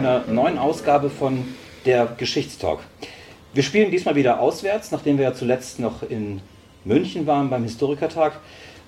Einer 0.00 0.24
neuen 0.28 0.56
Ausgabe 0.56 1.10
von 1.10 1.44
der 1.84 2.06
Geschichtstalk. 2.16 2.78
Wir 3.52 3.62
spielen 3.62 3.90
diesmal 3.90 4.14
wieder 4.14 4.40
auswärts, 4.40 4.92
nachdem 4.92 5.18
wir 5.18 5.24
ja 5.24 5.34
zuletzt 5.34 5.78
noch 5.78 6.02
in 6.02 6.40
München 6.86 7.26
waren 7.26 7.50
beim 7.50 7.64
Historikertag, 7.64 8.40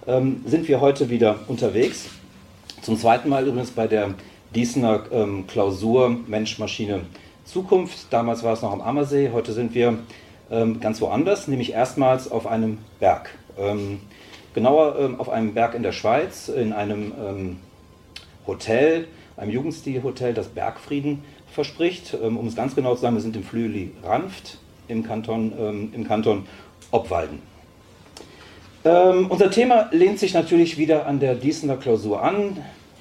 ähm, 0.07 0.43
sind 0.47 0.69
wir 0.69 0.81
heute 0.81 1.11
wieder 1.11 1.41
unterwegs. 1.49 2.07
Zum 2.81 2.99
zweiten 2.99 3.29
Mal 3.29 3.47
übrigens 3.47 3.73
bei 3.73 3.87
der 3.87 4.15
Diesener 4.55 5.03
ähm, 5.13 5.47
Klausur 5.47 6.17
Mensch, 6.27 6.59
Maschine, 6.59 7.03
Zukunft. 7.45 8.07
Damals 8.09 8.43
war 8.43 8.55
es 8.55 8.63
noch 8.63 8.73
am 8.73 8.81
Ammersee, 8.81 9.33
heute 9.35 9.53
sind 9.53 9.75
wir 9.75 9.99
ähm, 10.51 10.81
ganz 10.81 10.99
woanders, 11.03 11.47
nämlich 11.47 11.73
erstmals 11.73 12.31
auf 12.31 12.47
einem 12.47 12.79
Berg. 13.01 13.29
Ähm, 13.59 14.01
genauer 14.55 14.99
ähm, 14.99 15.21
auf 15.21 15.29
einem 15.29 15.53
Berg 15.53 15.75
in 15.75 15.83
der 15.83 15.93
Schweiz, 15.93 16.49
in 16.49 16.73
einem 16.73 17.13
ähm, 17.23 17.57
Hotel, 18.47 19.09
einem 19.43 19.51
Jugendstilhotel, 19.51 20.35
das 20.35 20.49
Bergfrieden 20.49 21.25
verspricht. 21.53 22.17
Ähm, 22.23 22.39
um 22.39 22.47
es 22.47 22.57
ganz 22.57 22.75
genau 22.75 22.95
zu 22.95 23.03
sagen, 23.03 23.17
wir 23.17 23.23
sind 23.23 23.37
im 23.37 23.43
Flüeli 23.43 23.91
Ranft 24.03 24.59
im 24.89 25.03
Kanton, 25.03 25.53
ähm, 25.59 25.93
im 25.95 26.07
Kanton 26.07 26.47
Obwalden. 26.91 27.41
Ähm, 28.85 29.27
unser 29.29 29.51
Thema 29.51 29.89
lehnt 29.93 30.19
sich 30.19 30.35
natürlich 30.35 30.79
wieder 30.79 31.07
an 31.07 31.21
der 31.21 31.35
Diesener 31.35 31.77
Klausur 31.77 32.23
an. 32.23 32.57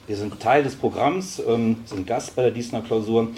Wir 0.08 0.17
sind 0.17 0.39
Teil 0.39 0.64
des 0.64 0.75
Programms, 0.75 1.38
sind 1.38 2.06
Gast 2.06 2.36
bei 2.36 2.42
der 2.42 2.52
Diesener 2.52 2.81
Klausur. 2.81 3.30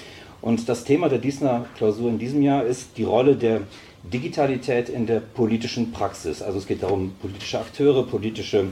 Und 0.41 0.67
das 0.67 0.85
Thema 0.85 1.07
der 1.07 1.19
Diesener 1.19 1.65
Klausur 1.77 2.09
in 2.09 2.17
diesem 2.17 2.41
Jahr 2.41 2.63
ist 2.63 2.97
die 2.97 3.03
Rolle 3.03 3.35
der 3.35 3.61
Digitalität 4.03 4.89
in 4.89 5.05
der 5.05 5.19
politischen 5.19 5.91
Praxis. 5.91 6.41
Also 6.41 6.57
es 6.57 6.65
geht 6.65 6.81
darum, 6.81 7.13
politische 7.21 7.59
Akteure, 7.59 8.07
politische 8.07 8.65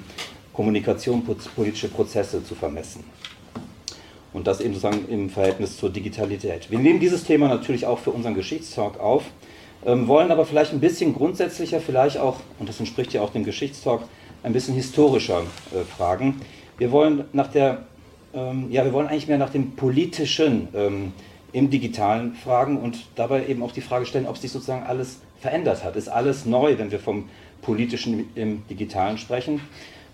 Kommunikation, 0.52 1.24
politische 1.56 1.90
Prozesse 1.90 2.44
zu 2.44 2.56
vermessen. 2.56 3.04
Und 4.34 4.48
das 4.48 4.62
eben 4.62 4.74
sozusagen 4.74 5.10
im 5.10 5.30
Verhältnis 5.30 5.78
zur 5.78 5.90
Digitalität. 5.90 6.72
Wir 6.72 6.80
nehmen 6.80 7.00
dieses 7.00 7.26
Thema 7.26 7.50
natürlich 7.50 7.86
auch 7.86 8.00
für 8.00 8.12
unseren 8.12 8.34
Geschichtstalk 8.34 9.00
auf, 9.00 9.24
ähm, 9.86 10.08
wollen 10.08 10.32
aber 10.32 10.46
vielleicht 10.46 10.74
ein 10.74 10.80
bisschen 10.80 11.14
grundsätzlicher, 11.14 11.82
vielleicht 11.82 12.18
auch, 12.18 12.38
und 12.60 12.70
das 12.70 12.80
entspricht 12.80 13.14
ja 13.14 13.22
auch 13.22 13.32
dem 13.32 13.44
Geschichtstalk, 13.44 14.02
ein 14.44 14.54
bisschen 14.54 14.76
historischer 14.76 15.42
äh, 15.74 15.84
fragen. 15.84 16.42
Wir 16.78 16.92
wollen 16.92 17.26
nach 17.34 17.48
der, 17.48 17.86
ähm, 18.34 18.68
ja, 18.72 18.86
wir 18.86 18.94
wollen 18.94 19.08
eigentlich 19.08 19.28
mehr 19.28 19.38
nach 19.38 19.50
dem 19.50 19.72
Politischen 19.76 20.70
ähm, 20.74 21.14
im 21.54 21.70
Digitalen 21.70 22.36
fragen 22.36 22.78
und 22.78 23.06
dabei 23.16 23.48
eben 23.48 23.62
auch 23.62 23.72
die 23.72 23.82
Frage 23.82 24.06
stellen, 24.06 24.28
ob 24.28 24.38
sich 24.38 24.52
sozusagen 24.52 24.84
alles 24.84 25.20
verändert 25.40 25.84
hat. 25.84 25.96
Ist 25.96 26.08
alles 26.08 26.46
neu, 26.46 26.78
wenn 26.78 26.92
wir 26.92 27.00
vom 27.00 27.30
Politischen 27.62 28.30
im 28.36 28.64
Digitalen 28.70 29.18
sprechen? 29.18 29.62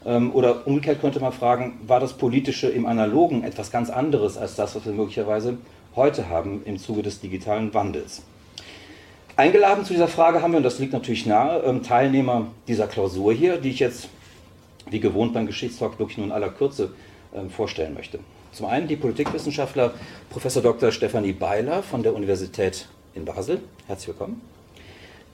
Ähm, 0.08 0.34
oder 0.34 0.66
umgekehrt 0.66 1.02
könnte 1.02 1.20
man 1.20 1.34
fragen, 1.34 1.80
war 1.86 2.00
das 2.00 2.14
Politische 2.14 2.70
im 2.70 2.86
Analogen 2.86 3.44
etwas 3.44 3.72
ganz 3.72 3.90
anderes 3.90 4.38
als 4.38 4.56
das, 4.56 4.74
was 4.76 4.86
wir 4.86 4.94
möglicherweise 4.94 5.58
heute 5.96 6.30
haben 6.30 6.62
im 6.66 6.80
Zuge 6.80 7.04
des 7.04 7.20
digitalen 7.20 7.74
Wandels? 7.74 8.24
Eingeladen 9.36 9.84
zu 9.84 9.94
dieser 9.94 10.08
Frage 10.08 10.42
haben 10.42 10.54
wir, 10.54 10.58
und 10.58 10.64
das 10.64 10.80
liegt 10.80 10.94
natürlich 10.94 11.26
nahe, 11.26 11.62
ähm, 11.64 11.84
Teilnehmer 11.84 12.48
dieser 12.68 12.88
Klausur 12.88 13.34
hier, 13.34 13.58
die 13.58 13.70
ich 13.70 13.80
jetzt 13.80 14.10
wie 14.90 15.02
gewohnt 15.02 15.34
beim 15.34 15.46
Geschichtstalk 15.46 16.00
wirklich 16.00 16.18
nur 16.18 16.28
in 16.28 16.32
aller 16.32 16.50
Kürze 16.50 16.94
ähm, 17.36 17.50
vorstellen 17.50 17.94
möchte. 17.94 18.20
Zum 18.54 18.66
einen 18.66 18.88
die 18.88 18.96
Politikwissenschaftler 18.96 19.94
Prof. 20.30 20.62
Dr. 20.64 20.92
Stefanie 20.92 21.34
Beiler 21.34 21.84
von 21.84 22.02
der 22.02 22.16
Universität 22.16 22.88
in 23.14 23.26
Basel. 23.26 23.60
Herzlich 23.88 24.08
willkommen 24.08 24.57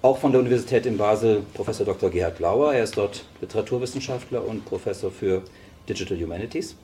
auch 0.03 0.17
von 0.17 0.33
der 0.33 0.41
Universität 0.41 0.85
in 0.85 0.97
Basel 0.97 1.43
Professor 1.53 1.85
Dr. 1.85 2.09
Gerhard 2.09 2.39
Lauer. 2.39 2.73
Er 2.73 2.83
ist 2.83 2.97
dort 2.97 3.23
Literaturwissenschaftler 3.39 4.45
und 4.45 4.65
Professor 4.65 5.09
für 5.09 5.41
Digital 5.87 6.19
Humanities. 6.19 6.75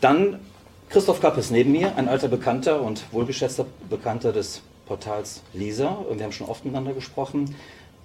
Dann 0.00 0.40
Christoph 0.88 1.20
Kappes 1.20 1.50
neben 1.50 1.70
mir, 1.70 1.94
ein 1.96 2.08
alter 2.08 2.28
Bekannter 2.28 2.80
und 2.80 3.04
wohlgeschätzter 3.12 3.66
Bekannter 3.90 4.32
des 4.32 4.62
Portals 4.86 5.42
Lisa. 5.52 6.04
Wir 6.10 6.24
haben 6.24 6.32
schon 6.32 6.48
oft 6.48 6.64
miteinander 6.64 6.94
gesprochen. 6.94 7.54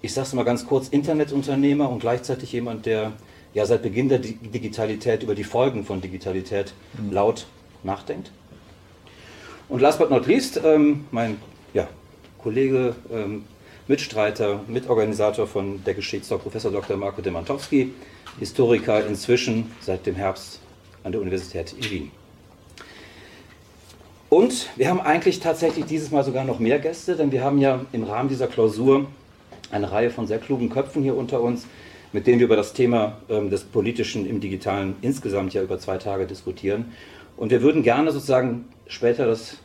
Ich 0.01 0.13
sage 0.13 0.27
es 0.27 0.33
mal 0.33 0.43
ganz 0.43 0.67
kurz, 0.67 0.89
Internetunternehmer 0.89 1.89
und 1.89 1.99
gleichzeitig 1.99 2.51
jemand, 2.51 2.85
der 2.85 3.13
ja 3.53 3.65
seit 3.65 3.83
Beginn 3.83 4.09
der 4.09 4.19
Digitalität 4.19 5.23
über 5.23 5.33
die 5.33 5.45
Folgen 5.45 5.85
von 5.85 6.01
Digitalität 6.01 6.73
mhm. 7.01 7.13
laut 7.13 7.47
nachdenkt. 7.83 8.31
Und 9.69 9.81
last 9.81 9.97
but 9.97 10.09
not 10.09 10.27
least, 10.27 10.59
ähm, 10.63 11.05
mein 11.11 11.37
ja, 11.73 11.87
Kollege, 12.37 12.95
ähm, 13.11 13.45
Mitstreiter, 13.87 14.61
Mitorganisator 14.67 15.47
von 15.47 15.83
der 15.85 15.93
Geschichtsdoc, 15.93 16.43
Professor 16.43 16.71
Dr. 16.71 16.97
Marco 16.97 17.21
Demantowski, 17.21 17.93
Historiker 18.37 19.05
inzwischen 19.07 19.71
seit 19.79 20.05
dem 20.05 20.15
Herbst 20.15 20.59
an 21.03 21.13
der 21.13 21.21
Universität 21.21 21.73
in 21.73 21.89
Wien. 21.89 22.11
Und 24.29 24.67
wir 24.75 24.89
haben 24.89 24.99
eigentlich 24.99 25.39
tatsächlich 25.39 25.85
dieses 25.85 26.11
Mal 26.11 26.25
sogar 26.25 26.43
noch 26.43 26.59
mehr 26.59 26.79
Gäste, 26.79 27.15
denn 27.15 27.31
wir 27.31 27.43
haben 27.45 27.59
ja 27.59 27.85
im 27.93 28.03
Rahmen 28.03 28.27
dieser 28.27 28.47
Klausur 28.47 29.07
eine 29.71 29.89
Reihe 29.89 30.09
von 30.09 30.27
sehr 30.27 30.39
klugen 30.39 30.69
Köpfen 30.69 31.01
hier 31.01 31.15
unter 31.15 31.39
uns, 31.39 31.65
mit 32.11 32.27
denen 32.27 32.39
wir 32.39 32.45
über 32.45 32.57
das 32.57 32.73
Thema 32.73 33.19
ähm, 33.29 33.49
des 33.49 33.63
Politischen 33.63 34.27
im 34.27 34.41
Digitalen 34.41 34.97
insgesamt 35.01 35.53
ja 35.53 35.63
über 35.63 35.79
zwei 35.79 35.97
Tage 35.97 36.25
diskutieren. 36.25 36.91
Und 37.37 37.51
wir 37.51 37.61
würden 37.61 37.83
gerne 37.83 38.11
sozusagen 38.11 38.65
später 38.87 39.25
das 39.25 39.57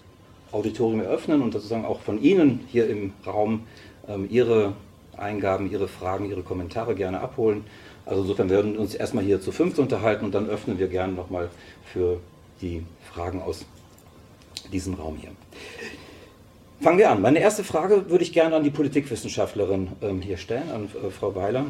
Auditorium 0.53 1.01
eröffnen 1.01 1.43
und 1.43 1.53
sozusagen 1.53 1.85
auch 1.85 2.01
von 2.01 2.23
Ihnen 2.23 2.61
hier 2.69 2.89
im 2.89 3.13
Raum 3.27 3.63
Ihre 4.29 4.73
Eingaben, 5.17 5.71
Ihre 5.71 5.89
Fragen, 5.89 6.29
Ihre 6.29 6.43
Kommentare 6.43 6.95
gerne 6.95 7.21
abholen. 7.21 7.65
Also 8.05 8.23
insofern 8.23 8.51
werden 8.51 8.75
wir 8.75 8.81
uns 8.81 8.95
erstmal 8.95 9.25
hier 9.25 9.41
zu 9.41 9.53
fünft 9.53 9.79
unterhalten 9.79 10.25
und 10.25 10.35
dann 10.35 10.49
öffnen 10.49 10.79
wir 10.79 10.89
gerne 10.89 11.13
nochmal 11.13 11.51
für 11.85 12.19
die 12.61 12.85
Fragen 13.13 13.41
aus 13.43 13.65
diesem 14.73 14.95
Raum 14.95 15.17
hier. 15.17 15.31
Fangen 16.81 16.99
wir 16.99 17.11
an. 17.11 17.23
Meine 17.23 17.39
erste 17.39 17.63
Frage 17.63 18.11
würde 18.11 18.25
ich 18.25 18.33
gerne 18.33 18.57
an 18.57 18.65
die 18.65 18.71
Politikwissenschaftlerin 18.71 19.93
ähm, 20.03 20.21
hier 20.21 20.37
stellen, 20.37 20.69
an 20.71 20.85
äh, 20.87 21.11
Frau 21.11 21.35
Weiler. 21.35 21.67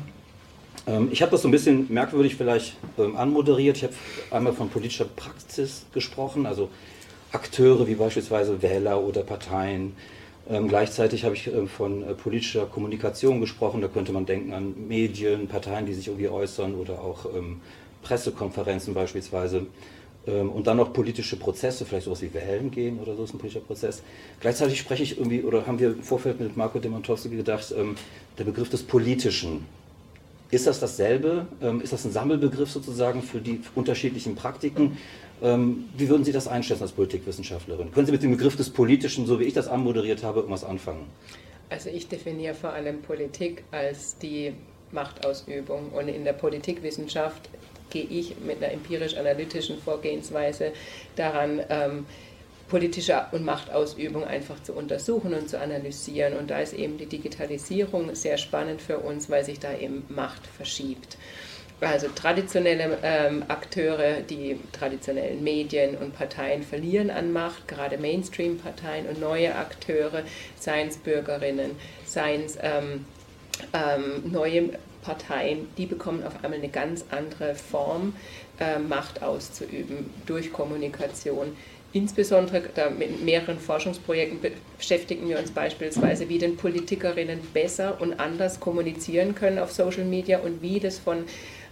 Ähm, 0.87 1.09
ich 1.13 1.21
habe 1.21 1.33
das 1.33 1.43
so 1.43 1.49
ein 1.49 1.51
bisschen 1.51 1.93
merkwürdig 1.93 2.37
vielleicht 2.37 2.77
ähm, 2.99 3.17
anmoderiert. 3.17 3.77
Ich 3.77 3.83
habe 3.83 3.93
einmal 4.31 4.55
von 4.55 4.71
politischer 4.71 5.05
Praxis 5.05 5.85
gesprochen, 5.93 6.47
also 6.47 6.71
Akteure 7.31 7.87
wie 7.87 7.95
beispielsweise 7.95 8.63
Wähler 8.63 9.03
oder 9.03 9.23
Parteien, 9.23 9.95
ähm, 10.51 10.69
gleichzeitig 10.69 11.25
habe 11.25 11.35
ich 11.35 11.47
ähm, 11.47 11.69
von 11.69 12.03
äh, 12.03 12.15
politischer 12.15 12.67
Kommunikation 12.67 13.41
gesprochen. 13.41 13.81
Da 13.81 13.89
könnte 13.89 14.13
man 14.13 14.27
denken 14.27 14.53
an 14.53 14.75
Medien, 14.89 15.49
Parteien, 15.49 15.87
die 15.87 15.95
sich 15.95 16.09
irgendwie 16.09 16.29
äußern 16.29 16.75
oder 16.75 17.01
auch 17.01 17.27
ähm, 17.35 17.61
Pressekonferenzen 18.03 18.95
beispielsweise. 18.95 19.67
Ähm, 20.27 20.51
und 20.51 20.67
dann 20.67 20.77
noch 20.77 20.93
politische 20.93 21.37
Prozesse, 21.37 21.85
vielleicht 21.85 22.05
sowas 22.05 22.23
wie 22.23 22.33
Wählen 22.35 22.71
gehen 22.71 22.99
oder 23.01 23.15
so 23.15 23.25
ist 23.25 23.35
ein 23.35 23.39
politischer 23.39 23.65
Prozess. 23.65 24.03
Gleichzeitig 24.41 24.79
spreche 24.79 25.03
ich 25.03 25.19
irgendwie, 25.19 25.43
oder 25.43 25.67
haben 25.67 25.79
wir 25.79 25.89
im 25.89 26.03
Vorfeld 26.03 26.41
mit 26.41 26.57
Marco 26.57 26.79
Demantowski 26.79 27.31
gedacht, 27.31 27.73
ähm, 27.77 27.97
der 28.39 28.45
Begriff 28.45 28.69
des 28.69 28.83
Politischen. 28.83 29.65
Ist 30.53 30.67
das 30.67 30.81
dasselbe? 30.81 31.47
Ähm, 31.63 31.81
ist 31.81 31.95
das 31.95 32.05
ein 32.05 32.13
Sammelbegriff 32.13 32.71
sozusagen 32.71 33.23
für 33.23 33.41
die 33.41 33.63
unterschiedlichen 33.75 34.37
Praktiken? 34.37 34.99
Ähm, 35.43 35.89
wie 35.97 36.11
würden 36.11 36.25
Sie 36.25 36.33
das 36.33 36.47
einschätzen 36.47 36.83
als 36.83 36.93
Politikwissenschaftlerin? 36.93 37.91
Können 37.91 38.05
Sie 38.05 38.13
mit 38.13 38.23
dem 38.23 38.33
Begriff 38.33 38.55
des 38.55 38.69
Politischen, 38.69 39.25
so 39.25 39.41
wie 39.41 39.45
ich 39.45 39.55
das 39.55 39.67
anmoderiert 39.67 40.23
habe, 40.23 40.41
irgendwas 40.41 40.63
anfangen? 40.63 41.07
Also 41.71 41.89
ich 41.89 42.07
definiere 42.07 42.53
vor 42.53 42.75
allem 42.75 43.01
Politik 43.01 43.65
als 43.71 44.19
die 44.19 44.53
Machtausübung 44.91 45.89
und 45.89 46.09
in 46.09 46.23
der 46.23 46.35
Politikwissenschaft 46.35 47.49
gehe 47.89 48.05
ich 48.05 48.37
mit 48.45 48.63
einer 48.63 48.73
empirisch-analytischen 48.73 49.79
Vorgehensweise 49.79 50.73
daran, 51.17 51.63
ähm, 51.71 52.05
politische 52.73 53.27
und 53.33 53.45
Machtausübung 53.45 54.25
einfach 54.25 54.63
zu 54.63 54.73
untersuchen 54.73 55.35
und 55.35 55.47
zu 55.47 55.61
analysieren. 55.61 56.39
Und 56.39 56.51
da 56.51 56.59
ist 56.59 56.73
eben 56.73 56.97
die 56.97 57.05
Digitalisierung 57.05 58.15
sehr 58.15 58.39
spannend 58.39 58.81
für 58.81 58.99
uns, 58.99 59.29
weil 59.29 59.45
sich 59.45 59.61
da 59.61 59.77
eben 59.77 60.05
Macht 60.09 60.47
verschiebt. 60.47 61.19
also 61.83 62.09
traditionelle 62.09 62.97
ähm, 63.03 63.45
Akteure, 63.49 64.23
die 64.23 64.59
traditionellen 64.73 65.45
Medien 65.45 65.99
und 65.99 66.17
Parteien 66.17 66.63
verlieren 66.63 67.11
an 67.11 67.31
Macht, 67.31 67.69
gerade 67.69 67.99
Mainstream-Parteien 67.99 69.07
und 69.07 69.21
neue 69.21 69.55
Akteure, 69.55 70.23
seien 70.59 70.89
es 70.89 70.97
Bürgerinnen, 70.97 71.73
seien 72.07 72.45
es 72.47 72.57
ähm, 72.63 73.05
ähm, 73.75 74.33
neue 74.33 74.71
Parteien, 75.03 75.69
die 75.77 75.85
bekommen 75.85 76.25
auf 76.25 76.43
einmal 76.43 76.59
eine 76.59 76.71
ganz 76.71 77.05
andere 77.11 77.55
Form, 77.55 78.15
äh, 78.61 78.79
Macht 78.79 79.23
auszuüben 79.23 80.09
durch 80.25 80.51
Kommunikation. 80.55 81.55
Insbesondere 81.95 82.63
mit 82.99 83.23
mehreren 83.23 83.59
Forschungsprojekten 83.59 84.53
beschäftigen 84.79 85.29
wir 85.29 85.39
uns 85.39 85.51
beispielsweise, 85.51 86.29
wie 86.29 86.39
denn 86.39 86.57
Politikerinnen 86.57 87.41
besser 87.53 88.01
und 88.01 88.19
anders 88.19 88.61
kommunizieren 88.61 89.35
können 89.35 89.59
auf 89.59 89.73
Social 89.73 90.05
Media 90.05 90.39
und 90.39 90.63
wie 90.63 90.81
das 90.81 90.99
von 90.99 91.25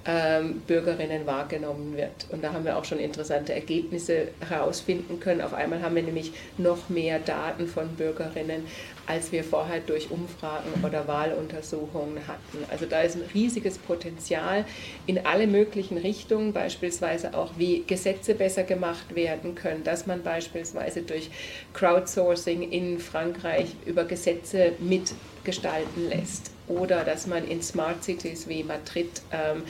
ähm, 0.07 0.63
Bürgerinnen 0.67 1.27
wahrgenommen 1.27 1.97
wird. 1.97 2.27
Und 2.31 2.43
da 2.43 2.53
haben 2.53 2.65
wir 2.65 2.77
auch 2.77 2.85
schon 2.85 2.99
interessante 2.99 3.53
Ergebnisse 3.53 4.29
herausfinden 4.47 5.21
können. 5.21 5.41
Auf 5.41 5.53
einmal 5.53 5.83
haben 5.83 5.95
wir 5.95 6.03
nämlich 6.03 6.33
noch 6.57 6.89
mehr 6.89 7.19
Daten 7.19 7.67
von 7.67 7.89
Bürgerinnen, 7.97 8.65
als 9.11 9.33
wir 9.33 9.43
vorher 9.43 9.81
durch 9.81 10.13
Umfragen 10.13 10.85
oder 10.85 11.09
Wahluntersuchungen 11.09 12.29
hatten. 12.29 12.65
Also 12.71 12.87
da 12.87 13.01
ist 13.01 13.17
ein 13.17 13.25
riesiges 13.35 13.77
Potenzial 13.77 14.65
in 15.09 15.27
alle 15.27 15.49
möglichen 15.49 15.99
Richtungen, 15.99 16.53
beispielsweise 16.53 17.35
auch 17.35 17.51
wie 17.57 17.83
Gesetze 17.85 18.35
besser 18.35 18.63
gemacht 18.63 19.17
werden 19.17 19.57
können, 19.57 19.83
dass 19.83 20.07
man 20.07 20.23
beispielsweise 20.23 21.03
durch 21.03 21.29
Crowdsourcing 21.75 22.71
in 22.71 23.01
Frankreich 23.01 23.71
über 23.85 24.05
Gesetze 24.05 24.75
mitgestalten 24.79 26.09
lässt 26.09 26.53
oder 26.69 27.03
dass 27.03 27.27
man 27.27 27.49
in 27.49 27.63
Smart 27.63 28.05
Cities 28.05 28.49
wie 28.49 28.63
Madrid 28.63 29.11
ähm, 29.33 29.65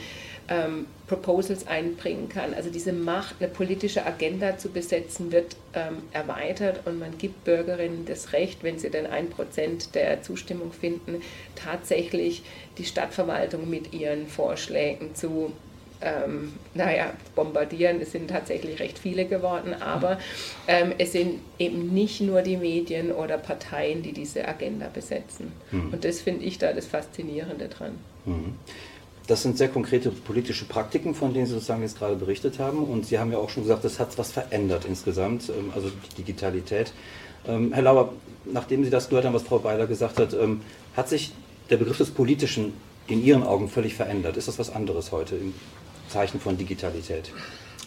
ähm, 0.51 0.85
Proposals 1.07 1.65
einbringen 1.65 2.27
kann. 2.27 2.53
Also 2.53 2.69
diese 2.69 2.91
Macht, 2.91 3.35
eine 3.39 3.49
politische 3.49 4.05
Agenda 4.05 4.57
zu 4.57 4.69
besetzen, 4.69 5.31
wird 5.31 5.55
ähm, 5.73 6.03
erweitert 6.11 6.85
und 6.85 6.99
man 6.99 7.17
gibt 7.17 7.45
Bürgerinnen 7.45 8.05
das 8.05 8.33
Recht, 8.33 8.61
wenn 8.61 8.77
sie 8.77 8.89
denn 8.89 9.07
ein 9.07 9.29
Prozent 9.29 9.95
der 9.95 10.21
Zustimmung 10.21 10.73
finden, 10.73 11.21
tatsächlich 11.55 12.43
die 12.77 12.83
Stadtverwaltung 12.83 13.69
mit 13.69 13.93
ihren 13.93 14.27
Vorschlägen 14.27 15.15
zu 15.15 15.53
ähm, 16.01 16.53
naja, 16.73 17.13
bombardieren. 17.35 18.01
Es 18.01 18.11
sind 18.11 18.29
tatsächlich 18.29 18.79
recht 18.79 18.99
viele 18.99 19.25
geworden, 19.25 19.75
aber 19.79 20.19
ähm, 20.67 20.93
es 20.97 21.11
sind 21.13 21.39
eben 21.59 21.93
nicht 21.93 22.21
nur 22.21 22.41
die 22.41 22.57
Medien 22.57 23.11
oder 23.11 23.37
Parteien, 23.37 24.01
die 24.01 24.11
diese 24.11 24.47
Agenda 24.47 24.87
besetzen. 24.87 25.51
Mhm. 25.71 25.93
Und 25.93 26.03
das 26.03 26.19
finde 26.19 26.43
ich 26.45 26.57
da 26.57 26.73
das 26.73 26.87
Faszinierende 26.87 27.67
dran. 27.67 27.99
Mhm. 28.25 28.55
Das 29.31 29.43
sind 29.43 29.57
sehr 29.57 29.69
konkrete 29.69 30.11
politische 30.11 30.65
Praktiken, 30.65 31.15
von 31.15 31.33
denen 31.33 31.45
Sie 31.45 31.53
sozusagen 31.53 31.81
jetzt 31.81 31.97
gerade 31.97 32.17
berichtet 32.17 32.59
haben. 32.59 32.83
Und 32.83 33.05
Sie 33.05 33.17
haben 33.17 33.31
ja 33.31 33.37
auch 33.37 33.49
schon 33.49 33.63
gesagt, 33.63 33.85
das 33.85 33.97
hat 33.97 34.17
was 34.17 34.29
verändert 34.29 34.83
insgesamt, 34.83 35.47
ähm, 35.47 35.71
also 35.73 35.89
die 35.89 36.15
Digitalität. 36.15 36.91
Ähm, 37.47 37.71
Herr 37.71 37.83
Lauer, 37.83 38.11
nachdem 38.43 38.83
Sie 38.83 38.89
das 38.89 39.07
gehört 39.07 39.23
haben, 39.23 39.33
was 39.33 39.43
Frau 39.43 39.63
Weiler 39.63 39.87
gesagt 39.87 40.19
hat, 40.19 40.33
ähm, 40.33 40.59
hat 40.97 41.07
sich 41.07 41.31
der 41.69 41.77
Begriff 41.77 41.97
des 41.97 42.11
Politischen 42.11 42.73
in 43.07 43.23
Ihren 43.23 43.43
Augen 43.43 43.69
völlig 43.69 43.93
verändert? 43.93 44.35
Ist 44.35 44.49
das 44.49 44.59
was 44.59 44.69
anderes 44.69 45.13
heute 45.13 45.37
im 45.37 45.53
Zeichen 46.09 46.41
von 46.41 46.57
Digitalität? 46.57 47.31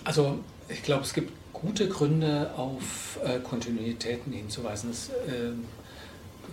Also 0.05 0.38
ich 0.70 0.82
glaube, 0.82 1.02
es 1.02 1.12
gibt 1.12 1.31
gute 1.52 1.91
Gründe, 1.91 2.52
auf 2.56 3.19
äh, 3.23 3.38
Kontinuitäten 3.41 4.32
hinzuweisen. 4.32 4.91
Es 4.91 5.11
äh, 5.11 5.52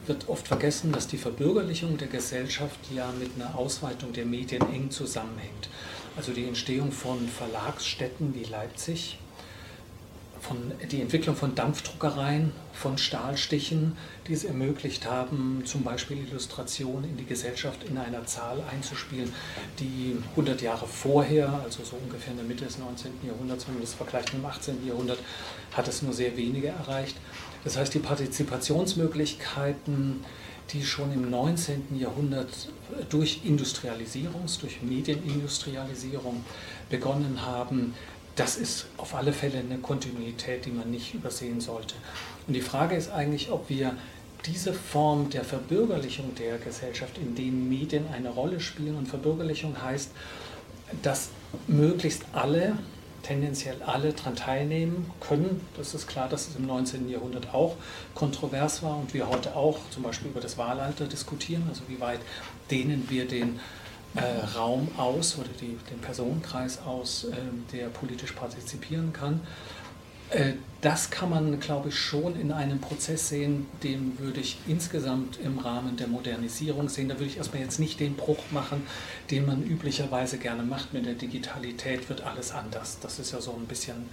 wird 0.08 0.30
oft 0.30 0.48
vergessen, 0.48 0.92
dass 0.92 1.08
die 1.08 1.18
Verbürgerlichung 1.18 1.98
der 1.98 2.08
Gesellschaft 2.08 2.80
ja 2.94 3.12
mit 3.20 3.32
einer 3.36 3.56
Ausweitung 3.56 4.14
der 4.14 4.26
Medien 4.26 4.62
eng 4.74 4.90
zusammenhängt. 4.90 5.70
Also 6.18 6.32
die 6.34 6.46
Entstehung 6.46 6.92
von 6.92 7.28
Verlagsstätten 7.28 8.36
wie 8.36 8.44
Leipzig, 8.44 9.18
von, 10.42 10.58
die 10.90 11.02
Entwicklung 11.02 11.36
von 11.36 11.54
Dampfdruckereien, 11.54 12.52
von 12.74 12.98
Stahlstichen, 12.98 13.96
die 14.28 14.34
es 14.34 14.44
ermöglicht 14.44 15.06
haben, 15.06 15.62
zum 15.66 15.84
Beispiel 15.84 16.18
Illustrationen 16.18 17.04
in 17.04 17.18
die 17.18 17.26
Gesellschaft 17.26 17.84
in 17.84 17.98
einer 17.98 18.26
Zahl 18.26 18.64
einzuspielen, 18.72 19.32
die 19.80 20.18
100 20.32 20.62
Jahre 20.62 20.88
vorher, 20.88 21.62
also 21.64 21.84
so 21.84 21.96
ungefähr 21.96 22.32
in 22.32 22.38
der 22.38 22.48
Mitte 22.48 22.66
des 22.66 22.80
19. 22.80 23.12
Jahrhunderts, 23.26 23.68
wenn 23.68 23.76
man 23.76 23.84
das 23.84 23.94
vergleicht 23.94 24.34
mit 24.34 24.42
dem 24.42 24.48
18. 24.48 24.88
Jahrhundert, 24.88 25.20
hat 25.74 25.88
es 25.88 26.02
nur 26.02 26.14
sehr 26.14 26.36
wenige 26.36 26.70
erreicht. 26.70 27.16
Das 27.64 27.78
heißt, 27.78 27.94
die 27.94 28.00
Partizipationsmöglichkeiten, 28.00 30.26
die 30.74 30.84
schon 30.84 31.14
im 31.14 31.30
19. 31.30 32.00
Jahrhundert 32.00 32.50
durch 33.10 33.42
Industrialisierung, 33.44 34.46
durch 34.62 34.82
Medienindustrialisierung 34.82 36.44
begonnen 36.90 37.46
haben, 37.46 37.94
das 38.36 38.58
ist 38.58 38.88
auf 38.98 39.14
alle 39.14 39.34
Fälle 39.34 39.60
eine 39.60 39.78
Kontinuität, 39.78 40.66
die 40.66 40.72
man 40.72 40.90
nicht 40.90 41.14
übersehen 41.14 41.60
sollte. 41.60 41.96
Und 42.48 42.54
die 42.54 42.62
Frage 42.62 42.96
ist 42.96 43.12
eigentlich, 43.12 43.52
ob 43.52 43.70
wir 43.70 43.96
diese 44.46 44.74
Form 44.74 45.30
der 45.30 45.44
Verbürgerlichung 45.44 46.34
der 46.36 46.58
Gesellschaft, 46.58 47.18
in 47.18 47.36
denen 47.36 47.70
Medien 47.70 48.06
eine 48.12 48.30
Rolle 48.30 48.60
spielen, 48.60 48.98
und 48.98 49.08
Verbürgerlichung 49.08 49.82
heißt, 49.82 50.12
dass 51.04 51.30
möglichst 51.68 52.24
alle 52.34 52.78
tendenziell 53.24 53.82
alle 53.84 54.14
daran 54.14 54.36
teilnehmen 54.36 55.12
können. 55.20 55.66
Das 55.78 55.94
ist 55.94 56.08
klar, 56.08 56.30
dass 56.30 56.48
es 56.48 56.56
im 56.56 56.66
19. 56.66 57.10
Jahrhundert 57.10 57.54
auch 57.54 57.76
kontrovers 58.16 58.84
war 58.84 58.98
und 58.98 59.14
wir 59.14 59.30
heute 59.30 59.56
auch 59.56 59.80
zum 59.90 60.04
Beispiel 60.04 60.32
über 60.32 60.42
das 60.42 60.58
Wahlalter 60.58 61.06
diskutieren, 61.06 61.64
also 61.70 61.84
wie 61.88 62.00
weit 62.00 62.20
dehnen 62.70 63.06
wir 63.10 63.28
den 63.28 63.60
äh, 64.16 64.58
Raum 64.58 64.90
aus 64.98 65.38
oder 65.38 65.50
die, 65.60 65.78
den 65.90 66.00
Personenkreis 66.00 66.80
aus, 66.86 67.26
äh, 67.26 67.36
der 67.72 67.88
politisch 67.88 68.34
partizipieren 68.34 69.14
kann. 69.14 69.42
Äh, 70.32 70.54
das 70.82 71.12
kann 71.12 71.30
man, 71.30 71.60
glaube 71.60 71.90
ich, 71.90 71.96
schon 71.96 72.40
in 72.40 72.52
einem 72.52 72.80
Prozess 72.80 73.30
sehen, 73.30 73.68
den 73.84 74.18
würde 74.18 74.40
ich 74.40 74.58
insgesamt 74.68 75.38
im 75.44 75.60
Rahmen 75.60 75.96
der 75.96 76.08
Modernisierung 76.08 76.90
sehen. 76.90 77.08
Da 77.08 77.16
würde 77.16 77.26
ich 77.26 77.38
erstmal 77.38 77.62
jetzt 77.62 77.80
nicht 77.80 78.00
den 78.00 78.16
Bruch 78.16 78.40
machen, 78.50 78.82
den 79.30 79.46
man 79.46 79.64
üblicherweise 79.64 80.40
gerne 80.40 80.64
macht. 80.64 80.92
Mit 80.92 81.06
der 81.06 81.14
Digitalität 81.14 82.10
wird 82.10 82.22
alles 82.22 82.52
anders. 82.52 82.98
Das 83.00 83.20
ist 83.20 83.32
ja 83.32 83.40
so 83.42 83.52
ein 83.52 83.68
bisschen 83.68 84.10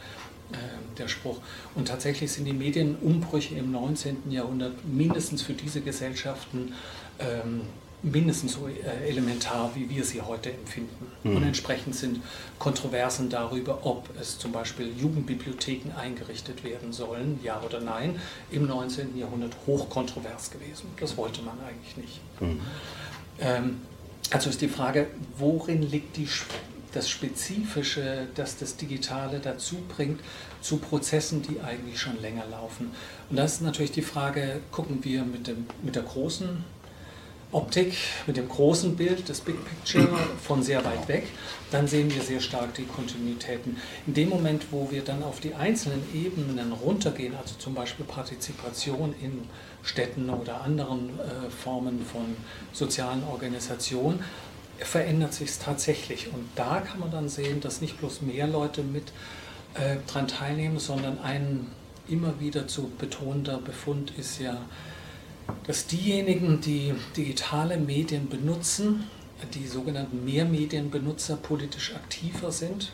äh, 0.53 0.57
der 0.99 1.09
Spruch. 1.09 1.39
Und 1.75 1.89
tatsächlich 1.89 2.33
sind 2.33 2.45
die 2.45 2.53
Medienumbrüche 2.53 3.55
im 3.55 3.71
19. 3.73 4.31
Jahrhundert 4.31 4.85
mindestens 4.85 5.41
für 5.41 5.55
diese 5.55 5.81
Gesellschaften 5.81 6.75
ähm, 7.19 7.63
mindestens 8.03 8.53
so 8.53 8.69
äh, 8.69 9.09
elementar, 9.09 9.73
wie 9.75 9.89
wir 9.91 10.05
sie 10.05 10.21
heute 10.21 10.53
empfinden. 10.53 11.07
Mhm. 11.25 11.37
Und 11.37 11.43
entsprechend 11.43 11.95
sind 11.95 12.23
Kontroversen 12.59 13.29
darüber, 13.29 13.85
ob 13.85 14.09
es 14.21 14.39
zum 14.39 14.53
Beispiel 14.53 14.93
Jugendbibliotheken 14.97 15.93
eingerichtet 15.97 16.65
werden 16.65 16.93
sollen, 16.93 17.41
ja 17.43 17.61
oder 17.61 17.81
nein, 17.81 18.21
im 18.51 18.67
19. 18.67 19.19
Jahrhundert 19.19 19.55
hochkontrovers 19.67 20.51
gewesen. 20.51 20.87
Das 21.01 21.17
wollte 21.17 21.43
man 21.43 21.59
eigentlich 21.61 21.97
nicht. 21.97 22.21
Mhm. 22.41 22.61
Ähm, 23.41 23.81
also 24.31 24.51
ist 24.51 24.61
die 24.61 24.69
Frage, 24.69 25.07
worin 25.37 25.83
liegt 25.83 26.17
die, 26.17 26.29
das 26.93 27.09
Spezifische, 27.09 28.29
das 28.35 28.59
das 28.59 28.77
Digitale 28.77 29.41
dazu 29.41 29.77
bringt, 29.89 30.21
zu 30.61 30.79
Prozessen, 30.79 31.43
die 31.43 31.61
eigentlich 31.61 31.99
schon 32.01 32.21
länger 32.21 32.45
laufen. 32.51 32.91
Und 33.31 33.37
das 33.37 33.55
ist 33.55 33.63
natürlich 33.63 33.93
die 33.93 34.03
Frage, 34.03 34.61
gucken 34.71 34.99
wir 35.03 35.25
mit, 35.25 35.47
dem, 35.47 35.67
mit 35.83 35.97
der 35.97 36.03
großen 36.03 36.65
Optik 37.51 37.95
mit 38.27 38.37
dem 38.37 38.49
großen 38.49 38.97
Bild, 38.97 39.29
das 39.29 39.41
Big 39.41 39.57
Picture 39.65 40.07
von 40.43 40.63
sehr 40.63 40.85
weit 40.85 41.09
weg, 41.09 41.29
dann 41.71 41.89
sehen 41.89 42.15
wir 42.15 42.23
sehr 42.23 42.41
stark 42.41 42.75
die 42.75 42.85
Kontinuitäten. 42.85 43.79
In 44.07 44.15
dem 44.15 44.29
Moment, 44.29 44.67
wo 44.71 44.91
wir 44.91 45.03
dann 45.03 45.23
auf 45.23 45.41
die 45.41 45.55
einzelnen 45.55 46.03
Ebenen 46.15 46.73
runtergehen, 46.73 47.35
also 47.37 47.55
zum 47.59 47.75
Beispiel 47.75 48.05
Partizipation 48.05 49.15
in 49.23 49.49
Städten 49.83 50.29
oder 50.29 50.61
anderen 50.61 51.19
äh, 51.19 51.51
Formen 51.51 52.05
von 52.05 52.37
sozialen 52.73 53.25
Organisationen, 53.25 54.23
verändert 54.79 55.33
sich 55.33 55.49
es 55.49 55.59
tatsächlich. 55.59 56.29
Und 56.33 56.49
da 56.55 56.81
kann 56.81 57.01
man 57.01 57.11
dann 57.11 57.29
sehen, 57.29 57.61
dass 57.61 57.81
nicht 57.81 57.99
bloß 57.99 58.23
mehr 58.23 58.47
Leute 58.47 58.83
mit 58.83 59.13
äh, 59.75 59.97
dran 60.07 60.29
teilnehmen, 60.29 60.79
sondern 60.79 61.19
ein 61.21 61.67
immer 62.09 62.41
wieder 62.41 62.69
zu 62.69 62.91
betonender 62.99 63.59
Befund 63.59 64.13
ist 64.19 64.41
ja, 64.41 64.63
dass 65.67 65.87
diejenigen, 65.87 66.61
die 66.61 66.95
digitale 67.17 67.77
Medien 67.77 68.29
benutzen, 68.29 69.05
die 69.55 69.67
sogenannten 69.67 70.25
Mehrmedienbenutzer 70.25 71.37
politisch 71.37 71.95
aktiver 71.95 72.51
sind, 72.51 72.93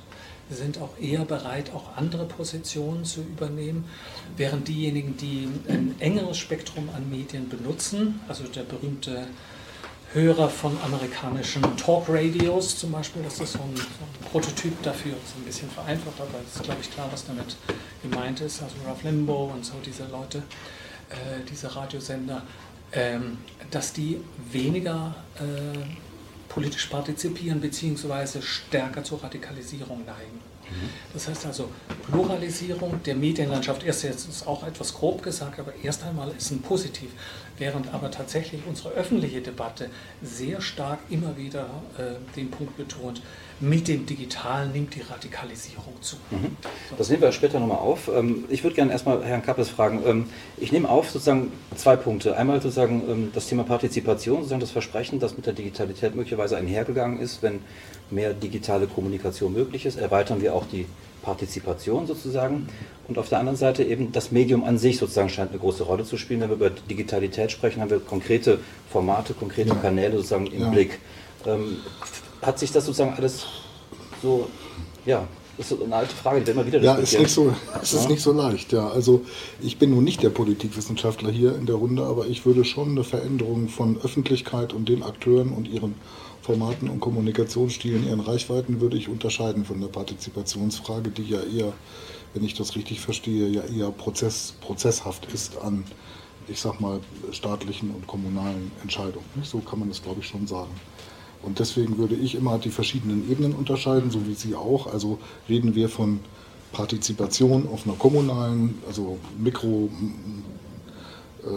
sind 0.51 0.79
auch 0.79 0.99
eher 1.01 1.25
bereit, 1.25 1.73
auch 1.75 1.97
andere 1.97 2.27
Positionen 2.27 3.05
zu 3.05 3.21
übernehmen, 3.21 3.85
während 4.37 4.69
diejenigen, 4.69 5.17
die 5.17 5.49
ein 5.69 5.95
engeres 6.01 6.37
Spektrum 6.37 6.89
an 6.95 7.09
Medien 7.09 7.49
benutzen, 7.49 8.21
also 8.29 8.45
der 8.45 8.63
berühmte 8.63 9.27
Hörer 10.13 10.49
von 10.49 10.77
amerikanischen 10.85 11.63
Talk-Radios 11.77 12.79
zum 12.79 12.93
Beispiel, 12.93 13.23
das 13.23 13.41
ist 13.41 13.55
so 13.55 13.59
ein, 13.61 13.75
so 13.75 13.83
ein 13.83 14.31
Prototyp 14.31 14.81
dafür, 14.83 15.13
das 15.13 15.31
ist 15.31 15.37
ein 15.37 15.45
bisschen 15.45 15.71
vereinfacht, 15.71 16.21
aber 16.21 16.41
es 16.47 16.57
ist, 16.57 16.63
glaube 16.63 16.81
ich, 16.83 16.91
klar, 16.91 17.09
was 17.11 17.27
damit 17.27 17.57
gemeint 18.03 18.41
ist, 18.41 18.63
also 18.63 18.77
Ralph 18.87 19.03
Limbo 19.03 19.51
und 19.53 19.65
so 19.65 19.75
diese 19.85 20.07
Leute, 20.07 20.43
diese 21.49 21.75
Radiosender, 21.75 22.43
ähm, 22.93 23.39
dass 23.71 23.93
die 23.93 24.21
weniger 24.51 25.15
äh, 25.37 25.79
politisch 26.49 26.87
partizipieren 26.87 27.61
bzw. 27.61 28.41
stärker 28.41 29.03
zur 29.03 29.23
Radikalisierung 29.23 30.05
neigen. 30.05 30.41
Das 31.13 31.29
heißt 31.29 31.47
also, 31.47 31.69
Pluralisierung 32.11 33.03
der 33.05 33.15
Medienlandschaft, 33.15 33.85
erst 33.85 34.05
jetzt 34.05 34.29
ist 34.29 34.47
auch 34.47 34.67
etwas 34.67 34.95
grob 34.95 35.23
gesagt, 35.23 35.59
aber 35.59 35.73
erst 35.83 36.05
einmal 36.05 36.33
ist 36.37 36.51
ein 36.51 36.63
Positiv, 36.63 37.11
während 37.59 37.93
aber 37.93 38.11
tatsächlich 38.11 38.63
unsere 38.67 38.91
öffentliche 38.91 39.41
Debatte 39.41 39.91
sehr 40.23 40.61
stark 40.61 41.01
immer 41.11 41.37
wieder 41.37 41.67
äh, 41.99 42.35
den 42.37 42.51
Punkt 42.51 42.77
betont, 42.77 43.21
mit 43.61 43.89
dem 43.89 44.07
Digitalen 44.07 44.73
nimmt 44.73 44.95
die 44.95 45.01
Radikalisierung 45.01 45.95
zu. 46.01 46.17
Mhm. 46.31 46.57
Das 46.99 47.09
nehmen 47.09 47.23
wir 47.23 47.33
später 47.33 47.61
nochmal 47.61 47.79
auf. 47.79 48.11
Ähm, 48.15 48.45
ich 48.49 48.63
würde 48.65 48.77
gerne 48.77 48.93
erstmal 48.93 49.25
Herrn 49.25 49.43
Kappes 49.43 49.69
fragen. 49.69 50.03
Ähm, 50.07 50.27
ich 50.57 50.73
nehme 50.73 50.89
auf 50.89 51.11
sozusagen 51.11 51.53
zwei 51.77 51.97
Punkte. 51.97 52.37
Einmal 52.37 52.61
sozusagen 52.61 53.03
ähm, 53.09 53.31
das 53.33 53.49
Thema 53.49 53.65
Partizipation, 53.65 54.39
sozusagen 54.39 54.61
das 54.61 54.71
Versprechen, 54.71 55.21
das 55.21 55.37
mit 55.37 55.47
der 55.47 55.53
Digitalität 55.53 56.15
möglicherweise 56.15 56.57
einhergegangen 56.57 57.21
ist, 57.21 57.43
wenn 57.43 57.61
mehr 58.11 58.35
digitale 58.35 58.87
Kommunikation 58.87 59.53
möglich 59.53 59.87
ist, 59.87 59.99
erweitern 59.99 60.43
wir 60.43 60.55
auch 60.55 60.67
die 60.67 60.87
Partizipation 61.23 62.07
sozusagen. 62.07 62.69
Und 63.09 63.19
auf 63.19 63.29
der 63.29 63.39
anderen 63.39 63.57
Seite 63.57 63.83
eben 63.83 64.13
das 64.13 64.31
Medium 64.31 64.65
an 64.65 64.79
sich 64.79 64.99
sozusagen 64.99 65.29
scheint 65.29 65.51
eine 65.51 65.59
große 65.59 65.83
Rolle 65.83 66.05
zu 66.05 66.17
spielen. 66.17 66.41
Wenn 66.41 66.51
wir 66.51 66.57
über 66.57 66.71
Digitalität 66.71 67.51
sprechen, 67.51 67.81
haben 67.81 67.91
wir 67.91 68.01
konkrete 68.01 68.59
Formate, 68.91 69.35
konkrete 69.35 69.71
ja. 69.71 69.75
Kanäle 69.77 70.17
sozusagen 70.17 70.47
im 70.47 70.61
ja. 70.61 70.69
Blick. 70.69 70.99
Ähm, 71.47 71.79
hat 72.45 72.59
sich 72.59 72.73
das 72.73 72.87
sozusagen 72.87 73.15
alles 73.15 73.47
so, 74.23 74.49
ja, 75.05 75.27
das 75.57 75.71
ist 75.71 75.83
eine 75.83 75.95
alte 75.95 76.15
Frage, 76.15 76.41
die 76.41 76.47
wir 76.47 76.55
immer 76.55 76.67
wieder 76.67 76.81
Ja, 76.81 76.95
ist 76.97 77.17
nicht 77.19 77.31
so, 77.31 77.55
es 77.81 77.93
ist 77.93 78.05
ja. 78.05 78.11
nicht 78.11 78.23
so 78.23 78.33
leicht, 78.33 78.73
ja. 78.73 78.89
Also 78.89 79.25
ich 79.61 79.79
bin 79.79 79.91
nun 79.91 80.03
nicht 80.03 80.23
der 80.23 80.31
Politikwissenschaftler 80.31 81.31
hier 81.31 81.55
in 81.57 81.67
der 81.67 81.77
Runde, 81.77 82.05
aber 82.05 82.27
ich 82.27 82.45
würde 82.45 82.65
schon 82.65 82.91
eine 82.91 83.05
Veränderung 83.05 83.69
von 83.69 84.01
Öffentlichkeit 84.03 84.73
und 84.73 84.89
den 84.89 85.03
Akteuren 85.03 85.51
und 85.51 85.69
ihren 85.69 85.95
Formaten 86.43 86.91
und 86.91 87.01
Kommunikationsstilen, 87.01 88.07
ihren 88.07 88.21
Reichweiten 88.21 88.81
würde 88.81 88.97
ich 88.97 89.09
unterscheiden 89.09 89.65
von 89.65 89.81
der 89.81 89.89
Partizipationsfrage, 89.89 91.11
die 91.11 91.23
ja 91.23 91.41
eher, 91.41 91.73
wenn 92.35 92.45
ich 92.45 92.55
das 92.55 92.75
richtig 92.75 93.01
verstehe, 93.01 93.49
ja 93.49 93.63
eher 93.63 93.91
Prozess, 93.91 94.55
prozesshaft 94.61 95.33
ist 95.33 95.57
an, 95.59 95.85
ich 96.49 96.61
sag 96.61 96.81
mal, 96.81 97.01
staatlichen 97.31 97.91
und 97.93 98.07
kommunalen 98.07 98.73
Entscheidungen. 98.83 99.25
So 99.43 99.61
kann 99.61 99.79
man 99.79 99.89
das, 99.89 100.03
glaube 100.03 100.21
ich, 100.21 100.27
schon 100.27 100.47
sagen. 100.47 100.73
Und 101.45 101.59
deswegen 101.59 101.99
würde 101.99 102.15
ich 102.15 102.35
immer 102.35 102.59
die 102.59 102.71
verschiedenen 102.71 103.31
Ebenen 103.31 103.55
unterscheiden, 103.55 104.11
so 104.11 104.27
wie 104.27 104.35
Sie 104.35 104.55
auch. 104.55 104.87
Also 104.93 105.19
reden 105.49 105.75
wir 105.75 105.89
von 105.89 106.21
Partizipation 106.73 107.69
auf 107.69 107.87
einer 107.87 107.97
kommunalen, 107.97 108.79
also 108.87 109.19
Mikro, 109.39 109.91
äh, 111.45 111.49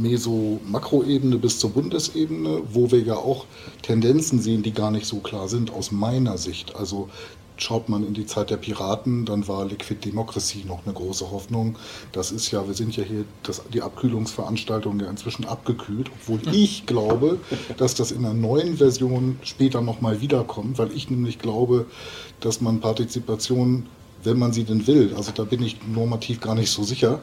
Meso, 0.00 0.60
Makroebene 0.66 1.38
bis 1.38 1.58
zur 1.58 1.70
Bundesebene, 1.70 2.62
wo 2.72 2.90
wir 2.90 3.00
ja 3.00 3.16
auch 3.16 3.46
Tendenzen 3.82 4.40
sehen, 4.40 4.62
die 4.62 4.72
gar 4.72 4.90
nicht 4.90 5.06
so 5.06 5.18
klar 5.18 5.48
sind 5.48 5.72
aus 5.72 5.90
meiner 5.90 6.38
Sicht. 6.38 6.76
Also 6.76 7.08
schaut 7.62 7.88
man 7.88 8.06
in 8.06 8.14
die 8.14 8.26
Zeit 8.26 8.50
der 8.50 8.56
Piraten, 8.56 9.24
dann 9.24 9.48
war 9.48 9.64
Liquid 9.64 10.04
Democracy 10.04 10.64
noch 10.66 10.84
eine 10.84 10.94
große 10.94 11.30
Hoffnung. 11.30 11.76
Das 12.12 12.32
ist 12.32 12.50
ja, 12.50 12.66
wir 12.66 12.74
sind 12.74 12.96
ja 12.96 13.04
hier, 13.04 13.24
das, 13.42 13.62
die 13.72 13.82
Abkühlungsveranstaltung 13.82 15.00
ja 15.00 15.08
inzwischen 15.08 15.44
abgekühlt, 15.44 16.10
obwohl 16.12 16.40
ich 16.52 16.86
glaube, 16.86 17.38
dass 17.76 17.94
das 17.94 18.10
in 18.10 18.24
einer 18.24 18.34
neuen 18.34 18.76
Version 18.76 19.38
später 19.42 19.80
nochmal 19.80 20.20
wiederkommt, 20.20 20.78
weil 20.78 20.92
ich 20.92 21.10
nämlich 21.10 21.38
glaube, 21.38 21.86
dass 22.40 22.60
man 22.60 22.80
Partizipation, 22.80 23.86
wenn 24.24 24.38
man 24.38 24.52
sie 24.52 24.64
denn 24.64 24.86
will, 24.86 25.14
also 25.16 25.32
da 25.32 25.44
bin 25.44 25.62
ich 25.62 25.78
normativ 25.86 26.40
gar 26.40 26.54
nicht 26.54 26.70
so 26.70 26.82
sicher, 26.82 27.20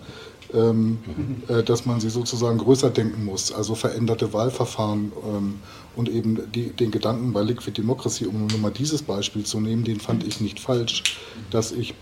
ähm, 0.53 0.99
äh, 1.47 1.63
dass 1.63 1.85
man 1.85 1.99
sie 1.99 2.09
sozusagen 2.09 2.57
größer 2.57 2.89
denken 2.89 3.25
muss, 3.25 3.51
also 3.51 3.75
veränderte 3.75 4.31
Wahlverfahren 4.33 5.11
ähm, 5.27 5.59
und 5.95 6.09
eben 6.09 6.51
die, 6.53 6.69
den 6.69 6.91
Gedanken 6.91 7.33
bei 7.33 7.41
Liquid 7.41 7.77
Democracy, 7.77 8.25
um 8.25 8.47
nur 8.47 8.59
mal 8.59 8.71
dieses 8.71 9.01
Beispiel 9.01 9.43
zu 9.43 9.59
nehmen, 9.59 9.83
den 9.83 9.99
fand 9.99 10.25
ich 10.25 10.41
nicht 10.41 10.59
falsch, 10.59 11.03
dass 11.51 11.71
ich 11.71 11.93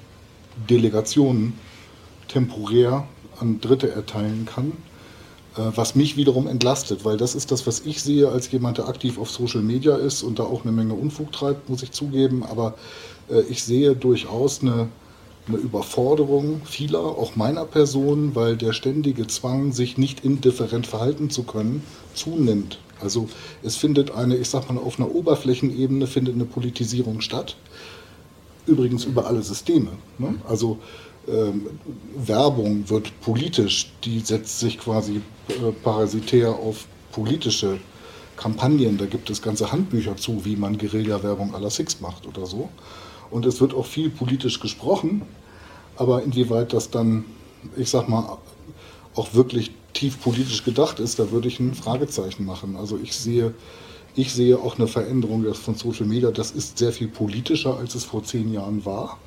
Delegationen 0.69 1.53
temporär 2.27 3.07
an 3.39 3.59
Dritte 3.61 3.91
erteilen 3.91 4.45
kann, 4.45 4.71
äh, 5.55 5.71
was 5.75 5.95
mich 5.95 6.17
wiederum 6.17 6.47
entlastet, 6.47 7.05
weil 7.05 7.17
das 7.17 7.35
ist 7.35 7.51
das, 7.51 7.65
was 7.67 7.81
ich 7.85 8.01
sehe 8.01 8.29
als 8.29 8.51
jemand, 8.51 8.77
der 8.77 8.87
aktiv 8.87 9.17
auf 9.17 9.29
Social 9.29 9.61
Media 9.61 9.95
ist 9.95 10.23
und 10.23 10.39
da 10.39 10.43
auch 10.43 10.63
eine 10.63 10.71
Menge 10.71 10.93
Unfug 10.93 11.31
treibt, 11.31 11.69
muss 11.69 11.83
ich 11.83 11.91
zugeben, 11.91 12.43
aber 12.43 12.75
äh, 13.29 13.41
ich 13.49 13.63
sehe 13.63 13.95
durchaus 13.95 14.61
eine 14.61 14.89
eine 15.47 15.57
Überforderung 15.57 16.61
vieler, 16.65 17.01
auch 17.01 17.35
meiner 17.35 17.65
Person, 17.65 18.35
weil 18.35 18.55
der 18.55 18.73
ständige 18.73 19.27
Zwang, 19.27 19.73
sich 19.73 19.97
nicht 19.97 20.23
indifferent 20.23 20.87
verhalten 20.87 21.29
zu 21.29 21.43
können, 21.43 21.83
zunimmt. 22.13 22.79
Also 23.03 23.29
es 23.61 23.75
findet 23.75 24.11
eine, 24.11 24.37
ich 24.37 24.49
sag 24.49 24.71
mal, 24.71 24.79
auf 24.79 24.99
einer 24.99 25.13
Oberflächenebene 25.13 26.07
findet 26.07 26.35
eine 26.35 26.45
Politisierung 26.45 27.21
statt. 27.21 27.57
Übrigens 28.65 29.03
über 29.03 29.27
alle 29.27 29.43
Systeme. 29.43 29.91
Ne? 30.17 30.35
Also 30.47 30.79
ähm, 31.27 31.67
Werbung 32.15 32.89
wird 32.89 33.11
politisch, 33.21 33.91
die 34.03 34.19
setzt 34.19 34.59
sich 34.59 34.79
quasi 34.79 35.21
äh, 35.49 35.71
parasitär 35.83 36.49
auf 36.49 36.85
politische 37.11 37.79
Kampagnen. 38.37 38.97
Da 38.97 39.05
gibt 39.05 39.29
es 39.29 39.41
ganze 39.41 39.71
Handbücher 39.71 40.15
zu, 40.15 40.45
wie 40.45 40.55
man 40.55 40.77
Guerilla-Werbung 40.77 41.53
à 41.53 41.59
la 41.59 41.69
Six 41.69 41.99
macht 41.99 42.25
oder 42.25 42.45
so. 42.45 42.69
Und 43.29 43.45
es 43.45 43.59
wird 43.59 43.73
auch 43.73 43.85
viel 43.85 44.09
politisch 44.09 44.59
gesprochen, 44.59 45.23
aber 45.97 46.23
inwieweit 46.23 46.71
das 46.71 46.89
dann, 46.89 47.25
ich 47.75 47.89
sag 47.89 48.07
mal, 48.07 48.37
auch 49.15 49.33
wirklich 49.33 49.71
tief 49.93 50.21
politisch 50.21 50.63
gedacht 50.63 50.99
ist, 50.99 51.19
da 51.19 51.31
würde 51.31 51.47
ich 51.47 51.59
ein 51.59 51.73
Fragezeichen 51.73 52.45
machen. 52.45 52.75
Also 52.75 52.99
ich 53.01 53.15
sehe, 53.15 53.53
ich 54.15 54.33
sehe 54.33 54.57
auch 54.57 54.77
eine 54.77 54.87
Veränderung 54.87 55.51
von 55.53 55.75
Social 55.75 56.05
Media. 56.05 56.31
Das 56.31 56.51
ist 56.51 56.77
sehr 56.77 56.91
viel 56.91 57.07
politischer, 57.07 57.77
als 57.77 57.95
es 57.95 58.03
vor 58.03 58.23
zehn 58.23 58.51
Jahren 58.51 58.85
war. 58.85 59.17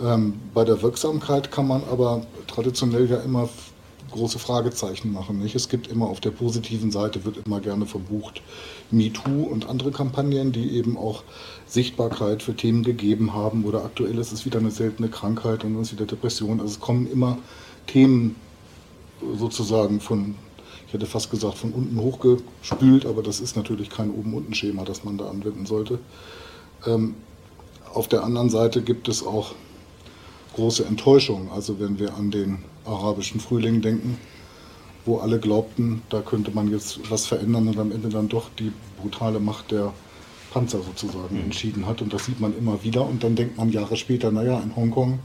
Ähm, 0.00 0.34
bei 0.54 0.64
der 0.64 0.82
Wirksamkeit 0.82 1.50
kann 1.50 1.68
man 1.68 1.82
aber 1.90 2.26
traditionell 2.46 3.08
ja 3.08 3.18
immer 3.18 3.48
große 4.10 4.38
Fragezeichen 4.38 5.12
machen. 5.12 5.40
Nicht? 5.40 5.54
Es 5.54 5.68
gibt 5.68 5.88
immer 5.88 6.06
auf 6.06 6.20
der 6.20 6.30
positiven 6.30 6.90
Seite, 6.90 7.24
wird 7.24 7.38
immer 7.46 7.60
gerne 7.60 7.86
verbucht, 7.86 8.42
MeToo 8.90 9.44
und 9.44 9.68
andere 9.68 9.90
Kampagnen, 9.90 10.52
die 10.52 10.76
eben 10.76 10.96
auch 10.96 11.22
Sichtbarkeit 11.66 12.42
für 12.42 12.54
Themen 12.54 12.84
gegeben 12.84 13.32
haben. 13.32 13.64
Oder 13.64 13.84
aktuell 13.84 14.18
ist 14.18 14.32
es 14.32 14.44
wieder 14.44 14.60
eine 14.60 14.70
seltene 14.70 15.08
Krankheit 15.08 15.64
und 15.64 15.74
dann 15.74 15.82
ist 15.82 15.92
wieder 15.92 16.06
Depression. 16.06 16.60
Also 16.60 16.74
es 16.74 16.80
kommen 16.80 17.10
immer 17.10 17.38
Themen 17.86 18.36
sozusagen 19.36 20.00
von, 20.00 20.34
ich 20.86 20.92
hätte 20.92 21.06
fast 21.06 21.30
gesagt, 21.30 21.58
von 21.58 21.72
unten 21.72 21.98
hochgespült, 22.00 23.06
aber 23.06 23.22
das 23.22 23.40
ist 23.40 23.56
natürlich 23.56 23.90
kein 23.90 24.10
Oben-Unten-Schema, 24.10 24.84
das 24.84 25.04
man 25.04 25.18
da 25.18 25.28
anwenden 25.28 25.66
sollte. 25.66 25.98
Ähm, 26.86 27.14
auf 27.92 28.08
der 28.08 28.24
anderen 28.24 28.50
Seite 28.50 28.82
gibt 28.82 29.08
es 29.08 29.24
auch 29.24 29.54
große 30.54 30.84
Enttäuschung. 30.84 31.50
Also 31.52 31.78
wenn 31.80 31.98
wir 31.98 32.14
an 32.14 32.30
den 32.30 32.58
arabischen 32.84 33.40
Frühling 33.40 33.82
denken, 33.82 34.18
wo 35.04 35.18
alle 35.18 35.38
glaubten, 35.38 36.02
da 36.10 36.20
könnte 36.20 36.52
man 36.52 36.70
jetzt 36.70 37.10
was 37.10 37.26
verändern 37.26 37.68
und 37.68 37.78
am 37.78 37.92
Ende 37.92 38.08
dann 38.08 38.28
doch 38.28 38.50
die 38.58 38.72
brutale 39.00 39.40
Macht 39.40 39.72
der 39.72 39.92
Panzer 40.52 40.82
sozusagen 40.82 41.40
entschieden 41.40 41.86
hat. 41.86 42.02
Und 42.02 42.12
das 42.12 42.26
sieht 42.26 42.40
man 42.40 42.56
immer 42.56 42.82
wieder. 42.84 43.06
Und 43.06 43.24
dann 43.24 43.34
denkt 43.34 43.56
man 43.56 43.72
Jahre 43.72 43.96
später, 43.96 44.30
naja, 44.30 44.60
in 44.60 44.76
Hongkong 44.76 45.18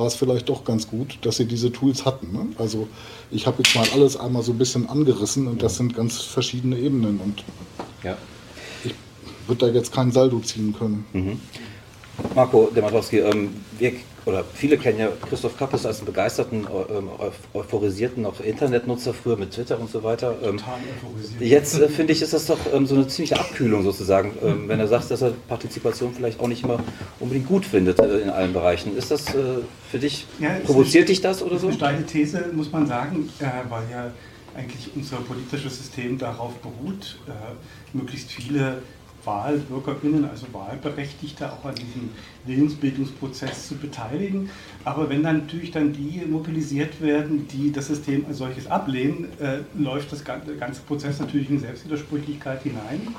war 0.00 0.06
es 0.06 0.14
vielleicht 0.14 0.48
doch 0.48 0.64
ganz 0.64 0.88
gut, 0.88 1.18
dass 1.20 1.36
sie 1.36 1.44
diese 1.44 1.70
Tools 1.70 2.06
hatten. 2.06 2.32
Ne? 2.32 2.46
Also 2.56 2.88
ich 3.30 3.46
habe 3.46 3.62
jetzt 3.62 3.76
mal 3.76 3.86
alles 3.92 4.16
einmal 4.16 4.42
so 4.42 4.52
ein 4.52 4.58
bisschen 4.58 4.88
angerissen 4.88 5.46
und 5.46 5.62
das 5.62 5.76
sind 5.76 5.94
ganz 5.94 6.22
verschiedene 6.22 6.78
Ebenen. 6.78 7.20
Und 7.20 7.44
ja. 8.02 8.16
ich 8.82 8.94
würde 9.46 9.66
da 9.66 9.72
jetzt 9.72 9.92
kein 9.92 10.10
Saldo 10.10 10.40
ziehen 10.40 10.74
können. 10.76 11.04
Mhm. 11.12 11.40
Marco 12.34 12.70
Dematowski, 12.74 13.18
ähm, 13.18 13.54
wir 13.78 13.92
oder 14.26 14.44
viele 14.54 14.76
kennen 14.76 14.98
ja 14.98 15.08
Christoph 15.28 15.56
Kappes 15.56 15.86
als 15.86 15.98
einen 15.98 16.06
begeisterten, 16.06 16.66
ähm, 16.94 17.08
euphorisierten 17.54 18.26
auch 18.26 18.38
Internetnutzer 18.40 19.14
früher 19.14 19.36
mit 19.36 19.52
Twitter 19.52 19.80
und 19.80 19.90
so 19.90 20.02
weiter. 20.02 20.36
Ähm, 20.42 20.58
Total 20.58 20.78
euphorisiert. 21.04 21.40
Jetzt 21.40 21.80
äh, 21.80 21.88
finde 21.88 22.12
ich, 22.12 22.22
ist 22.22 22.32
das 22.32 22.46
doch 22.46 22.58
ähm, 22.72 22.86
so 22.86 22.96
eine 22.96 23.08
ziemliche 23.08 23.38
Abkühlung 23.38 23.82
sozusagen, 23.82 24.32
ähm, 24.42 24.64
wenn 24.68 24.78
er 24.78 24.88
sagt, 24.88 25.10
dass 25.10 25.22
er 25.22 25.32
Partizipation 25.48 26.12
vielleicht 26.14 26.40
auch 26.40 26.48
nicht 26.48 26.64
immer 26.64 26.80
unbedingt 27.18 27.48
gut 27.48 27.64
findet 27.64 27.98
äh, 27.98 28.20
in 28.20 28.30
allen 28.30 28.52
Bereichen. 28.52 28.96
Ist 28.96 29.10
das 29.10 29.34
äh, 29.34 29.60
für 29.90 29.98
dich, 29.98 30.26
ja, 30.38 30.50
provoziert 30.64 31.08
dich 31.08 31.20
das 31.20 31.42
oder 31.42 31.58
so? 31.58 31.68
Eine 31.68 31.76
steile 31.76 32.06
These, 32.06 32.50
muss 32.52 32.70
man 32.70 32.86
sagen, 32.86 33.30
äh, 33.40 33.44
weil 33.70 33.84
ja 33.90 34.10
eigentlich 34.54 34.90
unser 34.94 35.16
politisches 35.18 35.78
System 35.78 36.18
darauf 36.18 36.54
beruht, 36.56 37.18
äh, 37.26 37.96
möglichst 37.96 38.30
viele 38.30 38.82
Wahlbürgerinnen, 39.24 40.24
also 40.24 40.46
Wahlberechtigte, 40.52 41.52
auch 41.52 41.64
an 41.64 41.74
diesem 41.74 42.10
Willensbildungsprozess 42.46 43.68
zu 43.68 43.76
beteiligen. 43.76 44.50
Aber 44.84 45.08
wenn 45.08 45.22
dann 45.22 45.38
natürlich 45.38 45.70
dann 45.70 45.92
die 45.92 46.22
mobilisiert 46.26 47.00
werden, 47.00 47.46
die 47.48 47.72
das 47.72 47.88
System 47.88 48.24
als 48.26 48.38
solches 48.38 48.66
ablehnen, 48.66 49.26
äh, 49.40 49.58
läuft 49.78 50.12
das 50.12 50.24
ganze, 50.24 50.52
Prozess 50.86 51.20
natürlich 51.20 51.50
in 51.50 51.60
Selbstwidersprüchlichkeit 51.60 52.62
hinein. 52.62 53.14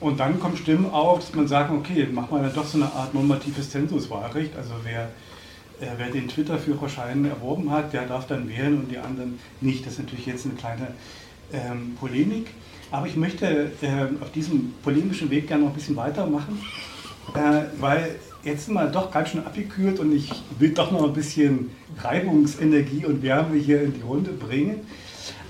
Und 0.00 0.18
dann 0.18 0.40
kommen 0.40 0.56
Stimmen 0.56 0.90
auf, 0.90 1.20
dass 1.20 1.34
man 1.34 1.46
sagt, 1.46 1.70
okay, 1.70 2.06
machen 2.10 2.30
wir 2.30 2.42
dann 2.42 2.54
doch 2.54 2.64
so 2.64 2.78
eine 2.78 2.90
Art 2.92 3.12
normatives 3.12 3.70
Zensuswahlrecht. 3.70 4.56
Also 4.56 4.72
wer, 4.82 5.10
äh, 5.80 5.92
wer 5.98 6.10
den 6.10 6.26
Twitter-Führerschein 6.28 7.26
erworben 7.26 7.70
hat, 7.70 7.92
der 7.92 8.06
darf 8.06 8.26
dann 8.26 8.48
wählen 8.48 8.78
und 8.78 8.90
die 8.90 8.98
anderen 8.98 9.38
nicht. 9.60 9.84
Das 9.84 9.94
ist 9.94 9.98
natürlich 10.00 10.26
jetzt 10.26 10.46
eine 10.46 10.54
kleine 10.54 10.88
ähm, 11.52 11.96
Polemik. 12.00 12.48
Aber 12.90 13.06
ich 13.06 13.16
möchte 13.16 13.72
äh, 13.82 14.22
auf 14.22 14.32
diesem 14.32 14.72
polemischen 14.82 15.30
Weg 15.30 15.46
gerne 15.48 15.64
noch 15.64 15.70
ein 15.70 15.74
bisschen 15.74 15.96
weitermachen, 15.96 16.60
äh, 17.34 17.62
weil 17.80 18.16
jetzt 18.42 18.66
sind 18.66 18.74
wir 18.74 18.86
doch 18.86 19.10
ganz 19.10 19.30
schön 19.30 19.44
abgekühlt 19.44 20.00
und 20.00 20.12
ich 20.12 20.30
will 20.58 20.70
doch 20.70 20.90
noch 20.90 21.04
ein 21.04 21.12
bisschen 21.12 21.70
Reibungsenergie 22.02 23.04
und 23.06 23.22
Wärme 23.22 23.56
hier 23.56 23.82
in 23.82 23.94
die 23.94 24.02
Runde 24.02 24.32
bringen. 24.32 24.80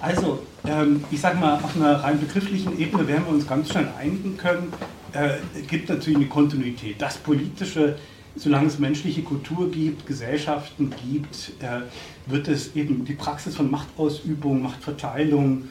Also, 0.00 0.40
ähm, 0.66 1.04
ich 1.10 1.20
sage 1.20 1.38
mal, 1.38 1.54
auf 1.54 1.76
einer 1.76 2.02
rein 2.02 2.20
begrifflichen 2.20 2.78
Ebene 2.78 3.06
werden 3.06 3.24
wir 3.26 3.34
uns 3.34 3.46
ganz 3.46 3.70
schnell 3.70 3.88
einigen 3.98 4.36
können. 4.36 4.72
Äh, 5.12 5.62
gibt 5.66 5.88
natürlich 5.88 6.16
eine 6.16 6.28
Kontinuität. 6.28 7.00
Das 7.00 7.18
Politische, 7.18 7.96
solange 8.36 8.68
es 8.68 8.78
menschliche 8.78 9.22
Kultur 9.22 9.70
gibt, 9.70 10.06
Gesellschaften 10.06 10.92
gibt, 11.10 11.52
äh, 11.60 11.82
wird 12.30 12.48
es 12.48 12.74
eben 12.76 13.04
die 13.04 13.14
Praxis 13.14 13.56
von 13.56 13.70
Machtausübung, 13.70 14.62
Machtverteilung, 14.62 15.64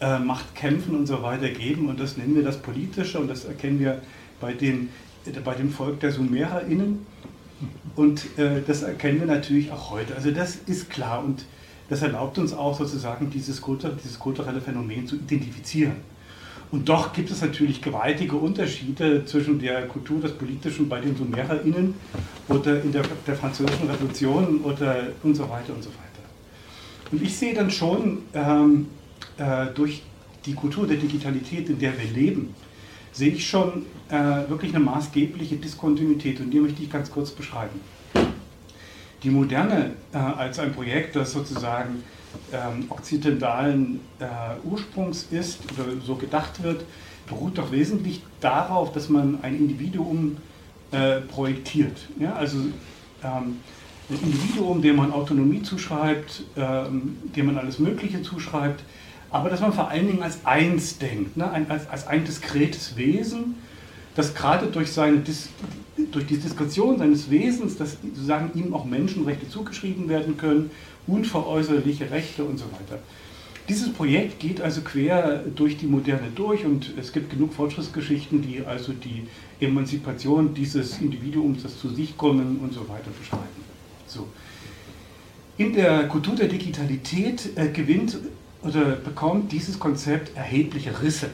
äh, 0.00 0.18
Machtkämpfen 0.18 0.94
und 0.94 1.06
so 1.06 1.22
weiter 1.22 1.48
geben. 1.48 1.88
Und 1.88 2.00
das 2.00 2.16
nennen 2.16 2.34
wir 2.34 2.42
das 2.42 2.58
Politische 2.58 3.18
und 3.18 3.28
das 3.28 3.44
erkennen 3.44 3.80
wir 3.80 4.02
bei, 4.40 4.52
den, 4.52 4.90
bei 5.44 5.54
dem 5.54 5.70
Volk 5.70 6.00
der 6.00 6.12
SumererInnen. 6.12 7.06
Und 7.94 8.38
äh, 8.38 8.60
das 8.66 8.82
erkennen 8.82 9.20
wir 9.20 9.26
natürlich 9.26 9.72
auch 9.72 9.90
heute. 9.90 10.14
Also 10.14 10.30
das 10.30 10.56
ist 10.66 10.90
klar 10.90 11.24
und 11.24 11.46
das 11.88 12.02
erlaubt 12.02 12.38
uns 12.38 12.52
auch 12.52 12.76
sozusagen 12.76 13.30
dieses, 13.30 13.62
dieses 14.04 14.18
kulturelle 14.18 14.60
Phänomen 14.60 15.06
zu 15.06 15.16
identifizieren. 15.16 15.96
Und 16.72 16.88
doch 16.88 17.12
gibt 17.12 17.30
es 17.30 17.40
natürlich 17.42 17.80
gewaltige 17.80 18.36
Unterschiede 18.36 19.24
zwischen 19.24 19.60
der 19.60 19.86
Kultur 19.86 20.20
des 20.20 20.32
Politischen 20.32 20.88
bei 20.88 21.00
den 21.00 21.16
SumererInnen 21.16 21.94
oder 22.48 22.82
in 22.82 22.90
der, 22.90 23.02
der 23.26 23.36
Französischen 23.36 23.88
Revolution 23.88 24.60
oder 24.62 25.06
und 25.22 25.36
so 25.36 25.44
weiter 25.48 25.72
und 25.74 25.84
so 25.84 25.90
weiter. 25.90 27.12
Und 27.12 27.22
ich 27.22 27.36
sehe 27.36 27.54
dann 27.54 27.70
schon 27.70 28.18
ähm, 28.34 28.88
äh, 29.38 29.66
durch 29.74 30.02
die 30.44 30.54
Kultur 30.54 30.86
der 30.86 30.96
Digitalität, 30.96 31.68
in 31.68 31.78
der 31.78 31.98
wir 31.98 32.08
leben, 32.10 32.54
sehe 33.12 33.32
ich 33.32 33.48
schon 33.48 33.86
äh, 34.08 34.48
wirklich 34.48 34.74
eine 34.74 34.84
maßgebliche 34.84 35.56
Diskontinuität 35.56 36.40
und 36.40 36.50
die 36.50 36.60
möchte 36.60 36.82
ich 36.82 36.90
ganz 36.90 37.10
kurz 37.10 37.30
beschreiben. 37.30 37.80
Die 39.22 39.30
Moderne 39.30 39.92
äh, 40.12 40.18
als 40.18 40.58
ein 40.58 40.72
Projekt, 40.72 41.16
das 41.16 41.32
sozusagen 41.32 42.04
ähm, 42.52 42.84
okzidentalen 42.90 44.00
äh, 44.18 44.26
Ursprungs 44.64 45.28
ist 45.30 45.60
oder 45.72 46.00
so 46.04 46.16
gedacht 46.16 46.62
wird, 46.62 46.84
beruht 47.26 47.58
doch 47.58 47.72
wesentlich 47.72 48.22
darauf, 48.40 48.92
dass 48.92 49.08
man 49.08 49.38
ein 49.42 49.56
Individuum 49.56 50.36
äh, 50.92 51.20
projektiert. 51.22 51.96
Ja? 52.20 52.34
Also 52.34 52.58
ähm, 53.24 53.56
ein 54.08 54.18
Individuum, 54.22 54.82
dem 54.82 54.96
man 54.96 55.12
Autonomie 55.12 55.62
zuschreibt, 55.62 56.44
ähm, 56.56 57.18
dem 57.34 57.46
man 57.46 57.58
alles 57.58 57.78
Mögliche 57.78 58.22
zuschreibt, 58.22 58.84
aber 59.30 59.50
dass 59.50 59.60
man 59.60 59.72
vor 59.72 59.88
allen 59.88 60.06
Dingen 60.06 60.22
als 60.22 60.44
eins 60.44 60.98
denkt, 60.98 61.36
ne? 61.36 61.50
ein, 61.50 61.70
als, 61.70 61.88
als 61.88 62.06
ein 62.06 62.24
diskretes 62.24 62.96
Wesen, 62.96 63.56
das 64.14 64.34
gerade 64.34 64.66
durch, 64.66 64.90
seine 64.92 65.18
Dis, 65.18 65.48
durch 66.12 66.26
die 66.26 66.38
Diskretion 66.38 66.98
seines 66.98 67.30
Wesens, 67.30 67.76
dass 67.76 67.98
sozusagen 68.02 68.50
ihm 68.58 68.72
auch 68.72 68.84
Menschenrechte 68.84 69.48
zugeschrieben 69.48 70.08
werden 70.08 70.36
können, 70.36 70.70
unveräußerliche 71.06 72.10
Rechte 72.10 72.44
und 72.44 72.58
so 72.58 72.64
weiter. 72.66 73.00
Dieses 73.68 73.92
Projekt 73.92 74.38
geht 74.38 74.60
also 74.60 74.80
quer 74.82 75.38
durch 75.54 75.76
die 75.76 75.86
Moderne 75.86 76.28
durch 76.34 76.64
und 76.64 76.92
es 76.98 77.12
gibt 77.12 77.30
genug 77.30 77.52
Fortschrittsgeschichten, 77.52 78.40
die 78.40 78.64
also 78.64 78.92
die 78.92 79.26
Emanzipation 79.58 80.54
dieses 80.54 81.00
Individuums, 81.00 81.64
das 81.64 81.78
zu 81.78 81.88
sich 81.88 82.16
kommen 82.16 82.60
und 82.62 82.72
so 82.72 82.88
weiter 82.88 83.10
beschreiben. 83.18 83.42
So. 84.06 84.28
In 85.58 85.72
der 85.72 86.06
Kultur 86.06 86.36
der 86.36 86.48
Digitalität 86.48 87.50
äh, 87.56 87.68
gewinnt 87.68 88.18
oder 88.62 88.96
bekommt 88.96 89.52
dieses 89.52 89.78
Konzept 89.78 90.36
erhebliche 90.36 91.02
Risse. 91.02 91.28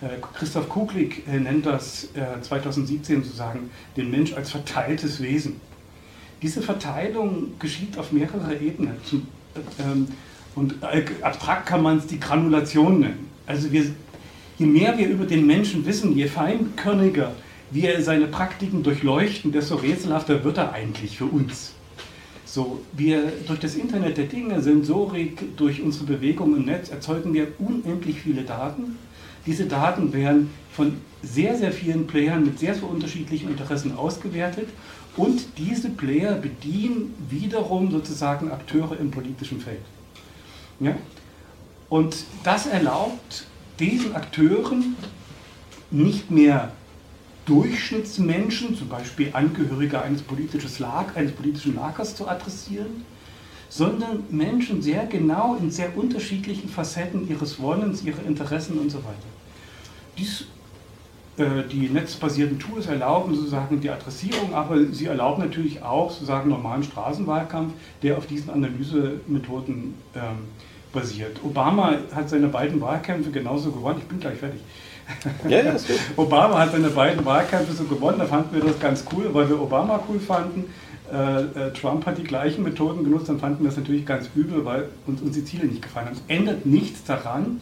Äh, 0.00 0.20
Christoph 0.34 0.68
Kuglik 0.68 1.26
äh, 1.26 1.38
nennt 1.38 1.66
das 1.66 2.08
2017 2.42 3.20
äh, 3.20 3.24
sozusagen 3.24 3.70
den 3.96 4.10
Mensch 4.10 4.34
als 4.34 4.50
verteiltes 4.50 5.22
Wesen. 5.22 5.60
Diese 6.42 6.62
Verteilung 6.62 7.58
geschieht 7.58 7.96
auf 7.96 8.12
mehrere 8.12 8.56
Ebenen. 8.56 8.96
Ähm, 9.78 10.08
und 10.54 10.76
abstrakt 11.22 11.66
kann 11.66 11.82
man 11.82 11.98
es 11.98 12.06
die 12.06 12.20
Granulation 12.20 13.00
nennen. 13.00 13.30
Also 13.46 13.72
wir, 13.72 13.86
je 14.58 14.66
mehr 14.66 14.96
wir 14.98 15.08
über 15.08 15.26
den 15.26 15.46
Menschen 15.46 15.86
wissen, 15.86 16.16
je 16.16 16.26
feinkörniger 16.26 17.32
wir 17.70 18.02
seine 18.02 18.26
Praktiken 18.26 18.82
durchleuchten, 18.82 19.52
desto 19.52 19.76
rätselhafter 19.76 20.44
wird 20.44 20.58
er 20.58 20.72
eigentlich 20.72 21.18
für 21.18 21.26
uns. 21.26 21.72
So, 22.54 22.80
wir 22.92 23.32
durch 23.48 23.58
das 23.58 23.74
Internet 23.74 24.16
der 24.16 24.26
Dinge, 24.26 24.62
Sensorik, 24.62 25.56
durch 25.56 25.82
unsere 25.82 26.04
Bewegung 26.04 26.54
im 26.54 26.66
Netz 26.66 26.88
erzeugen 26.88 27.34
wir 27.34 27.48
unendlich 27.58 28.20
viele 28.20 28.42
Daten. 28.42 28.96
Diese 29.44 29.64
Daten 29.64 30.12
werden 30.12 30.50
von 30.70 30.98
sehr, 31.20 31.58
sehr 31.58 31.72
vielen 31.72 32.06
Playern 32.06 32.44
mit 32.44 32.60
sehr, 32.60 32.76
sehr 32.76 32.88
unterschiedlichen 32.88 33.48
Interessen 33.48 33.96
ausgewertet 33.96 34.68
und 35.16 35.44
diese 35.58 35.90
Player 35.90 36.34
bedienen 36.36 37.12
wiederum 37.28 37.90
sozusagen 37.90 38.52
Akteure 38.52 39.00
im 39.00 39.10
politischen 39.10 39.60
Feld. 39.60 39.82
Ja? 40.78 40.94
Und 41.88 42.18
das 42.44 42.66
erlaubt 42.66 43.46
diesen 43.80 44.14
Akteuren 44.14 44.94
nicht 45.90 46.30
mehr 46.30 46.70
Durchschnittsmenschen, 47.46 48.76
zum 48.76 48.88
Beispiel 48.88 49.30
Angehörige 49.32 50.00
eines, 50.00 50.22
Lag, 50.78 51.14
eines 51.14 51.32
politischen 51.32 51.74
Lagers 51.74 52.16
zu 52.16 52.26
adressieren, 52.26 53.04
sondern 53.68 54.24
Menschen 54.30 54.80
sehr 54.82 55.06
genau 55.06 55.56
in 55.56 55.70
sehr 55.70 55.96
unterschiedlichen 55.96 56.68
Facetten 56.68 57.28
ihres 57.28 57.60
Wollens, 57.60 58.02
ihrer 58.04 58.24
Interessen 58.24 58.78
und 58.78 58.90
so 58.90 58.98
weiter. 58.98 59.28
Dies, 60.16 60.46
äh, 61.36 61.68
die 61.70 61.88
netzbasierten 61.88 62.58
Tools 62.58 62.86
erlauben 62.86 63.34
sozusagen 63.34 63.80
die 63.80 63.90
Adressierung, 63.90 64.54
aber 64.54 64.84
sie 64.92 65.06
erlauben 65.06 65.42
natürlich 65.42 65.82
auch 65.82 66.10
sozusagen 66.10 66.48
normalen 66.48 66.84
Straßenwahlkampf, 66.84 67.72
der 68.02 68.16
auf 68.16 68.26
diesen 68.26 68.50
Analysemethoden 68.50 69.94
ähm, 70.14 70.22
basiert. 70.92 71.40
Obama 71.44 71.98
hat 72.14 72.30
seine 72.30 72.48
beiden 72.48 72.80
Wahlkämpfe 72.80 73.30
genauso 73.30 73.72
gewonnen. 73.72 73.98
Ich 73.98 74.06
bin 74.06 74.20
gleich 74.20 74.38
fertig. 74.38 74.60
Ja, 75.48 75.62
ja, 75.62 75.76
Obama 76.16 76.58
hat 76.60 76.72
seine 76.72 76.88
beiden 76.88 77.24
Wahlkämpfe 77.24 77.72
so 77.72 77.84
gewonnen, 77.84 78.18
da 78.18 78.26
fanden 78.26 78.54
wir 78.54 78.62
das 78.62 78.78
ganz 78.80 79.04
cool, 79.12 79.30
weil 79.32 79.48
wir 79.48 79.60
Obama 79.60 80.00
cool 80.08 80.18
fanden. 80.18 80.64
Äh, 81.12 81.42
äh, 81.42 81.72
Trump 81.72 82.06
hat 82.06 82.18
die 82.18 82.24
gleichen 82.24 82.62
Methoden 82.62 83.04
genutzt, 83.04 83.28
dann 83.28 83.38
fanden 83.38 83.62
wir 83.62 83.68
das 83.68 83.76
natürlich 83.76 84.06
ganz 84.06 84.30
übel, 84.34 84.64
weil 84.64 84.88
uns 85.06 85.20
unsere 85.20 85.44
Ziele 85.44 85.66
nicht 85.66 85.82
gefallen 85.82 86.06
haben. 86.06 86.16
Es 86.16 86.22
ändert 86.34 86.64
nichts 86.66 87.04
daran, 87.04 87.60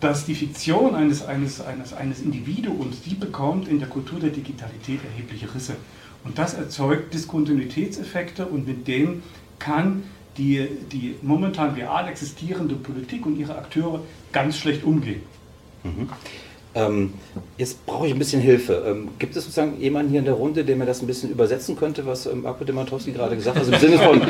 dass 0.00 0.24
die 0.24 0.34
Fiktion 0.34 0.94
eines, 0.94 1.26
eines, 1.26 1.60
eines, 1.60 1.92
eines 1.92 2.20
Individuums, 2.20 3.02
die 3.02 3.14
bekommt 3.14 3.66
in 3.66 3.80
der 3.80 3.88
Kultur 3.88 4.20
der 4.20 4.30
Digitalität 4.30 5.00
erhebliche 5.04 5.52
Risse. 5.52 5.74
Und 6.24 6.38
das 6.38 6.54
erzeugt 6.54 7.14
Diskontinuitätseffekte 7.14 8.46
und 8.46 8.66
mit 8.68 8.86
denen 8.86 9.22
kann 9.58 10.04
die, 10.36 10.68
die 10.92 11.16
momentan 11.22 11.74
real 11.74 12.06
existierende 12.08 12.76
Politik 12.76 13.26
und 13.26 13.36
ihre 13.36 13.56
Akteure 13.56 14.00
ganz 14.32 14.56
schlecht 14.56 14.84
umgehen. 14.84 15.22
Mhm. 15.84 16.08
Ähm, 16.74 17.14
jetzt 17.56 17.84
brauche 17.86 18.06
ich 18.06 18.12
ein 18.12 18.18
bisschen 18.18 18.42
Hilfe. 18.42 18.84
Ähm, 18.86 19.08
gibt 19.18 19.34
es 19.34 19.44
sozusagen 19.44 19.80
jemanden 19.80 20.10
hier 20.10 20.20
in 20.20 20.26
der 20.26 20.34
Runde, 20.34 20.64
der 20.64 20.76
mir 20.76 20.84
das 20.84 21.00
ein 21.00 21.06
bisschen 21.06 21.30
übersetzen 21.30 21.76
könnte, 21.76 22.04
was 22.06 22.26
ähm, 22.26 22.46
Akku 22.46 22.64
Dematowski 22.64 23.12
gerade 23.12 23.36
gesagt 23.36 23.56
hat? 23.56 23.64
Also 23.64 23.72
im 23.72 23.80
Sinne 23.80 23.98
von, 23.98 24.20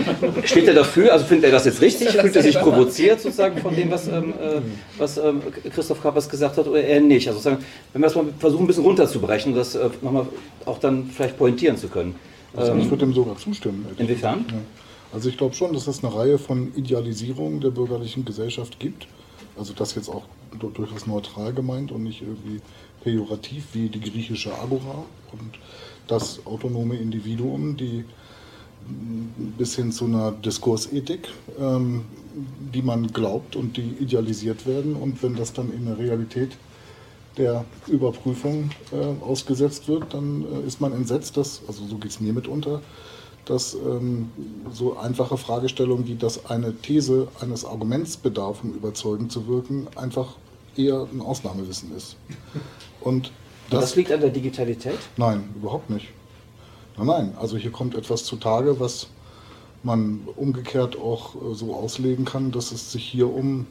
steht 0.44 0.68
er 0.68 0.74
dafür? 0.74 1.12
Also 1.12 1.24
findet 1.26 1.46
er 1.46 1.50
das 1.50 1.66
jetzt 1.66 1.80
richtig? 1.80 2.11
Fühlt 2.11 2.37
er 2.37 2.42
sich 2.42 2.58
provoziert 2.58 3.20
sozusagen 3.20 3.58
von 3.58 3.74
dem, 3.74 3.90
was, 3.90 4.06
ähm, 4.06 4.32
äh, 4.40 4.61
was 4.98 5.18
ähm, 5.18 5.42
Christoph 5.74 6.00
Kappers 6.00 6.28
gesagt 6.28 6.56
hat, 6.56 6.66
oder 6.66 6.82
eher 6.82 7.00
nicht? 7.00 7.26
Also 7.26 7.40
sozusagen, 7.40 7.64
wenn 7.92 8.02
wir 8.02 8.06
das 8.06 8.14
mal 8.14 8.26
versuchen, 8.38 8.64
ein 8.64 8.68
bisschen 8.68 8.84
runterzubrechen 8.84 9.52
und 9.52 9.58
das 9.58 9.74
äh, 9.74 9.90
nochmal 10.00 10.26
auch 10.64 10.78
dann 10.78 11.11
vielleicht 11.11 11.37
pointieren 11.37 11.76
zu 11.76 11.88
können. 11.88 12.14
Also 12.56 12.74
ich 12.76 12.88
würde 12.88 13.04
dem 13.04 13.12
sogar 13.12 13.37
zustimmen. 13.37 13.87
Inwiefern? 13.98 14.44
Ja. 14.48 14.54
Also 15.12 15.28
ich 15.28 15.37
glaube 15.37 15.54
schon, 15.54 15.72
dass 15.72 15.87
es 15.87 16.02
eine 16.02 16.14
Reihe 16.14 16.38
von 16.38 16.72
Idealisierungen 16.76 17.61
der 17.61 17.70
bürgerlichen 17.70 18.24
Gesellschaft 18.24 18.78
gibt. 18.80 19.06
Also 19.59 19.73
das 19.75 19.94
jetzt 19.94 20.09
auch 20.09 20.25
durchaus 20.59 21.07
neutral 21.07 21.53
gemeint 21.53 21.92
und 21.92 22.05
nicht 22.05 22.23
irgendwie 22.23 22.61
pejorativ 23.03 23.66
wie 23.73 23.88
die 23.88 24.01
griechische 24.01 24.55
Agora 24.59 25.05
und 25.33 25.59
das 26.07 26.44
autonome 26.47 26.97
Individuum, 26.97 27.77
die 27.77 28.05
bis 29.59 29.77
hin 29.77 29.92
zu 29.92 30.07
einer 30.07 30.33
Diskursethik, 30.33 31.29
ähm, 31.59 32.05
die 32.73 32.83
man 32.83 33.09
glaubt 33.09 33.57
und 33.57 33.77
die 33.77 33.97
idealisiert 34.01 34.66
werden. 34.66 34.94
Und 34.94 35.23
wenn 35.23 35.37
das 35.37 35.53
dann 35.53 35.73
in 35.73 35.87
der 35.87 35.99
Realität 35.99 36.57
der 37.37 37.64
Überprüfung 37.87 38.71
äh, 38.92 39.23
ausgesetzt 39.23 39.88
wird, 39.88 40.14
dann 40.14 40.44
äh, 40.44 40.66
ist 40.66 40.81
man 40.81 40.92
entsetzt, 40.92 41.37
dass, 41.37 41.62
also 41.68 41.85
so 41.87 41.97
geht 41.97 42.11
es 42.11 42.21
mir 42.21 42.33
mitunter, 42.33 42.81
dass 43.48 43.74
ähm, 43.74 44.30
so 44.70 44.96
einfache 44.96 45.37
Fragestellungen 45.37 46.06
wie 46.06 46.16
dass 46.16 46.46
eine 46.46 46.74
These 46.76 47.28
eines 47.40 47.64
Arguments 47.64 48.16
bedarf, 48.16 48.62
um 48.62 48.74
überzeugend 48.74 49.32
zu 49.32 49.46
wirken, 49.46 49.87
einfach 49.96 50.37
eher 50.76 51.06
ein 51.12 51.20
Ausnahmewissen 51.20 51.96
ist. 51.96 52.16
Und 53.00 53.32
das, 53.70 53.80
das 53.80 53.96
liegt 53.96 54.12
an 54.12 54.20
der 54.20 54.30
Digitalität? 54.30 54.98
Nein, 55.16 55.48
überhaupt 55.56 55.90
nicht. 55.90 56.08
Nein, 56.96 57.06
nein, 57.06 57.34
also 57.40 57.56
hier 57.56 57.70
kommt 57.70 57.94
etwas 57.94 58.24
zutage, 58.24 58.80
was 58.80 59.08
man 59.82 60.20
umgekehrt 60.37 60.98
auch 60.98 61.34
äh, 61.34 61.54
so 61.54 61.74
auslegen 61.74 62.24
kann, 62.24 62.50
dass 62.50 62.72
es 62.72 62.92
sich 62.92 63.04
hier 63.04 63.32
um 63.32 63.66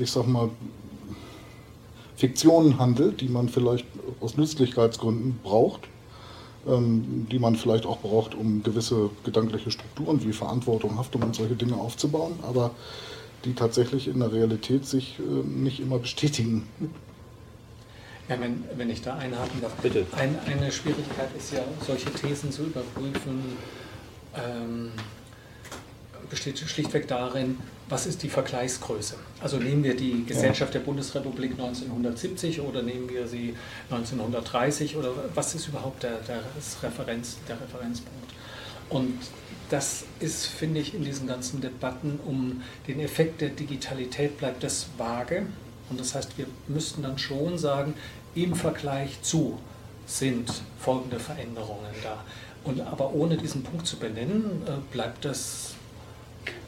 ich 0.00 0.10
sag 0.10 0.26
mal, 0.26 0.50
Fiktionen 2.16 2.78
handelt, 2.78 3.20
die 3.20 3.28
man 3.28 3.48
vielleicht 3.48 3.86
aus 4.20 4.36
Nützlichkeitsgründen 4.36 5.40
braucht, 5.42 5.82
die 6.66 7.38
man 7.38 7.56
vielleicht 7.56 7.86
auch 7.86 8.00
braucht, 8.00 8.34
um 8.34 8.62
gewisse 8.62 9.10
gedankliche 9.24 9.70
Strukturen 9.70 10.22
wie 10.22 10.32
Verantwortung, 10.32 10.98
Haftung 10.98 11.22
und 11.22 11.34
solche 11.34 11.54
Dinge 11.54 11.76
aufzubauen, 11.76 12.34
aber 12.42 12.72
die 13.44 13.54
tatsächlich 13.54 14.08
in 14.08 14.20
der 14.20 14.32
Realität 14.32 14.84
sich 14.84 15.18
äh, 15.18 15.22
nicht 15.22 15.80
immer 15.80 15.98
bestätigen. 15.98 16.68
Ja, 18.28 18.38
wenn, 18.38 18.64
wenn 18.76 18.90
ich 18.90 19.02
da 19.02 19.16
einhaken 19.16 19.60
darf. 19.60 19.72
Bitte. 19.76 20.06
Ein, 20.12 20.38
eine 20.46 20.70
Schwierigkeit 20.70 21.30
ist 21.36 21.52
ja, 21.52 21.60
solche 21.84 22.12
Thesen 22.12 22.52
zu 22.52 22.64
überprüfen, 22.64 23.56
ähm, 24.36 24.90
besteht 26.30 26.58
schlichtweg 26.58 27.08
darin, 27.08 27.58
was 27.88 28.06
ist 28.06 28.22
die 28.22 28.28
Vergleichsgröße? 28.28 29.16
Also 29.40 29.56
nehmen 29.58 29.82
wir 29.82 29.96
die 29.96 30.24
Gesellschaft 30.24 30.72
der 30.72 30.80
Bundesrepublik 30.80 31.52
1970 31.52 32.60
oder 32.60 32.82
nehmen 32.82 33.08
wir 33.08 33.26
sie 33.26 33.54
1930 33.90 34.96
oder 34.96 35.10
was 35.34 35.54
ist 35.54 35.68
überhaupt 35.68 36.04
der, 36.04 36.18
der, 36.20 36.40
Referenz, 36.82 37.36
der 37.48 37.60
Referenzpunkt? 37.60 38.32
Und 38.88 39.18
das 39.68 40.04
ist, 40.18 40.46
finde 40.46 40.80
ich, 40.80 40.94
in 40.94 41.04
diesen 41.04 41.26
ganzen 41.26 41.60
Debatten 41.60 42.18
um 42.26 42.62
den 42.88 43.00
Effekt 43.00 43.40
der 43.40 43.50
Digitalität 43.50 44.38
bleibt 44.38 44.62
das 44.62 44.86
vage. 44.96 45.46
Und 45.88 45.98
das 45.98 46.14
heißt, 46.14 46.38
wir 46.38 46.46
müssten 46.68 47.02
dann 47.02 47.18
schon 47.18 47.58
sagen, 47.58 47.94
im 48.34 48.54
Vergleich 48.54 49.22
zu 49.22 49.58
sind 50.06 50.52
folgende 50.78 51.18
Veränderungen 51.20 51.94
da. 52.02 52.24
Und 52.64 52.80
aber 52.80 53.14
ohne 53.14 53.36
diesen 53.36 53.62
Punkt 53.62 53.86
zu 53.86 53.96
benennen, 53.96 54.62
äh, 54.66 54.72
bleibt 54.92 55.24
das. 55.24 55.74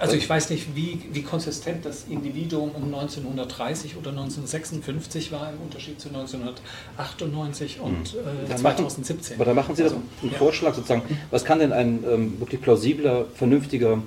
Also 0.03 0.17
ich 0.17 0.29
weiß 0.29 0.51
nicht, 0.51 0.75
wie, 0.75 0.99
wie 1.13 1.23
konsistent 1.23 1.87
das 1.87 2.07
Individuum 2.11 2.73
um 2.73 2.93
1930 2.93 3.97
oder 3.97 4.11
1956 4.11 5.31
war 5.31 5.51
im 5.51 5.61
Unterschied 5.61 6.01
zu 6.01 6.09
1998 6.09 7.79
und 7.79 8.17
äh, 8.51 8.57
2017. 8.57 9.37
aber 9.37 9.45
da 9.45 9.55
machen 9.55 9.77
Sie 9.77 9.85
also, 9.85 10.03
einen 10.21 10.33
ja. 10.33 10.39
Vorschlag 10.39 10.75
sozusagen. 10.75 11.03
Was 11.31 11.45
kann 11.45 11.61
denn 11.61 11.73
ein 11.73 12.03
ähm, 12.05 12.41
wirklich 12.41 12.61
plausibler, 12.61 13.27
vernünftiger 13.33 14.03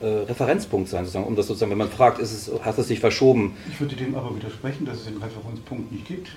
äh, 0.00 0.06
Referenzpunkt 0.06 0.88
sein, 0.88 1.04
sozusagen, 1.04 1.26
um 1.26 1.36
das 1.36 1.46
sozusagen, 1.46 1.70
wenn 1.70 1.78
man 1.78 1.90
fragt, 1.90 2.18
ist 2.18 2.32
es, 2.32 2.64
hat 2.64 2.76
es 2.78 2.88
sich 2.88 2.98
verschoben? 2.98 3.56
Ich 3.70 3.80
würde 3.80 3.94
dem 3.94 4.16
aber 4.16 4.34
widersprechen, 4.34 4.84
dass 4.84 4.98
es 4.98 5.04
den 5.04 5.18
Referenzpunkt 5.18 5.92
nicht 5.92 6.08
gibt. 6.08 6.28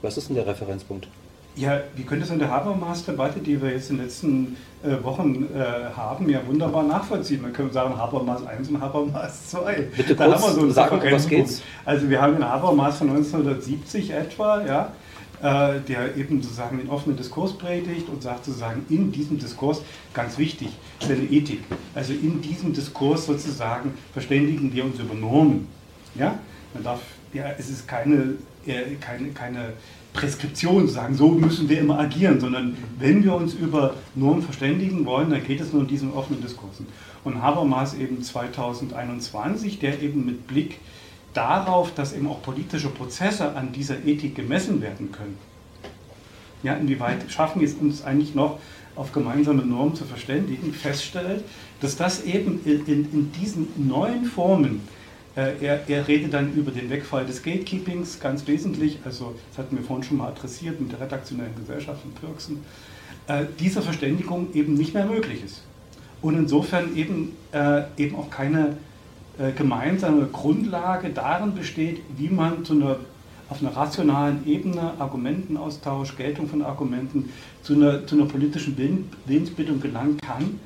Was 0.00 0.16
ist 0.16 0.30
denn 0.30 0.36
der 0.36 0.46
Referenzpunkt? 0.46 1.08
Ja, 1.56 1.80
wir 1.94 2.04
können 2.04 2.20
das 2.20 2.30
an 2.30 2.38
der 2.38 2.50
Habermas-Debatte, 2.50 3.40
die 3.40 3.60
wir 3.60 3.70
jetzt 3.70 3.88
in 3.88 3.96
den 3.96 4.04
letzten 4.04 4.56
äh, 4.84 5.02
Wochen 5.02 5.46
äh, 5.54 5.90
haben, 5.96 6.28
ja 6.28 6.46
wunderbar 6.46 6.82
nachvollziehen. 6.82 7.40
Man 7.40 7.54
könnte 7.54 7.72
sagen 7.72 7.96
Habermas 7.96 8.46
1 8.46 8.68
und 8.68 8.80
Habermas 8.80 9.48
2. 9.48 9.88
Bitte 9.96 10.14
da 10.14 10.26
kurz 10.26 10.42
haben 10.42 10.48
wir 10.48 10.54
so 10.54 10.60
einen 10.60 10.72
sagen, 10.72 11.00
was 11.10 11.26
geht's? 11.26 11.62
Also 11.86 12.10
wir 12.10 12.20
haben 12.20 12.34
den 12.34 12.44
Habermas 12.44 12.98
von 12.98 13.08
1970 13.08 14.10
etwa, 14.10 14.66
ja, 14.66 14.92
äh, 15.42 15.80
der 15.80 16.14
eben 16.16 16.42
sozusagen 16.42 16.76
den 16.76 16.90
offenen 16.90 17.16
Diskurs 17.16 17.56
predigt 17.56 18.06
und 18.10 18.22
sagt 18.22 18.44
sozusagen 18.44 18.84
in 18.90 19.10
diesem 19.10 19.38
Diskurs, 19.38 19.80
ganz 20.12 20.36
wichtig, 20.36 20.68
seine 21.00 21.22
Ethik, 21.22 21.60
also 21.94 22.12
in 22.12 22.42
diesem 22.42 22.74
Diskurs 22.74 23.24
sozusagen 23.24 23.94
verständigen 24.12 24.74
wir 24.74 24.84
uns 24.84 24.98
über 24.98 25.14
Normen. 25.14 25.68
Ja? 26.14 26.38
Man 26.74 26.82
darf, 26.82 27.00
ja, 27.32 27.46
es 27.58 27.70
ist 27.70 27.88
keine, 27.88 28.34
äh, 28.66 28.96
keine, 29.00 29.30
keine 29.30 29.72
Preskription 30.16 30.88
sagen, 30.88 31.14
so 31.14 31.28
müssen 31.28 31.68
wir 31.68 31.78
immer 31.78 31.98
agieren, 31.98 32.40
sondern 32.40 32.76
wenn 32.98 33.22
wir 33.22 33.34
uns 33.34 33.54
über 33.54 33.94
Normen 34.14 34.42
verständigen 34.42 35.04
wollen, 35.04 35.30
dann 35.30 35.44
geht 35.44 35.60
es 35.60 35.72
nur 35.72 35.82
in 35.82 35.88
diesen 35.88 36.12
offenen 36.12 36.42
Diskursen. 36.42 36.86
Und 37.22 37.42
Habermas 37.42 37.94
eben 37.94 38.22
2021, 38.22 39.78
der 39.78 40.02
eben 40.02 40.24
mit 40.24 40.46
Blick 40.46 40.78
darauf, 41.34 41.94
dass 41.94 42.14
eben 42.14 42.28
auch 42.28 42.42
politische 42.42 42.88
Prozesse 42.88 43.54
an 43.54 43.72
dieser 43.72 44.04
Ethik 44.04 44.34
gemessen 44.34 44.80
werden 44.80 45.12
können. 45.12 45.36
Ja, 46.62 46.74
inwieweit 46.74 47.30
schaffen 47.30 47.60
wir 47.60 47.68
es 47.68 47.74
uns 47.74 48.02
eigentlich 48.02 48.34
noch 48.34 48.58
auf 48.96 49.12
gemeinsame 49.12 49.64
Normen 49.64 49.94
zu 49.94 50.04
verständigen, 50.04 50.72
feststellt, 50.72 51.44
dass 51.80 51.96
das 51.96 52.24
eben 52.24 52.60
in, 52.64 52.86
in 52.86 53.32
diesen 53.32 53.68
neuen 53.76 54.24
Formen 54.24 54.80
er, 55.36 55.88
er, 55.88 56.08
redet 56.08 56.32
dann 56.32 56.54
über 56.54 56.70
den 56.70 56.88
Wegfall 56.88 57.26
des 57.26 57.42
Gatekeepings, 57.42 58.18
ganz 58.20 58.46
wesentlich, 58.46 58.98
also 59.04 59.34
das 59.50 59.58
hatten 59.58 59.76
wir 59.76 59.84
vorhin 59.84 60.02
schon 60.02 60.16
mal 60.16 60.28
adressiert 60.28 60.80
mit 60.80 60.92
der 60.92 61.00
redaktionellen 61.00 61.54
Gesellschaft 61.54 62.00
von 62.00 62.12
Pirksen, 62.12 62.64
äh, 63.26 63.44
diese 63.58 63.82
Verständigung 63.82 64.48
eben 64.54 64.74
nicht 64.74 64.94
mehr 64.94 65.04
möglich 65.04 65.44
ist. 65.44 65.62
Und 66.22 66.36
insofern 66.36 66.96
eben, 66.96 67.36
äh, 67.52 67.82
eben 67.98 68.16
auch 68.16 68.30
keine 68.30 68.76
äh, 69.38 69.52
gemeinsame 69.52 70.26
Grundlage 70.26 71.10
darin 71.10 71.54
besteht, 71.54 72.00
wie 72.16 72.28
man 72.28 72.64
zu 72.64 72.72
einer, 72.72 72.96
auf 73.50 73.60
einer 73.60 73.76
rationalen 73.76 74.46
Ebene 74.46 74.92
Argumentenaustausch, 74.98 76.16
Geltung 76.16 76.48
von 76.48 76.62
Argumenten 76.62 77.28
zu 77.62 77.74
einer, 77.74 78.06
zu 78.06 78.16
einer 78.16 78.26
politischen 78.26 78.76
Willensbildung 79.26 79.80
gelangen 79.80 80.18
kann, 80.18 80.58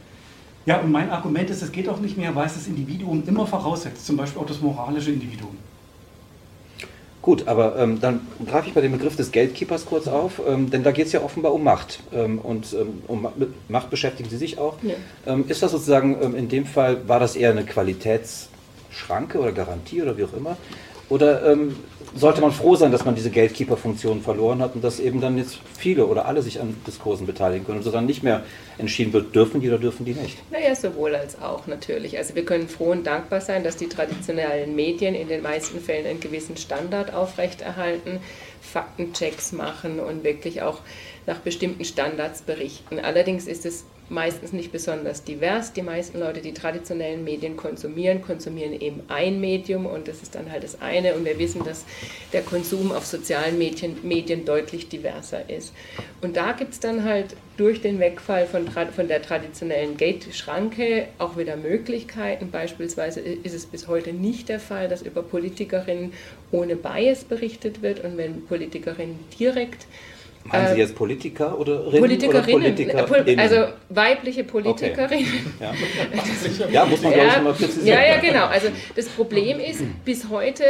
ja, 0.67 0.79
und 0.81 0.93
mein 0.93 1.11
Argument 1.11 1.49
ist, 1.51 1.63
es 1.63 1.73
geht 1.73 1.89
auch 1.89 2.01
nicht 2.01 2.17
mehr, 2.17 2.35
weil 2.35 2.47
es 2.47 2.55
das 2.55 2.67
Individuum 2.67 3.23
immer 3.27 3.47
voraussetzt, 3.47 4.07
zum 4.07 4.17
Beispiel 4.17 4.43
auch 4.43 4.47
das 4.47 4.61
moralische 4.61 5.11
Individuum. 5.11 5.57
Gut, 7.23 7.49
aber 7.49 7.77
ähm, 7.77 8.01
dann 8.01 8.21
greife 8.47 8.69
ich 8.69 8.75
bei 8.75 8.81
dem 8.81 8.93
Begriff 8.93 9.15
des 9.15 9.31
Gatekeepers 9.31 9.85
kurz 9.85 10.09
auf, 10.09 10.41
ähm, 10.47 10.71
denn 10.71 10.83
da 10.83 10.91
geht 10.91 11.07
es 11.07 11.13
ja 11.13 11.21
offenbar 11.21 11.53
um 11.53 11.63
Macht. 11.63 12.01
Ähm, 12.15 12.39
und 12.39 12.73
ähm, 12.73 13.03
um 13.09 13.29
Macht 13.69 13.91
beschäftigen 13.91 14.31
Sie 14.31 14.39
sich 14.39 14.59
auch. 14.59 14.77
Ja. 14.83 14.95
Ähm, 15.27 15.45
ist 15.49 15.63
das 15.63 15.73
sozusagen 15.73 16.17
ähm, 16.23 16.35
in 16.35 16.49
dem 16.49 16.65
Fall, 16.65 17.07
war 17.09 17.21
das 17.21 17.37
eher 17.37 17.51
eine 17.51 17.65
Qualitätsschranke 17.65 19.39
oder 19.39 19.53
Garantie 19.53 20.01
oder 20.01 20.17
wie 20.17 20.25
auch 20.25 20.33
immer? 20.33 20.57
Oder 21.11 21.45
ähm, 21.45 21.77
sollte 22.15 22.41
man 22.41 22.53
froh 22.53 22.77
sein, 22.77 22.93
dass 22.93 23.05
man 23.05 23.15
diese 23.15 23.31
Gatekeeper-Funktion 23.31 24.23
verloren 24.23 24.63
hat 24.63 24.75
und 24.75 24.83
dass 24.83 25.01
eben 25.01 25.21
dann 25.21 25.37
jetzt 25.37 25.59
viele 25.77 26.07
oder 26.07 26.27
alle 26.27 26.41
sich 26.41 26.61
an 26.61 26.77
Diskursen 26.87 27.27
beteiligen 27.27 27.67
können 27.67 27.79
und 27.79 27.85
so 27.85 27.91
dann 27.91 28.07
nicht 28.07 28.23
mehr 28.23 28.45
entschieden 28.79 29.13
wird, 29.13 29.35
dürfen 29.35 29.61
die 29.61 29.69
oder 29.69 29.79
dürfen 29.79 30.05
die 30.05 30.15
nicht? 30.15 30.39
Naja, 30.51 30.75
sowohl 30.75 31.15
als 31.15 31.41
auch 31.41 31.67
natürlich. 31.67 32.17
Also 32.17 32.35
wir 32.35 32.45
können 32.45 32.69
froh 32.69 32.93
und 32.93 33.07
dankbar 33.07 33.41
sein, 33.41 33.65
dass 33.65 33.77
die 33.77 33.89
traditionellen 33.89 34.75
Medien 34.75 35.15
in 35.15 35.29
den 35.29 35.43
meisten 35.43 35.81
Fällen 35.81 36.07
einen 36.07 36.21
gewissen 36.21 36.57
Standard 36.57 37.13
aufrechterhalten, 37.13 38.21
Faktenchecks 38.61 39.53
machen 39.53 40.01
und 40.01 40.25
wirklich 40.25 40.63
auch 40.63 40.79
nach 41.27 41.39
bestimmten 41.39 41.85
Standards 41.85 42.43
berichten. 42.43 43.01
Allerdings 43.01 43.47
ist 43.47 43.67
es 43.67 43.85
meistens 44.11 44.53
nicht 44.53 44.73
besonders 44.73 45.25
divers. 45.25 45.73
Die 45.73 45.83
meisten 45.83 46.19
Leute, 46.19 46.41
die 46.41 46.53
traditionellen 46.53 47.25
Medien 47.25 47.57
konsumieren, 47.57 48.21
konsumieren 48.23 48.79
eben 48.79 49.03
ein 49.09 49.41
Medium 49.41 49.87
und 49.87 50.09
das 50.09 50.23
ist 50.23 50.35
dann 50.35 50.51
halt 50.51 50.65
das 50.65 50.81
eine. 50.81 51.15
Und 51.15 51.25
wir 51.25 51.39
wissen, 51.39 51.65
dass 51.65 51.85
der 52.33 52.43
Konsum 52.43 52.93
auf 52.93 53.07
sozialen 53.07 53.57
Medien, 53.57 53.97
Medien 54.03 54.45
deutlich 54.45 54.89
diverser 54.89 55.49
ist. 55.49 55.73
Und 56.21 56.37
da 56.37 56.53
gibt 56.53 56.75
es 56.75 56.81
dann 56.81 57.05
halt 57.05 57.37
durch 57.57 57.81
den 57.81 57.99
Wegfall 58.01 58.47
von, 58.47 58.69
von 58.69 59.09
der 59.09 59.23
traditionellen 59.23 59.97
Gate-Schranke 59.97 61.09
auch 61.19 61.37
wieder 61.37 61.57
Möglichkeiten. 61.57 62.51
Beispielsweise 62.51 63.21
ist 63.21 63.55
es 63.55 63.67
bis 63.67 63.87
heute 63.87 64.13
nicht 64.13 64.49
der 64.49 64.61
Fall, 64.61 64.89
dass 64.89 65.03
über 65.03 65.23
Politikerinnen 65.23 66.13
ohne 66.53 66.77
Bias 66.77 67.25
berichtet 67.25 67.83
wird 67.83 68.03
und 68.03 68.17
wenn 68.17 68.47
Politikerinnen 68.47 69.19
direkt 69.39 69.87
Meinen 70.45 70.69
Sie 70.69 70.73
ähm, 70.73 70.79
jetzt 70.79 70.95
Politiker 70.95 71.59
oder 71.59 71.91
Politikerinnen? 71.91 72.73
Oder 72.91 73.03
Politiker 73.03 73.43
also 73.43 73.57
weibliche 73.91 74.43
Politikerinnen. 74.43 75.53
Okay. 75.59 76.65
Ja. 76.67 76.67
ja. 76.73 76.85
muss 76.87 77.03
man 77.03 77.13
glaube 77.13 77.29
ich 77.29 77.43
mal 77.43 77.53
präzisieren. 77.53 77.87
Ja, 77.87 78.07
ja, 78.07 78.21
genau. 78.21 78.47
Also 78.47 78.69
das 78.97 79.07
Problem 79.09 79.61
ist, 79.61 79.83
bis 80.05 80.29
heute 80.31 80.65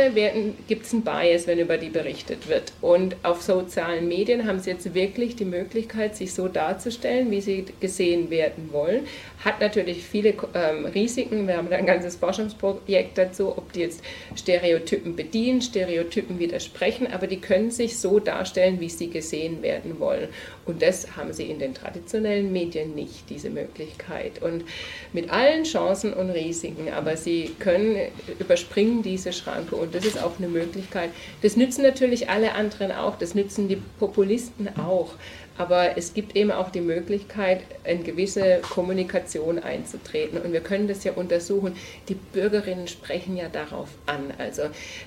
gibt 0.67 0.87
es 0.87 0.93
einen 0.93 1.03
Bias, 1.03 1.47
wenn 1.47 1.61
über 1.61 1.79
die 1.79 1.89
berichtet 1.89 2.49
wird. 2.49 2.73
Und 2.81 3.17
auf 3.23 3.43
sozialen 3.43 4.09
Medien 4.09 4.47
haben 4.47 4.59
sie 4.59 4.71
jetzt 4.71 4.93
wirklich 4.93 5.37
die 5.37 5.45
Möglichkeit, 5.45 6.17
sich 6.17 6.35
so 6.35 6.49
darzustellen, 6.49 7.31
wie 7.31 7.41
sie 7.41 7.65
gesehen 7.79 8.29
werden 8.31 8.71
wollen. 8.73 9.07
Hat 9.45 9.61
natürlich 9.61 10.03
viele 10.03 10.35
ähm, 10.55 10.85
Risiken. 10.85 11.47
Wir 11.47 11.57
haben 11.57 11.71
da 11.71 11.77
ein 11.77 11.87
ganzes 11.87 12.17
Forschungsprojekt 12.17 13.17
dazu, 13.17 13.57
ob 13.57 13.73
die 13.73 13.81
jetzt 13.81 14.03
Stereotypen 14.37 15.17
bedienen, 15.17 15.63
Stereotypen 15.63 16.39
widersprechen, 16.39 17.07
aber 17.11 17.27
die 17.27 17.41
können 17.41 17.71
sich 17.71 17.99
so 17.99 18.19
darstellen, 18.19 18.81
wie 18.81 18.91
sie 18.91 19.09
gesehen 19.09 19.60
werden 19.63 19.99
wollen. 19.99 20.29
Und 20.67 20.83
das 20.83 21.17
haben 21.17 21.33
sie 21.33 21.45
in 21.45 21.59
den 21.59 21.75
traditionellen 21.75 22.53
Medien 22.53 22.95
nicht, 22.95 23.29
diese 23.29 23.51
Möglichkeit. 23.51 24.43
Und 24.43 24.65
mit 25.13 25.31
allen 25.31 25.65
Chancen 25.65 26.13
und 26.13 26.31
Risiken, 26.31 26.93
aber 26.93 27.17
sie 27.17 27.55
können 27.59 27.97
überspringen 28.39 29.03
diese 29.03 29.33
Schranke 29.33 29.77
und 29.77 29.95
das 29.95 30.05
ist 30.05 30.23
auch 30.23 30.39
eine 30.39 30.49
Möglichkeit. 30.49 31.11
Das 31.43 31.57
nützen 31.57 31.83
natürlich 31.83 32.29
alle 32.31 32.55
anderen 32.55 32.93
auch, 32.93 33.17
das 33.17 33.35
nützen 33.35 33.69
die 33.69 33.79
Populisten 33.99 34.69
auch. 34.79 35.15
Aber 35.61 35.99
es 35.99 36.15
gibt 36.15 36.37
eben 36.37 36.51
auch 36.51 36.71
die 36.71 36.81
Möglichkeit, 36.81 37.61
in 37.85 38.03
gewisse 38.03 38.61
Kommunikation 38.63 39.59
einzutreten. 39.59 40.41
Und 40.41 40.55
wir 40.55 40.63
können 40.63 40.89
das 40.89 41.05
ja 41.05 41.13
untersuchen. 41.13 41.77
Die 42.09 42.15
Bürgerinnen 42.15 42.89
sprechen 42.89 43.37
ja 43.37 43.51
darauf 43.51 43.91
an. 44.07 44.33
Also 44.39 44.63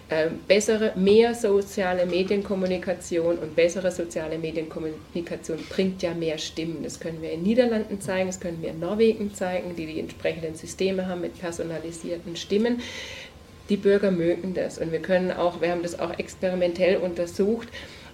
äh, 0.09 0.29
bessere, 0.47 0.93
mehr 0.95 1.33
soziale 1.33 2.05
Medienkommunikation 2.05 3.39
und 3.39 3.55
bessere 3.55 3.89
soziale 3.89 4.37
Medienkommunikation 4.37 5.57
bringt 5.69 6.03
ja 6.03 6.13
mehr 6.13 6.37
Stimmen. 6.37 6.83
Das 6.83 6.99
können 6.99 7.23
wir 7.23 7.31
in 7.31 7.41
Niederlanden 7.41 7.99
zeigen, 7.99 8.27
das 8.27 8.39
können 8.39 8.61
wir 8.61 8.69
in 8.69 8.79
Norwegen 8.79 9.33
zeigen, 9.33 9.75
die 9.75 9.87
die 9.87 9.99
entsprechenden 9.99 10.53
Systeme 10.53 11.07
haben 11.07 11.21
mit 11.21 11.39
personalisierten 11.39 12.35
Stimmen. 12.35 12.79
die 13.69 13.77
Bürger 13.77 14.11
mögen 14.11 14.53
das. 14.53 14.77
Und 14.77 14.91
wir 14.91 15.01
können 15.01 15.31
auch, 15.31 15.61
wir 15.61 15.71
haben 15.71 15.83
das 15.83 15.97
auch 15.97 16.19
experimentell 16.19 16.97
untersucht, 16.97 17.69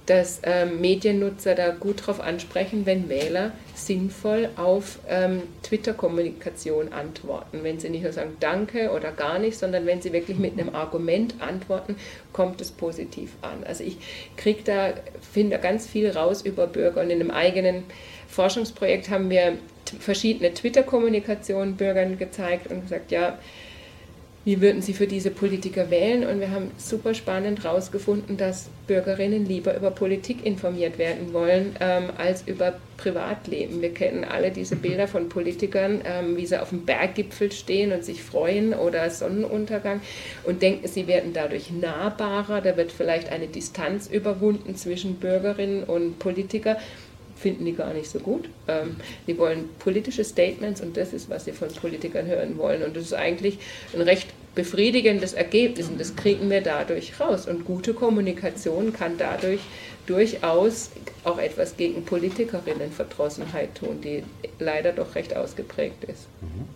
dass 0.10 0.42
ähm, 0.42 0.82
Mediennutzer 0.82 1.54
da 1.54 1.70
gut 1.70 2.02
darauf 2.02 2.20
ansprechen, 2.20 2.88
wenn 2.88 3.10
Wähler 3.10 3.52
sinnvoll 3.76 4.50
auf 4.56 4.98
ähm, 5.08 5.44
Twitter-Kommunikation 5.62 6.92
antworten. 6.92 7.60
Wenn 7.62 7.80
sie 7.80 7.90
nicht 7.90 8.02
nur 8.02 8.12
sagen 8.12 8.36
Danke 8.40 8.90
oder 8.90 9.12
gar 9.12 9.38
nicht, 9.38 9.60
sondern 9.60 9.86
wenn 9.86 10.02
sie 10.02 10.12
wirklich 10.12 10.40
mit 10.40 10.54
einem 10.54 10.74
Argument 10.74 11.36
antworten, 11.40 11.96
kommt 12.34 12.60
es 12.60 12.72
positiv 12.72 13.34
an. 13.44 13.64
Also 13.64 13.84
ich 13.84 13.98
kriege 14.36 14.64
da, 14.64 14.94
finde 15.32 15.58
da 15.58 15.62
ganz 15.62 15.86
viel 15.86 16.10
raus 16.10 16.42
über 16.42 16.66
Bürger 16.66 17.02
und 17.02 17.12
in 17.12 17.22
einem 17.22 17.32
eigenen 17.32 17.84
Forschungsprojekt 18.28 19.12
haben 19.12 19.30
wir 19.30 19.60
verschiedene 20.00 20.56
Twitter-Kommunikationen 20.56 21.76
Bürgern 21.76 22.18
gezeigt 22.18 22.72
und 22.72 22.82
gesagt, 22.82 23.12
ja, 23.12 23.38
wie 24.46 24.62
würden 24.62 24.82
sie 24.82 24.94
für 24.94 25.06
diese 25.06 25.32
Politiker 25.32 25.92
wählen? 25.92 26.26
Und 26.26 26.40
wir 26.40 26.50
haben 26.52 26.72
super 26.78 27.14
spannend 27.14 27.64
herausgefunden, 27.64 28.38
dass 28.38 28.70
Bürgerinnen 28.88 29.46
lieber 29.46 29.76
über 29.76 29.92
Politik 29.92 30.46
informiert 30.46 30.98
werden 30.98 31.34
wollen 31.34 31.76
ähm, 31.80 32.06
als 32.18 32.48
über 32.48 32.80
Privatleben. 32.98 33.82
Wir 33.82 33.94
kennen 33.94 34.24
alle 34.24 34.52
diese. 34.52 34.76
Bilder 34.90 35.08
von 35.08 35.30
Politikern, 35.30 36.02
ähm, 36.06 36.38
wie 36.38 36.46
sie 36.46 36.62
auf 36.62 36.70
dem 36.70 36.86
Berggipfel 36.86 37.52
stehen 37.52 37.92
und 37.92 38.04
sich 38.04 38.24
freuen 38.24 38.74
oder 38.74 39.10
Sonnenuntergang 39.10 40.02
und 40.46 40.62
denken, 40.62 40.88
sie 40.88 41.08
werden 41.08 41.34
dadurch 41.34 41.72
nahbarer. 41.72 42.62
Da 42.62 42.78
wird 42.78 42.92
vielleicht 42.92 43.32
eine 43.32 43.48
Distanz 43.48 44.08
überwunden 44.08 44.76
zwischen 44.76 45.16
Bürgerinnen 45.16 45.84
und 45.84 46.18
Politikern 46.20 46.78
finden 47.40 47.66
die 47.66 47.74
gar 47.74 47.94
nicht 47.94 48.10
so 48.10 48.20
gut. 48.20 48.50
Ähm, 48.68 48.98
die 49.28 49.38
wollen 49.38 49.70
politische 49.80 50.24
Statements 50.24 50.82
und 50.82 50.98
das 50.98 51.14
ist, 51.14 51.30
was 51.30 51.46
sie 51.46 51.52
von 51.52 51.70
Politikern 51.70 52.28
hören 52.28 52.58
wollen. 52.58 52.84
Und 52.84 52.96
das 52.96 53.06
ist 53.06 53.14
eigentlich 53.14 53.58
ein 53.94 54.02
recht 54.02 54.28
befriedigendes 54.56 55.34
Ergebnis 55.34 55.88
und 55.88 56.00
das 56.00 56.16
kriegen 56.16 56.50
wir 56.50 56.62
dadurch 56.62 57.20
raus. 57.20 57.48
Und 57.48 57.66
gute 57.66 57.94
Kommunikation 57.94 58.94
kann 58.94 59.18
dadurch 59.18 59.62
durchaus 60.06 60.90
auch 61.24 61.38
etwas 61.38 61.78
gegen 61.78 62.04
Politikerinnenverdrossenheit 62.04 63.76
tun, 63.76 64.02
die 64.02 64.24
leider 64.60 64.92
doch 64.92 65.16
recht 65.16 65.36
ausgeprägt 65.36 66.04
ist. 66.04 66.28
Mhm. 66.42 66.68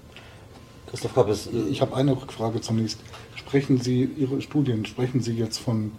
Christoph 0.89 1.15
Kappes, 1.15 1.49
ich 1.71 1.81
habe 1.81 1.95
eine 1.95 2.11
Rückfrage 2.11 2.61
zunächst. 2.61 2.99
Sprechen 3.35 3.81
Sie, 3.81 4.07
Ihre 4.15 4.41
Studien, 4.41 4.85
sprechen 4.85 5.21
Sie 5.21 5.33
jetzt 5.33 5.57
von 5.57 5.91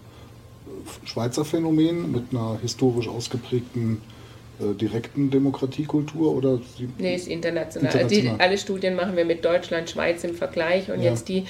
Schweizer 1.04 1.44
Phänomenen 1.44 2.12
mit 2.12 2.30
einer 2.30 2.58
historisch 2.62 3.08
ausgeprägten 3.08 4.00
äh, 4.60 4.74
direkten 4.74 5.30
Demokratiekultur 5.30 6.34
oder? 6.34 6.60
Sie 6.76 6.88
nee, 6.98 7.16
ist 7.16 7.26
international. 7.26 7.92
international. 7.92 8.36
Die, 8.36 8.42
alle 8.42 8.58
Studien 8.58 8.94
machen 8.94 9.16
wir 9.16 9.24
mit 9.24 9.44
Deutschland, 9.44 9.90
Schweiz 9.90 10.22
im 10.22 10.34
Vergleich 10.34 10.90
und 10.90 11.00
ja. 11.00 11.10
jetzt 11.10 11.28
die, 11.28 11.44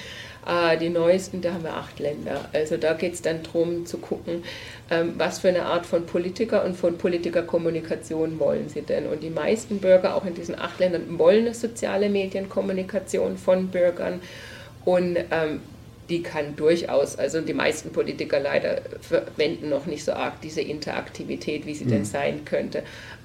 äh, 0.46 0.78
die 0.78 0.88
neuesten, 0.88 1.42
da 1.42 1.52
haben 1.52 1.64
wir 1.64 1.74
acht 1.74 1.98
Länder. 1.98 2.48
Also 2.54 2.76
da 2.78 2.94
geht 2.94 3.14
es 3.14 3.22
dann 3.22 3.42
darum 3.42 3.84
zu 3.84 3.98
gucken, 3.98 4.42
ähm, 4.90 5.14
was 5.18 5.40
für 5.40 5.48
eine 5.48 5.66
Art 5.66 5.84
von 5.84 6.06
Politiker 6.06 6.64
und 6.64 6.76
von 6.76 6.96
Politikerkommunikation 6.96 8.38
wollen 8.38 8.68
sie 8.70 8.82
denn. 8.82 9.06
Und 9.06 9.22
die 9.22 9.30
meisten 9.30 9.78
Bürger, 9.78 10.14
auch 10.14 10.24
in 10.24 10.34
diesen 10.34 10.58
acht 10.58 10.78
Ländern, 10.80 11.18
wollen 11.18 11.46
eine 11.46 11.54
soziale 11.54 12.08
Medienkommunikation 12.08 13.36
von 13.36 13.68
Bürgern. 13.68 14.20
Und 14.84 15.16
ähm, 15.30 15.60
die 16.08 16.22
kann 16.22 16.56
durchaus, 16.56 17.16
also 17.16 17.40
die 17.40 17.54
meisten 17.54 17.90
Politiker 17.90 18.38
leider 18.40 18.82
verwenden 19.00 19.70
noch 19.70 19.86
nicht 19.86 20.04
so 20.04 20.12
arg 20.12 20.40
diese 20.42 20.60
Interaktivität, 20.60 21.66
wie 21.66 21.74
sie 21.74 21.86
mhm. 21.86 21.90
denn 21.90 22.04
sein 22.04 22.44
könnte. 22.44 22.82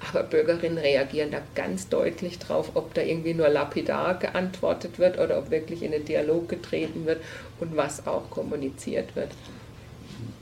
Aber 0.08 0.22
Bürgerinnen 0.22 0.78
reagieren 0.78 1.30
da 1.30 1.40
ganz 1.54 1.88
deutlich 1.88 2.38
drauf, 2.38 2.72
ob 2.74 2.94
da 2.94 3.02
irgendwie 3.02 3.34
nur 3.34 3.48
lapidar 3.48 4.18
geantwortet 4.18 4.98
wird 4.98 5.18
oder 5.18 5.38
ob 5.38 5.50
wirklich 5.50 5.82
in 5.82 5.92
den 5.92 6.04
Dialog 6.04 6.48
getreten 6.48 7.04
wird 7.04 7.20
und 7.60 7.76
was 7.76 8.06
auch 8.06 8.30
kommuniziert 8.30 9.14
wird. 9.14 9.30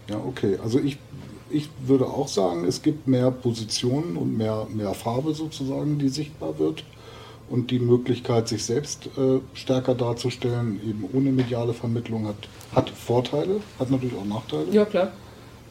Ja, 0.08 0.18
okay. 0.24 0.58
Also 0.62 0.78
ich, 0.78 0.98
ich 1.50 1.68
würde 1.80 2.06
auch 2.06 2.28
sagen, 2.28 2.64
es 2.64 2.82
gibt 2.82 3.08
mehr 3.08 3.30
Positionen 3.30 4.16
und 4.16 4.36
mehr, 4.36 4.66
mehr 4.72 4.94
Farbe 4.94 5.34
sozusagen, 5.34 5.98
die 5.98 6.08
sichtbar 6.08 6.58
wird 6.58 6.84
und 7.50 7.70
die 7.70 7.78
Möglichkeit, 7.78 8.48
sich 8.48 8.64
selbst 8.64 9.06
äh, 9.16 9.40
stärker 9.54 9.94
darzustellen, 9.94 10.80
eben 10.86 11.08
ohne 11.12 11.32
mediale 11.32 11.74
Vermittlung, 11.74 12.26
hat, 12.26 12.36
hat 12.74 12.90
Vorteile, 12.90 13.60
hat 13.78 13.90
natürlich 13.90 14.16
auch 14.16 14.24
Nachteile. 14.24 14.66
Ja, 14.70 14.84
klar. 14.84 15.12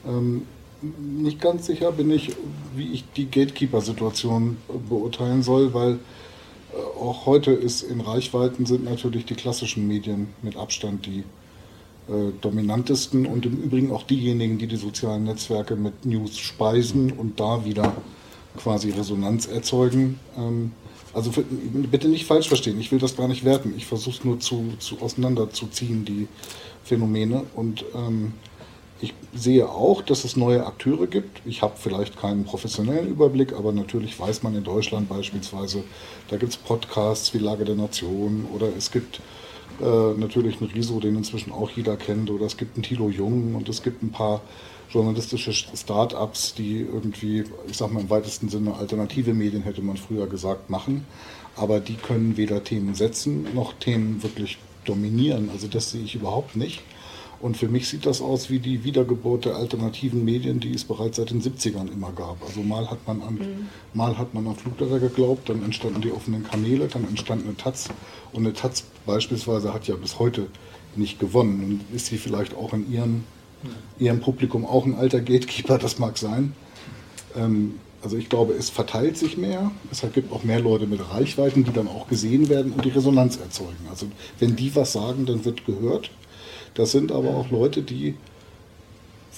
Ähm, 0.07 0.43
nicht 0.81 1.41
ganz 1.41 1.65
sicher 1.65 1.91
bin 1.91 2.11
ich, 2.11 2.35
wie 2.75 2.91
ich 2.93 3.03
die 3.15 3.25
Gatekeeper-Situation 3.25 4.57
beurteilen 4.89 5.43
soll, 5.43 5.73
weil 5.73 5.93
äh, 5.93 6.99
auch 6.99 7.25
heute 7.25 7.51
ist 7.51 7.81
in 7.81 8.01
Reichweiten 8.01 8.65
sind 8.65 8.83
natürlich 8.85 9.25
die 9.25 9.35
klassischen 9.35 9.87
Medien 9.87 10.29
mit 10.41 10.55
Abstand 10.55 11.05
die 11.05 11.23
äh, 12.09 12.31
dominantesten 12.41 13.25
und 13.25 13.45
im 13.45 13.57
Übrigen 13.61 13.91
auch 13.91 14.03
diejenigen, 14.03 14.57
die 14.57 14.67
die 14.67 14.77
sozialen 14.77 15.25
Netzwerke 15.25 15.75
mit 15.75 16.05
News 16.05 16.37
speisen 16.37 17.11
und 17.11 17.39
da 17.39 17.65
wieder 17.65 17.93
quasi 18.57 18.91
Resonanz 18.91 19.47
erzeugen. 19.47 20.19
Ähm, 20.37 20.71
also 21.17 21.31
bitte 21.91 22.07
nicht 22.07 22.25
falsch 22.25 22.47
verstehen, 22.47 22.79
ich 22.79 22.91
will 22.91 22.99
das 22.99 23.17
gar 23.17 23.27
nicht 23.27 23.43
werten. 23.43 23.73
Ich 23.75 23.87
versuche 23.87 24.17
es 24.17 24.23
nur 24.23 24.39
zu, 24.39 24.73
zu 24.77 25.01
auseinanderzuziehen, 25.01 26.05
die 26.05 26.27
Phänomene. 26.83 27.43
Und 27.55 27.83
ähm, 27.95 28.33
ich 29.01 29.15
sehe 29.33 29.67
auch, 29.67 30.03
dass 30.03 30.23
es 30.25 30.37
neue 30.37 30.65
Akteure 30.65 31.07
gibt. 31.07 31.41
Ich 31.45 31.63
habe 31.63 31.73
vielleicht 31.75 32.19
keinen 32.19 32.45
professionellen 32.45 33.07
Überblick, 33.07 33.53
aber 33.53 33.71
natürlich 33.71 34.19
weiß 34.19 34.43
man 34.43 34.55
in 34.55 34.63
Deutschland 34.63 35.09
beispielsweise, 35.09 35.83
da 36.29 36.37
gibt 36.37 36.51
es 36.51 36.57
Podcasts 36.57 37.33
wie 37.33 37.39
Lage 37.39 37.65
der 37.65 37.75
Nation 37.75 38.45
oder 38.53 38.67
es 38.77 38.91
gibt 38.91 39.19
äh, 39.81 40.13
natürlich 40.19 40.61
einen 40.61 40.69
Riso, 40.69 40.99
den 40.99 41.15
inzwischen 41.15 41.51
auch 41.51 41.71
jeder 41.71 41.97
kennt, 41.97 42.29
oder 42.29 42.45
es 42.45 42.57
gibt 42.57 42.75
einen 42.75 42.83
Thilo 42.83 43.09
Jung 43.09 43.55
und 43.55 43.67
es 43.69 43.81
gibt 43.81 44.03
ein 44.03 44.11
paar 44.11 44.41
journalistische 44.89 45.53
Start-ups, 45.53 46.53
die 46.53 46.81
irgendwie, 46.81 47.43
ich 47.69 47.77
sag 47.77 47.91
mal 47.91 48.01
im 48.01 48.09
weitesten 48.09 48.49
Sinne 48.49 48.75
alternative 48.75 49.33
Medien 49.33 49.63
hätte 49.63 49.81
man 49.81 49.97
früher 49.97 50.27
gesagt, 50.27 50.69
machen. 50.69 51.05
Aber 51.55 51.79
die 51.79 51.95
können 51.95 52.37
weder 52.37 52.63
Themen 52.63 52.95
setzen 52.95 53.47
noch 53.53 53.73
Themen 53.73 54.21
wirklich 54.23 54.57
dominieren. 54.85 55.49
Also 55.51 55.67
das 55.67 55.91
sehe 55.91 56.03
ich 56.03 56.15
überhaupt 56.15 56.55
nicht. 56.55 56.81
Und 57.39 57.55
für 57.55 57.67
mich 57.67 57.87
sieht 57.87 58.05
das 58.05 58.21
aus 58.21 58.49
wie 58.49 58.59
die 58.59 58.83
Wiedergeburt 58.83 59.45
der 59.45 59.55
alternativen 59.57 60.25
Medien, 60.25 60.59
die 60.59 60.73
es 60.73 60.83
bereits 60.83 61.17
seit 61.17 61.29
den 61.29 61.41
70ern 61.41 61.91
immer 61.91 62.11
gab. 62.11 62.43
Also 62.43 62.61
mal 62.61 62.89
hat 62.89 63.05
man 63.05 63.21
an, 63.21 63.35
mhm. 63.35 63.67
mal 63.93 64.17
hat 64.17 64.33
man 64.33 64.47
an 64.47 64.55
Fluglehrer 64.55 64.99
geglaubt, 64.99 65.49
dann 65.49 65.63
entstanden 65.63 66.01
die 66.01 66.11
offenen 66.11 66.43
Kanäle, 66.43 66.87
dann 66.87 67.07
entstand 67.07 67.43
eine 67.45 67.55
Taz. 67.55 67.89
Und 68.33 68.45
eine 68.45 68.53
Taz 68.53 68.85
beispielsweise 69.05 69.71
hat 69.71 69.87
ja 69.87 69.95
bis 69.95 70.17
heute 70.17 70.47
nicht 70.95 71.19
gewonnen. 71.19 71.63
Und 71.63 71.95
ist 71.95 72.07
sie 72.07 72.17
vielleicht 72.17 72.55
auch 72.55 72.73
in 72.73 72.91
ihren 72.91 73.23
ihrem 73.99 74.19
Publikum 74.19 74.65
auch 74.65 74.85
ein 74.85 74.95
alter 74.95 75.21
Gatekeeper, 75.21 75.77
das 75.77 75.99
mag 75.99 76.17
sein. 76.17 76.53
Ähm, 77.35 77.75
also 78.03 78.15
ich 78.15 78.29
glaube, 78.29 78.53
es 78.53 78.69
verteilt 78.69 79.17
sich 79.17 79.37
mehr. 79.37 79.71
Es 79.91 80.01
gibt 80.13 80.31
auch 80.31 80.43
mehr 80.43 80.59
Leute 80.59 80.85
mit 80.85 81.01
Reichweiten, 81.11 81.63
die 81.63 81.73
dann 81.73 81.87
auch 81.87 82.07
gesehen 82.07 82.47
werden 82.47 82.71
und 82.71 82.85
die 82.85 82.89
Resonanz 82.89 83.37
erzeugen. 83.37 83.87
Also 83.89 84.07
wenn 84.39 84.55
die 84.55 84.75
was 84.75 84.93
sagen, 84.93 85.25
dann 85.25 85.43
wird 85.45 85.65
gehört. 85.65 86.11
Das 86.75 86.91
sind 86.91 87.11
aber 87.11 87.35
auch 87.35 87.49
Leute, 87.49 87.81
die 87.81 88.15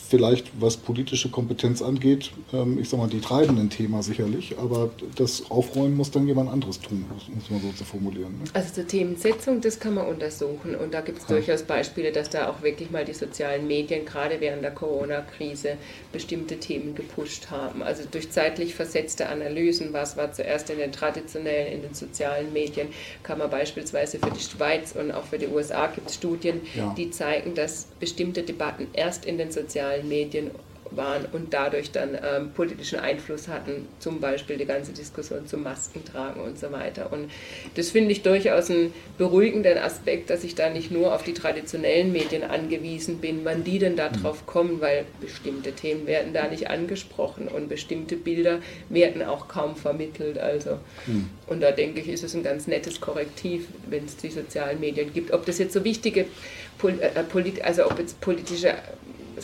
vielleicht, 0.10 0.50
was 0.60 0.78
politische 0.78 1.30
Kompetenz 1.30 1.82
angeht, 1.82 2.32
ähm, 2.52 2.80
ich 2.80 2.90
sag 2.90 3.00
mal, 3.00 3.08
die 3.08 3.22
treibenden 3.22 3.70
Thema 3.70 4.02
sicherlich, 4.02 4.58
aber 4.58 4.90
das 5.16 5.52
Aufräumen 5.52 5.96
muss 5.96 6.10
dann 6.10 6.28
jemand 6.28 6.50
anderes 6.50 6.80
tun, 6.80 7.06
muss 7.34 7.50
man 7.50 7.62
so 7.62 7.72
zu 7.72 7.84
formulieren. 7.84 8.40
Ne? 8.40 8.50
Also 8.54 8.74
zur 8.74 8.88
Themensetzung, 8.88 9.62
das 9.62 9.80
kann 9.80 9.94
man 9.94 10.08
untersuchen 10.08 10.76
und 10.76 10.94
da 10.94 11.02
gibt 11.02 11.20
es 11.20 11.30
ja. 11.30 11.36
durchaus 11.36 11.64
Beispiele, 11.64 12.12
dass 12.12 12.30
da 12.30 12.50
auch 12.50 12.64
wirklich 12.64 12.90
mal 12.90 13.06
die 13.06 13.14
sozialen 13.14 13.68
Medien, 13.68 14.06
gerade 14.06 14.42
während 14.42 14.64
der 14.64 14.72
Corona-Krise, 14.72 15.78
bestimmte 16.12 16.58
Themen 16.58 16.96
gepusht 16.96 17.52
haben. 17.52 17.84
Also 17.84 18.04
durch 18.10 18.32
zeitlich 18.32 18.74
versetzte 18.74 19.30
Analysen, 19.30 19.94
was 19.94 20.18
war 20.18 20.32
zuerst 20.32 20.72
in 20.72 20.80
den 20.80 20.92
traditionellen, 20.92 21.72
in 21.72 21.82
den 21.84 21.94
sozialen 21.94 22.52
Medien, 22.52 22.88
kann 23.22 23.38
man 23.38 23.50
beispielsweise 23.52 24.18
für 24.18 24.32
die 24.32 24.40
Schweiz 24.40 24.96
und 25.00 25.12
auch 25.12 25.26
für 25.26 25.38
die 25.38 25.48
USA 25.48 25.86
gibt 25.88 26.10
es 26.10 26.16
Studien, 26.16 26.62
ja. 26.76 26.96
die 26.98 27.12
zeigen, 27.12 27.54
dass 27.54 27.88
bestimmte 28.00 28.42
Debatten 28.42 28.88
erst 28.94 29.26
in 29.26 29.38
den 29.38 29.52
sozialen 29.52 29.99
sozialen 30.00 30.08
Medien 30.08 30.52
waren 30.92 31.26
und 31.34 31.54
dadurch 31.54 31.92
dann 31.92 32.16
ähm, 32.16 32.52
politischen 32.52 32.98
Einfluss 32.98 33.48
hatten, 33.48 33.88
zum 34.00 34.20
Beispiel 34.20 34.58
die 34.58 34.66
ganze 34.66 34.92
Diskussion 34.92 35.46
zum 35.46 35.62
Maskentragen 35.62 36.42
und 36.42 36.58
so 36.58 36.72
weiter. 36.72 37.14
Und 37.14 37.30
das 37.76 37.92
finde 37.92 38.12
ich 38.12 38.24
durchaus 38.24 38.72
einen 38.72 38.92
beruhigenden 39.20 39.78
Aspekt, 39.78 40.32
dass 40.32 40.44
ich 40.44 40.56
da 40.56 40.72
nicht 40.72 40.90
nur 40.90 41.14
auf 41.14 41.22
die 41.22 41.36
traditionellen 41.36 42.12
Medien 42.12 42.44
angewiesen 42.44 43.20
bin, 43.20 43.42
wann 43.44 43.64
die 43.64 43.78
denn 43.78 43.96
da 43.96 44.10
mhm. 44.10 44.14
drauf 44.14 44.48
kommen, 44.48 44.82
weil 44.82 45.06
bestimmte 45.22 45.74
Themen 45.74 46.08
werden 46.08 46.34
da 46.34 46.48
nicht 46.48 46.72
angesprochen 46.72 47.48
und 47.48 47.70
bestimmte 47.70 48.16
Bilder 48.16 48.60
werden 48.90 49.22
auch 49.22 49.48
kaum 49.48 49.76
vermittelt. 49.76 50.40
Also. 50.40 50.80
Mhm. 51.06 51.30
Und 51.46 51.62
da 51.62 51.72
denke 51.72 52.02
ich, 52.02 52.08
ist 52.08 52.24
es 52.24 52.34
ein 52.34 52.42
ganz 52.42 52.66
nettes 52.66 53.00
Korrektiv, 53.00 53.68
wenn 53.88 54.06
es 54.06 54.18
die 54.18 54.30
sozialen 54.30 54.80
Medien 54.80 55.14
gibt. 55.14 55.34
Ob 55.34 55.46
das 55.46 55.60
jetzt 55.60 55.74
so 55.74 55.84
wichtige, 55.84 56.22
äh, 56.22 57.62
also 57.62 57.86
ob 57.86 58.00
jetzt 58.00 58.20
politische 58.22 58.74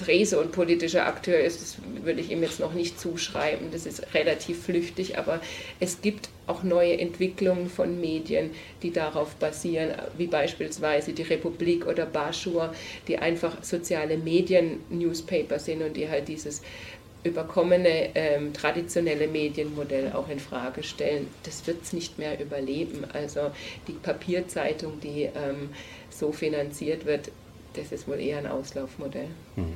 Rese 0.07 0.39
und 0.39 0.51
politischer 0.51 1.05
Akteur 1.05 1.39
ist, 1.39 1.61
das 1.61 1.77
würde 2.03 2.21
ich 2.21 2.31
ihm 2.31 2.41
jetzt 2.41 2.59
noch 2.59 2.73
nicht 2.73 2.99
zuschreiben. 2.99 3.69
Das 3.71 3.85
ist 3.85 4.13
relativ 4.13 4.63
flüchtig, 4.63 5.17
aber 5.17 5.41
es 5.79 6.01
gibt 6.01 6.29
auch 6.47 6.63
neue 6.63 6.99
Entwicklungen 6.99 7.69
von 7.69 7.99
Medien, 7.99 8.51
die 8.83 8.91
darauf 8.91 9.35
basieren, 9.35 9.93
wie 10.17 10.27
beispielsweise 10.27 11.13
die 11.13 11.23
Republik 11.23 11.87
oder 11.87 12.05
Bashur, 12.05 12.73
die 13.07 13.17
einfach 13.17 13.63
soziale 13.63 14.17
Medien-Newspaper 14.17 15.59
sind 15.59 15.81
und 15.81 15.97
die 15.97 16.09
halt 16.09 16.27
dieses 16.27 16.61
überkommene 17.25 18.15
ähm, 18.15 18.53
traditionelle 18.53 19.27
Medienmodell 19.27 20.11
auch 20.13 20.29
in 20.29 20.39
Frage 20.39 20.83
stellen. 20.83 21.27
Das 21.43 21.65
wird 21.65 21.81
es 21.81 21.91
nicht 21.91 22.19
mehr 22.19 22.39
überleben. 22.39 23.03
Also 23.13 23.51
die 23.87 23.93
Papierzeitung, 23.93 24.99
die 25.01 25.23
ähm, 25.23 25.69
so 26.11 26.31
finanziert 26.31 27.05
wird, 27.05 27.31
das 27.75 27.91
ist 27.91 28.07
wohl 28.07 28.19
eher 28.19 28.39
ein 28.39 28.47
Auslaufmodell. 28.47 29.27
Mhm. 29.55 29.73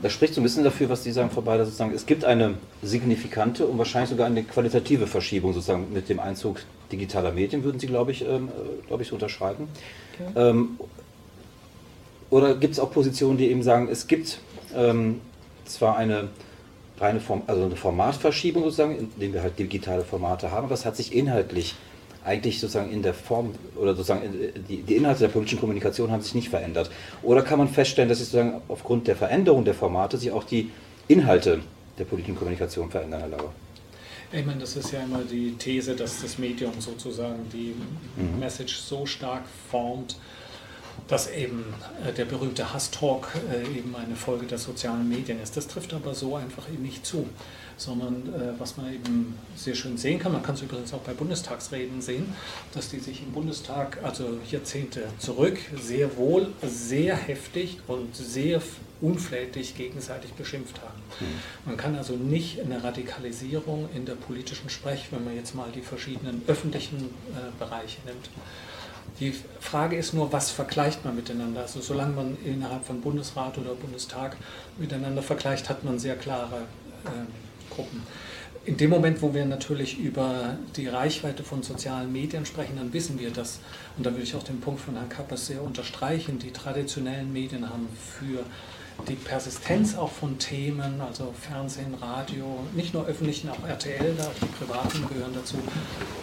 Das 0.00 0.12
spricht 0.12 0.34
so 0.34 0.40
ein 0.40 0.44
bisschen 0.44 0.64
dafür, 0.64 0.88
was 0.88 1.02
Sie 1.02 1.12
sagen, 1.12 1.30
Frau 1.30 1.40
Beider, 1.40 1.64
sozusagen, 1.64 1.92
es 1.92 2.06
gibt 2.06 2.24
eine 2.24 2.54
signifikante 2.82 3.66
und 3.66 3.78
wahrscheinlich 3.78 4.10
sogar 4.10 4.26
eine 4.26 4.44
qualitative 4.44 5.06
Verschiebung 5.06 5.52
sozusagen 5.52 5.92
mit 5.92 6.08
dem 6.08 6.20
Einzug 6.20 6.60
digitaler 6.92 7.32
Medien, 7.32 7.64
würden 7.64 7.80
Sie, 7.80 7.86
glaube 7.86 8.12
ich, 8.12 8.22
ähm, 8.22 8.48
äh, 8.48 8.86
glaube 8.86 9.02
ich, 9.02 9.12
unterschreiben. 9.12 9.68
Okay. 10.14 10.50
Ähm, 10.50 10.78
oder 12.30 12.54
gibt 12.54 12.74
es 12.74 12.80
auch 12.80 12.92
Positionen, 12.92 13.38
die 13.38 13.50
eben 13.50 13.62
sagen, 13.62 13.88
es 13.90 14.06
gibt 14.06 14.38
ähm, 14.74 15.20
zwar 15.64 15.96
eine 15.96 16.28
reine 16.98 17.20
Form, 17.20 17.42
also 17.46 17.64
eine 17.64 17.76
Formatverschiebung 17.76 18.64
sozusagen, 18.64 18.96
indem 18.96 19.34
wir 19.34 19.42
halt 19.42 19.58
digitale 19.58 20.04
Formate 20.04 20.50
haben, 20.50 20.64
aber 20.64 20.74
es 20.74 20.84
hat 20.84 20.96
sich 20.96 21.14
inhaltlich 21.14 21.74
eigentlich 22.24 22.60
sozusagen 22.60 22.90
in 22.90 23.02
der 23.02 23.14
Form 23.14 23.54
oder 23.76 23.94
sozusagen 23.94 24.22
die, 24.68 24.82
die 24.82 24.96
Inhalte 24.96 25.20
der 25.20 25.28
politischen 25.28 25.60
Kommunikation 25.60 26.10
haben 26.10 26.22
sich 26.22 26.34
nicht 26.34 26.48
verändert. 26.48 26.90
Oder 27.22 27.42
kann 27.42 27.58
man 27.58 27.68
feststellen, 27.68 28.08
dass 28.08 28.18
sich 28.18 28.28
sozusagen 28.28 28.62
aufgrund 28.68 29.08
der 29.08 29.16
Veränderung 29.16 29.64
der 29.64 29.74
Formate 29.74 30.18
sich 30.18 30.30
auch 30.30 30.44
die 30.44 30.70
Inhalte 31.08 31.60
der 31.98 32.04
politischen 32.04 32.36
Kommunikation 32.36 32.90
verändern, 32.90 33.20
Herr 33.20 33.28
Lauer? 33.28 33.52
Ich 34.32 34.46
meine, 34.46 34.60
das 34.60 34.76
ist 34.76 34.92
ja 34.92 35.02
immer 35.02 35.20
die 35.30 35.52
These, 35.58 35.94
dass 35.94 36.22
das 36.22 36.38
Medium 36.38 36.72
sozusagen 36.80 37.48
die 37.52 37.74
mhm. 38.16 38.38
Message 38.38 38.78
so 38.78 39.04
stark 39.04 39.42
formt, 39.70 40.16
dass 41.08 41.30
eben 41.30 41.74
äh, 42.06 42.12
der 42.12 42.24
berühmte 42.24 42.72
Hasstalk 42.72 43.28
äh, 43.52 43.78
eben 43.78 43.94
eine 43.94 44.16
Folge 44.16 44.46
der 44.46 44.58
sozialen 44.58 45.08
Medien 45.08 45.42
ist. 45.42 45.56
Das 45.56 45.66
trifft 45.66 45.92
aber 45.92 46.14
so 46.14 46.36
einfach 46.36 46.68
eben 46.68 46.82
nicht 46.82 47.04
zu, 47.04 47.26
sondern 47.82 48.14
äh, 48.34 48.58
was 48.58 48.76
man 48.76 48.92
eben 48.92 49.34
sehr 49.56 49.74
schön 49.74 49.96
sehen 49.96 50.18
kann, 50.18 50.32
man 50.32 50.42
kann 50.42 50.54
es 50.54 50.62
übrigens 50.62 50.92
auch 50.94 51.00
bei 51.00 51.12
Bundestagsreden 51.12 52.00
sehen, 52.00 52.32
dass 52.74 52.90
die 52.90 52.98
sich 52.98 53.22
im 53.22 53.32
Bundestag, 53.32 53.98
also 54.02 54.38
Jahrzehnte 54.50 55.04
zurück, 55.18 55.58
sehr 55.80 56.16
wohl, 56.16 56.52
sehr 56.62 57.16
heftig 57.16 57.78
und 57.86 58.14
sehr 58.14 58.62
unflätig 59.00 59.76
gegenseitig 59.76 60.32
beschimpft 60.34 60.80
haben. 60.80 61.02
Mhm. 61.20 61.26
Man 61.66 61.76
kann 61.76 61.96
also 61.96 62.14
nicht 62.14 62.60
eine 62.60 62.82
Radikalisierung 62.82 63.88
in 63.94 64.06
der 64.06 64.14
politischen 64.14 64.70
Sprech, 64.70 65.08
wenn 65.10 65.24
man 65.24 65.34
jetzt 65.34 65.54
mal 65.54 65.70
die 65.74 65.82
verschiedenen 65.82 66.42
öffentlichen 66.46 66.98
äh, 66.98 67.58
Bereiche 67.58 67.98
nimmt, 68.06 68.30
die 69.20 69.34
Frage 69.60 69.96
ist 69.96 70.14
nur, 70.14 70.32
was 70.32 70.50
vergleicht 70.50 71.04
man 71.04 71.14
miteinander? 71.14 71.60
Also 71.60 71.80
solange 71.80 72.14
man 72.14 72.36
innerhalb 72.44 72.84
von 72.84 73.00
Bundesrat 73.00 73.58
oder 73.58 73.74
Bundestag 73.74 74.36
miteinander 74.78 75.22
vergleicht, 75.22 75.68
hat 75.68 75.84
man 75.84 75.98
sehr 75.98 76.16
klare 76.16 76.62
äh, 77.04 77.08
Gruppen. 77.74 78.02
In 78.64 78.76
dem 78.76 78.90
Moment, 78.90 79.22
wo 79.22 79.34
wir 79.34 79.44
natürlich 79.44 79.98
über 79.98 80.56
die 80.76 80.86
Reichweite 80.86 81.42
von 81.42 81.64
sozialen 81.64 82.12
Medien 82.12 82.46
sprechen, 82.46 82.76
dann 82.76 82.92
wissen 82.92 83.18
wir 83.18 83.30
das, 83.30 83.58
und 83.96 84.06
da 84.06 84.10
würde 84.10 84.22
ich 84.22 84.36
auch 84.36 84.44
den 84.44 84.60
Punkt 84.60 84.80
von 84.80 84.94
Herrn 84.94 85.08
Kappers 85.08 85.48
sehr 85.48 85.62
unterstreichen, 85.62 86.38
die 86.38 86.52
traditionellen 86.52 87.32
Medien 87.32 87.68
haben 87.68 87.88
für 87.96 88.44
die 89.08 89.14
Persistenz 89.14 89.96
auch 89.96 90.12
von 90.12 90.38
Themen, 90.38 91.00
also 91.00 91.34
Fernsehen, 91.40 91.94
Radio, 92.00 92.60
nicht 92.74 92.94
nur 92.94 93.06
öffentlichen, 93.06 93.48
auch 93.48 93.66
RTL, 93.66 94.14
da 94.16 94.30
die 94.40 94.46
privaten 94.46 95.08
gehören 95.08 95.32
dazu, 95.34 95.56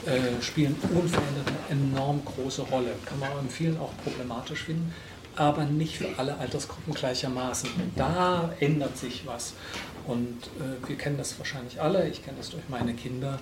äh, 0.06 0.42
spielen 0.42 0.76
unverändert 0.84 1.48
eine 1.70 1.82
enorm 1.82 2.22
große 2.24 2.62
Rolle. 2.62 2.92
Kann 3.06 3.20
man 3.20 3.32
in 3.42 3.50
vielen 3.50 3.78
auch 3.80 3.92
problematisch 4.04 4.64
finden, 4.64 4.94
aber 5.40 5.64
nicht 5.64 5.98
für 5.98 6.08
alle 6.18 6.38
Altersgruppen 6.38 6.94
gleichermaßen. 6.94 7.70
Da 7.96 8.52
ändert 8.60 8.98
sich 8.98 9.26
was. 9.26 9.54
Und 10.06 10.48
äh, 10.60 10.88
wir 10.88 10.98
kennen 10.98 11.18
das 11.18 11.38
wahrscheinlich 11.38 11.82
alle, 11.82 12.08
ich 12.08 12.24
kenne 12.24 12.38
das 12.38 12.50
durch 12.50 12.64
meine 12.68 12.94
Kinder. 12.94 13.40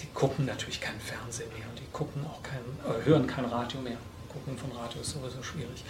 Die 0.00 0.06
gucken 0.12 0.46
natürlich 0.46 0.80
kein 0.80 0.98
Fernsehen 1.00 1.48
mehr 1.56 1.64
die 1.84 1.92
gucken 1.92 2.24
auch 2.26 2.42
kein, 2.42 2.60
äh, 2.90 3.04
hören 3.04 3.26
kein 3.26 3.44
Radio 3.44 3.80
mehr. 3.80 3.96
Gucken 4.32 4.58
von 4.58 4.72
Radio 4.72 5.00
ist 5.00 5.10
sowieso 5.10 5.42
schwierig. 5.42 5.84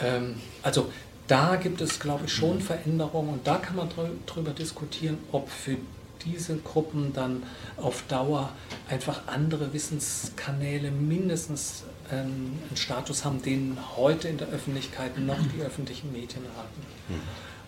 Ähm, 0.00 0.40
also 0.62 0.90
da 1.28 1.56
gibt 1.56 1.80
es, 1.80 1.98
glaube 1.98 2.26
ich, 2.26 2.32
schon 2.32 2.60
Veränderungen 2.60 3.30
und 3.30 3.46
da 3.46 3.56
kann 3.56 3.76
man 3.76 3.88
darüber 4.26 4.50
diskutieren, 4.50 5.18
ob 5.32 5.48
für 5.48 5.76
diese 6.24 6.56
Gruppen 6.56 7.12
dann 7.12 7.42
auf 7.76 8.02
Dauer 8.08 8.50
einfach 8.88 9.22
andere 9.26 9.72
Wissenskanäle 9.72 10.90
mindestens 10.90 11.84
ähm, 12.12 12.58
einen 12.68 12.76
Status 12.76 13.24
haben, 13.24 13.42
den 13.42 13.76
heute 13.96 14.28
in 14.28 14.38
der 14.38 14.48
Öffentlichkeit 14.48 15.18
noch 15.18 15.38
die 15.56 15.62
öffentlichen 15.62 16.12
Medien 16.12 16.44
haben. 16.56 16.68
Mhm. 17.08 17.20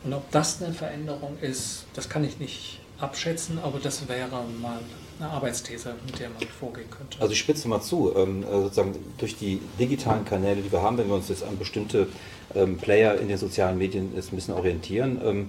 Und 0.04 0.12
ob 0.14 0.30
das 0.30 0.62
eine 0.62 0.72
Veränderung 0.72 1.38
ist, 1.40 1.84
das 1.94 2.08
kann 2.08 2.24
ich 2.24 2.38
nicht 2.38 2.80
abschätzen, 3.00 3.58
aber 3.62 3.78
das 3.78 4.08
wäre 4.08 4.44
mal 4.60 4.78
eine 5.20 5.30
Arbeitsthese, 5.30 5.94
mit 6.06 6.18
der 6.18 6.30
man 6.30 6.40
vorgehen 6.48 6.88
könnte. 6.90 7.20
Also 7.20 7.32
ich 7.32 7.38
spitze 7.38 7.68
mal 7.68 7.80
zu, 7.80 8.14
ähm, 8.16 8.42
äh, 8.42 8.46
sozusagen 8.46 8.94
durch 9.18 9.36
die 9.36 9.60
digitalen 9.78 10.24
Kanäle, 10.24 10.62
die 10.62 10.70
wir 10.70 10.82
haben, 10.82 10.98
wenn 10.98 11.08
wir 11.08 11.14
uns 11.14 11.28
jetzt 11.28 11.42
an 11.42 11.58
bestimmte 11.58 12.08
ähm, 12.54 12.76
Player 12.76 13.18
in 13.18 13.28
den 13.28 13.38
sozialen 13.38 13.78
Medien 13.78 14.12
jetzt 14.14 14.32
ein 14.32 14.36
bisschen 14.36 14.54
orientieren, 14.54 15.20
ähm, 15.24 15.48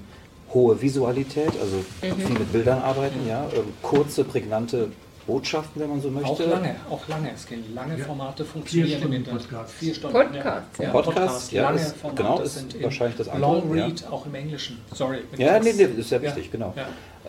hohe 0.54 0.82
Visualität, 0.82 1.52
also 1.62 1.78
mhm. 2.02 2.22
viel 2.22 2.40
mit 2.40 2.52
Bildern 2.52 2.82
arbeiten, 2.82 3.28
ja, 3.28 3.48
kurze, 3.84 4.24
prägnante 4.24 4.92
Botschaften, 5.30 5.82
wenn 5.82 5.90
man 5.90 6.02
so 6.02 6.10
möchte. 6.10 6.28
Auch 6.28 6.40
lange, 6.40 6.76
auch 6.90 7.08
lange. 7.08 7.32
Es 7.32 7.46
gehen 7.46 7.64
lange 7.76 7.98
Formate 8.00 8.44
funktionieren. 8.44 8.90
Vier 8.90 8.98
Stunden 8.98 9.24
Podcast. 9.24 9.74
Vier 9.74 9.94
Stunden. 9.94 10.18
Podcast, 10.18 10.80
ja. 10.80 10.90
Podcast, 10.90 11.52
ja, 11.52 11.64
lange 11.64 11.82
ist, 11.82 11.96
Formate 11.98 12.24
genau, 12.24 12.40
ist 12.42 12.84
wahrscheinlich 12.84 13.18
das 13.18 13.30
andere. 13.30 13.52
Long 13.52 13.72
Read, 13.72 14.02
ja. 14.02 14.10
auch 14.10 14.26
im 14.26 14.34
Englischen. 14.34 14.80
Sorry. 14.92 15.20
Ja, 15.38 15.60
nee, 15.60 15.74
nee, 15.74 15.86
das 15.86 15.98
ist 15.98 16.10
sehr 16.10 16.22
wichtig, 16.24 16.46
ja. 16.46 16.52
genau. 16.52 16.74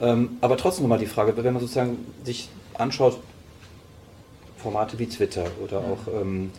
Ähm, 0.01 0.39
aber 0.41 0.57
trotzdem 0.57 0.85
nochmal 0.85 0.99
die 0.99 1.07
Frage, 1.07 1.37
wenn 1.37 1.53
man 1.53 1.61
sozusagen 1.61 1.99
sich 2.25 2.49
anschaut, 2.79 3.19
Formate 4.57 4.99
wie 4.99 5.07
Twitter 5.07 5.45
oder 5.63 5.79
auch 5.79 6.21
ähm, 6.21 6.53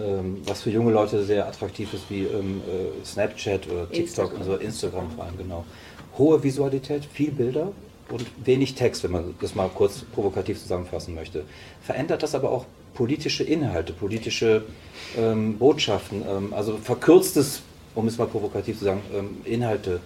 ähm, 0.00 0.42
was 0.46 0.62
für 0.62 0.70
junge 0.70 0.92
Leute 0.92 1.22
sehr 1.24 1.46
attraktiv 1.46 1.94
ist, 1.94 2.10
wie 2.10 2.24
ähm, 2.24 2.62
äh, 2.66 3.04
Snapchat 3.04 3.68
oder 3.68 3.88
TikTok 3.90 4.32
Instagram. 4.32 4.36
und 4.36 4.44
so, 4.44 4.56
Instagram 4.56 5.10
vor 5.12 5.24
allem, 5.24 5.38
genau. 5.38 5.64
Hohe 6.18 6.42
Visualität, 6.42 7.04
viel 7.04 7.30
Bilder 7.30 7.72
und 8.12 8.26
wenig 8.44 8.74
Text, 8.74 9.04
wenn 9.04 9.12
man 9.12 9.34
das 9.40 9.54
mal 9.54 9.68
kurz 9.68 10.02
provokativ 10.14 10.60
zusammenfassen 10.60 11.14
möchte. 11.14 11.44
Verändert 11.82 12.22
das 12.22 12.34
aber 12.34 12.50
auch 12.50 12.66
politische 12.94 13.44
Inhalte, 13.44 13.92
politische 13.92 14.64
ähm, 15.16 15.58
Botschaften, 15.58 16.22
ähm, 16.28 16.52
also 16.52 16.76
verkürztes, 16.76 17.62
um 17.94 18.06
es 18.06 18.18
mal 18.18 18.26
provokativ 18.26 18.78
zu 18.78 18.84
sagen, 18.84 19.02
ähm, 19.14 19.38
Inhalte 19.44 20.00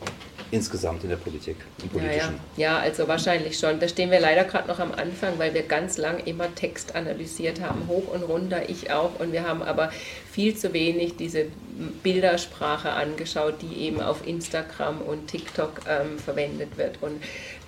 insgesamt 0.50 1.02
in 1.02 1.10
der 1.10 1.16
Politik, 1.16 1.56
im 1.82 1.88
Politischen? 1.88 2.40
Ja, 2.56 2.62
ja. 2.68 2.76
ja 2.76 2.78
also 2.78 3.08
wahrscheinlich 3.08 3.58
schon. 3.58 3.80
Da 3.80 3.88
stehen 3.88 4.10
wir 4.10 4.20
leider 4.20 4.44
gerade 4.44 4.68
noch 4.68 4.78
am 4.78 4.92
Anfang, 4.92 5.38
weil 5.38 5.52
wir 5.52 5.62
ganz 5.62 5.98
lang 5.98 6.18
immer 6.24 6.54
Text 6.54 6.94
analysiert 6.94 7.60
haben, 7.60 7.88
hoch 7.88 8.12
und 8.12 8.22
runter, 8.22 8.68
ich 8.68 8.92
auch. 8.92 9.18
Und 9.18 9.32
wir 9.32 9.46
haben 9.46 9.62
aber 9.62 9.90
viel 10.30 10.56
zu 10.56 10.72
wenig 10.72 11.16
diese 11.16 11.46
Bildersprache 12.02 12.90
angeschaut, 12.90 13.54
die 13.62 13.80
eben 13.80 14.00
auf 14.00 14.26
Instagram 14.26 15.00
und 15.00 15.26
TikTok 15.26 15.80
ähm, 15.88 16.18
verwendet 16.18 16.76
wird. 16.76 16.98
Und 17.00 17.20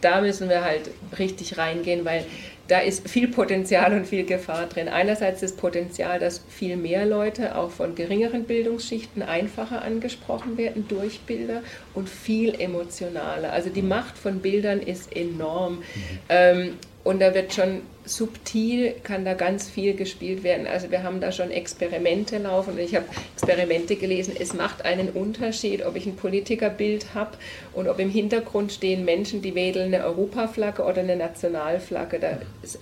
da 0.07 0.21
müssen 0.21 0.49
wir 0.49 0.63
halt 0.63 0.89
richtig 1.19 1.59
reingehen, 1.59 2.05
weil 2.05 2.25
da 2.69 2.79
ist 2.79 3.09
viel 3.09 3.27
Potenzial 3.27 3.93
und 3.93 4.07
viel 4.07 4.25
Gefahr 4.25 4.67
drin. 4.67 4.89
Einerseits 4.89 5.41
das 5.41 5.53
Potenzial, 5.53 6.21
dass 6.21 6.45
viel 6.49 6.77
mehr 6.77 7.05
Leute 7.07 7.57
auch 7.57 7.71
von 7.71 7.97
geringeren 7.97 8.45
Bildungsschichten 8.45 9.23
einfacher 9.23 9.83
angesprochen 9.83 10.57
werden 10.57 10.87
durch 10.87 11.21
Bilder 11.23 11.63
und 11.93 12.09
viel 12.09 12.55
emotionaler. 12.61 13.53
Also 13.53 13.69
die 13.69 13.83
Macht 13.83 14.17
von 14.17 14.39
Bildern 14.39 14.81
ist 14.81 15.15
enorm. 15.15 15.79
Mhm. 15.79 15.83
Ähm, 16.29 16.73
und 17.03 17.21
da 17.21 17.35
wird 17.35 17.53
schon 17.53 17.83
subtil 18.07 18.95
kann 19.03 19.25
da 19.25 19.35
ganz 19.35 19.69
viel 19.69 19.95
gespielt 19.95 20.45
werden. 20.45 20.67
Also 20.67 20.91
wir 20.91 21.03
haben 21.03 21.21
da 21.21 21.33
schon 21.33 21.51
Experimente 21.51 22.39
laufen 22.39 22.79
ich 22.79 22.95
habe 22.95 23.07
Experimente 23.35 23.97
gelesen. 23.97 24.35
Es 24.39 24.55
macht 24.55 24.85
einen 24.85 25.11
Unterschied, 25.11 25.85
ob 25.85 25.97
ich 25.97 26.07
ein 26.07 26.17
Politikerbild 26.17 27.15
habe 27.15 27.37
und 27.75 27.89
ob 27.89 27.99
im 27.99 28.11
Hintergrund 28.11 28.73
stehen 28.73 29.05
Menschen, 29.05 29.43
die 29.43 29.55
wedeln 29.55 29.93
eine 29.93 30.05
Europaflagge 30.05 30.83
oder 30.83 31.01
eine 31.01 31.17
Nationalflagge. 31.17 32.21
Das, 32.63 32.79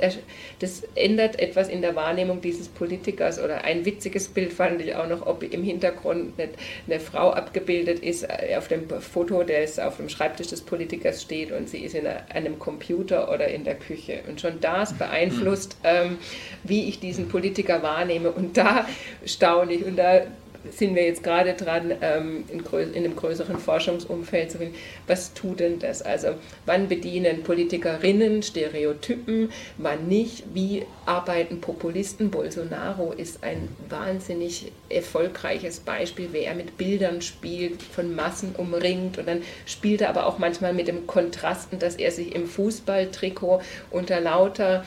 das 0.61 0.83
ändert 0.95 1.39
etwas 1.41 1.69
in 1.69 1.81
der 1.81 1.97
Wahrnehmung 1.97 2.41
dieses 2.41 2.69
Politikers. 2.69 3.41
Oder 3.41 3.65
ein 3.65 3.85
witziges 3.85 4.29
Bild 4.29 4.53
fand 4.53 4.81
ich 4.83 4.95
auch 4.95 5.09
noch, 5.09 5.27
ob 5.27 5.43
im 5.43 5.63
Hintergrund 5.63 6.35
eine, 6.39 7.01
Frau 7.01 7.31
abgebildet 7.31 8.01
ist 8.01 8.23
äh, 8.23 8.57
auf 8.57 8.69
dem 8.69 8.89
Foto, 8.89 9.43
der 9.43 9.65
auf 9.87 9.97
dem 9.97 10.09
Schreibtisch 10.09 10.49
des 10.49 10.61
Politikers 10.61 11.23
steht 11.23 11.51
und 11.51 11.69
sie 11.69 11.79
ist 11.79 11.95
in 11.95 12.07
einem 12.07 12.59
Computer 12.59 13.33
oder 13.33 13.49
in 13.49 13.65
der 13.65 13.75
Küche. 13.75 14.21
Und 14.29 14.41
schon 14.41 14.61
das 14.61 14.93
beeinflusst 14.93 15.14
beeinflusst, 15.15 15.77
ähm, 15.85 16.19
wie 16.65 16.89
ich 16.89 17.01
diesen 17.01 17.29
Politiker 17.29 17.83
wahrnehme. 17.83 18.31
Und 18.31 18.57
da 18.57 18.87
staune 19.25 19.75
ich 19.75 19.85
und 19.85 19.97
da 19.97 20.23
sind 20.71 20.95
wir 20.95 21.05
jetzt 21.05 21.23
gerade 21.23 21.55
dran, 21.55 21.93
ähm, 22.01 22.45
in, 22.49 22.61
in, 22.61 23.05
einem 23.05 23.17
größeren 23.17 23.59
Forschungsumfeld 23.59 24.51
zu 24.51 24.59
finden, 24.59 24.75
was 25.07 25.35
tut 25.35 25.61
denn 25.61 25.79
das? 25.79 26.03
Also 26.03 26.29
wann 26.67 26.89
bedienen 26.89 27.43
Politikerinnen 27.43 28.43
Stereotypen, 28.43 29.51
wann 29.79 30.09
nicht? 30.09 30.45
Wie 30.55 30.85
arbeiten 31.07 31.61
Populisten? 31.61 32.31
Bolsonaro 32.31 33.13
ist 33.13 33.45
ein 33.45 33.69
wahnsinnig 33.89 34.73
erfolgreiches 34.89 35.81
Beispiel, 35.81 36.33
wie 36.33 36.41
er 36.41 36.55
mit 36.55 36.79
Bildern 36.79 37.21
spielt, 37.21 37.83
von 37.83 38.15
Massen 38.15 38.55
umringt 38.57 39.19
und 39.19 39.29
dann 39.29 39.43
spielt 39.67 40.01
er 40.01 40.09
aber 40.09 40.27
auch 40.27 40.39
manchmal 40.39 40.73
mit 40.73 40.89
dem 40.89 41.07
Kontrasten, 41.07 41.79
dass 41.79 41.97
er 41.97 42.11
sich 42.11 42.35
im 42.35 42.47
Fußballtrikot 42.47 43.61
unter 43.91 44.21
lauter 44.21 44.85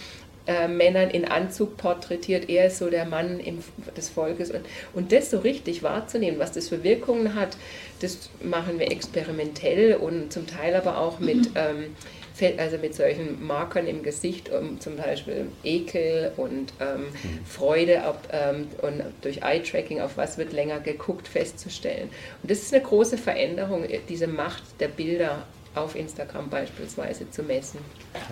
äh, 0.48 0.68
Männern 0.68 1.10
in 1.10 1.26
Anzug 1.26 1.78
porträtiert. 1.78 2.50
Er 2.50 2.68
ist 2.68 2.78
so 2.78 2.90
der 2.90 3.06
Mann 3.06 3.40
im, 3.40 3.64
des 3.96 4.10
Volkes. 4.10 4.52
Und, 4.52 4.62
und 4.94 5.12
das 5.12 5.30
so 5.30 5.40
richtig 5.40 5.84
wahrzunehmen, 5.84 6.40
was 6.40 6.52
das 6.54 6.70
für 6.70 6.84
Wirkungen 6.84 7.36
hat, 7.36 7.58
das 8.00 8.30
machen 8.42 8.80
wir 8.80 8.92
experimentell 8.92 9.96
und 9.96 10.32
zum 10.32 10.48
Teil 10.48 10.76
aber 10.76 10.98
auch 11.00 11.20
mit. 11.20 11.38
Mhm. 11.38 11.56
Ähm, 11.56 11.96
also 12.58 12.78
mit 12.78 12.94
solchen 12.94 13.46
Markern 13.46 13.88
im 13.88 14.04
Gesicht, 14.04 14.52
um 14.52 14.80
zum 14.80 14.98
Beispiel 14.98 15.48
Ekel 15.64 16.32
und 16.38 16.72
ähm, 16.80 17.02
mhm. 17.02 17.46
Freude 17.46 18.08
auf, 18.08 18.18
ähm, 18.32 18.68
und 18.82 19.04
durch 19.22 19.42
Eye-Tracking, 19.42 20.02
auf 20.02 20.18
was 20.18 20.38
wird 20.38 20.54
länger 20.54 20.80
geguckt, 20.80 21.28
festzustellen. 21.28 22.10
Und 22.44 22.52
das 22.52 22.60
ist 22.60 22.74
eine 22.74 22.84
große 22.84 23.18
Veränderung, 23.18 23.86
diese 24.08 24.28
Macht 24.28 24.64
der 24.80 24.90
Bilder 24.90 25.48
auf 25.82 25.96
Instagram 25.96 26.50
beispielsweise 26.50 27.30
zu 27.30 27.44
messen. 27.44 27.80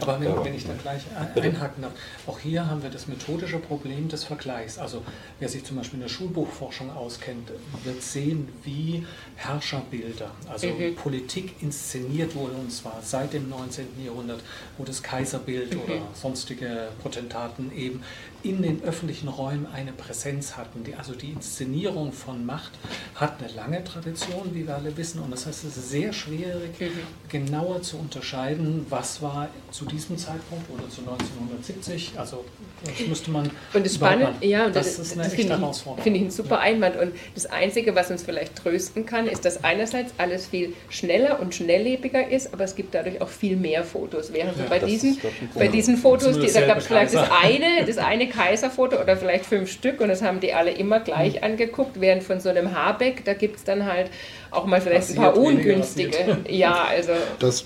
Aber 0.02 0.20
wenn, 0.20 0.44
wenn, 0.44 0.56
ich 0.56 0.66
da 0.66 0.74
gleich 0.74 1.04
einhaken 1.36 1.84
darf, 1.84 1.94
auch 2.28 2.40
hier 2.40 2.68
haben 2.68 2.84
wir 2.84 2.90
das 2.90 3.08
methodische 3.08 3.60
Problem 3.60 4.08
des 4.08 4.24
Vergleichs. 4.24 4.78
Also 4.78 5.04
wer 5.40 5.50
sich 5.50 5.64
zum 5.64 5.78
Beispiel 5.78 5.98
in 5.98 6.04
der 6.04 6.10
Schulbuchforschung 6.10 6.92
auskennt, 6.92 7.52
wird 7.84 8.02
sehen, 8.02 8.50
wie 8.64 9.06
Herrscherbilder, 9.36 10.32
also 10.52 10.68
mhm. 10.68 10.96
Politik 10.96 11.62
inszeniert 11.62 12.36
wurde, 12.36 12.56
und 12.56 12.72
zwar 12.72 13.02
seit 13.02 13.34
dem 13.34 13.50
19. 13.50 13.88
Jahrhundert, 14.04 14.42
wo 14.78 14.84
das 14.84 15.04
Kaiserbild 15.04 15.74
mhm. 15.74 15.82
oder 15.82 16.02
sonstige 16.14 16.90
Potentaten 17.02 17.72
eben 17.76 18.02
in 18.46 18.62
den 18.62 18.84
öffentlichen 18.84 19.28
Räumen 19.28 19.68
eine 19.74 19.92
Präsenz 19.92 20.56
hatten. 20.56 20.84
Die, 20.84 20.94
also 20.94 21.14
die 21.14 21.32
Inszenierung 21.32 22.12
von 22.14 22.46
Macht 22.46 22.72
hat 23.16 23.40
eine 23.40 23.52
lange 23.54 23.84
Tradition, 23.84 24.52
wie 24.54 24.68
wir 24.68 24.76
alle 24.76 24.96
wissen, 24.96 25.20
und 25.20 25.32
das 25.32 25.48
heißt, 25.48 25.64
es 25.64 25.78
ist 25.78 25.90
sehr 25.90 26.14
schwierig, 26.14 26.80
mhm. 26.80 26.92
genauer 27.30 27.82
zu 27.82 27.98
unterscheiden, 27.98 28.86
was 28.90 29.22
war 29.22 29.50
zu 29.72 29.86
diesem 29.86 30.18
Zeitpunkt 30.18 30.70
oder 30.70 30.88
zu 30.90 31.02
1970. 31.02 32.14
Also 32.18 32.46
das 32.84 33.08
müsste 33.08 33.32
man. 33.32 33.50
Und 33.74 33.86
das 33.86 33.96
Spannende, 33.96 34.46
ja, 34.46 34.68
und 34.68 34.76
das, 34.76 34.98
das 34.98 35.08
ist 35.08 35.14
eine 35.14 35.24
das 35.24 35.34
echte 35.34 35.50
Herausforderung. 35.50 36.04
Finde 36.04 36.20
ich 36.20 36.26
ein 36.26 36.32
super 36.32 36.60
Einwand. 36.60 36.98
Und 36.98 37.14
das 37.34 37.48
Einzige, 37.48 37.96
was 37.96 38.12
uns 38.12 38.22
vielleicht 38.22 38.56
trösten 38.56 39.06
kann, 39.06 39.28
ist, 39.28 39.44
dass 39.44 39.64
einerseits 39.64 40.14
alles 40.18 40.46
viel 40.48 40.74
schneller 40.90 41.40
und 41.40 41.56
schnelllebiger 41.56 42.30
ist, 42.30 42.54
aber 42.54 42.64
es 42.66 42.76
gibt 42.76 42.94
dadurch 42.94 43.22
auch 43.22 43.30
viel 43.30 43.58
mehr 43.58 43.84
Fotos. 43.84 44.32
Während 44.32 44.58
ja, 44.60 44.66
bei, 44.70 44.80
diesen, 44.80 45.18
bei 45.56 45.68
diesen 45.68 45.98
Fotos, 45.98 46.40
die, 46.40 46.52
da 46.52 46.68
gab 46.68 46.78
es 46.78 46.88
vielleicht 46.88 47.16
das 47.16 47.30
eine, 47.32 47.86
das 47.86 47.98
eine 47.98 48.28
Kaiserfoto 48.36 49.02
oder 49.02 49.18
vielleicht 49.18 49.46
fünf 49.46 49.72
Stück 49.72 50.02
und 50.02 50.10
das 50.10 50.22
haben 50.22 50.40
die 50.40 50.54
alle 50.54 50.72
immer 50.72 51.00
gleich 51.00 51.36
mhm. 51.36 51.44
angeguckt, 51.44 52.00
während 52.00 52.24
von 52.24 52.40
so 52.40 52.50
einem 52.50 52.76
Habeck, 52.76 53.26
da 53.26 53.34
gibt 53.34 53.58
es 53.58 53.64
dann 53.64 53.86
halt 53.86 54.10
auch 54.52 54.66
mal 54.66 54.82
vielleicht 54.82 55.08
passiert 55.08 55.20
ein 55.20 55.34
paar 55.34 55.38
ungünstige. 55.38 56.38
Ja, 56.50 56.86
also. 56.86 57.12
Das, 57.40 57.66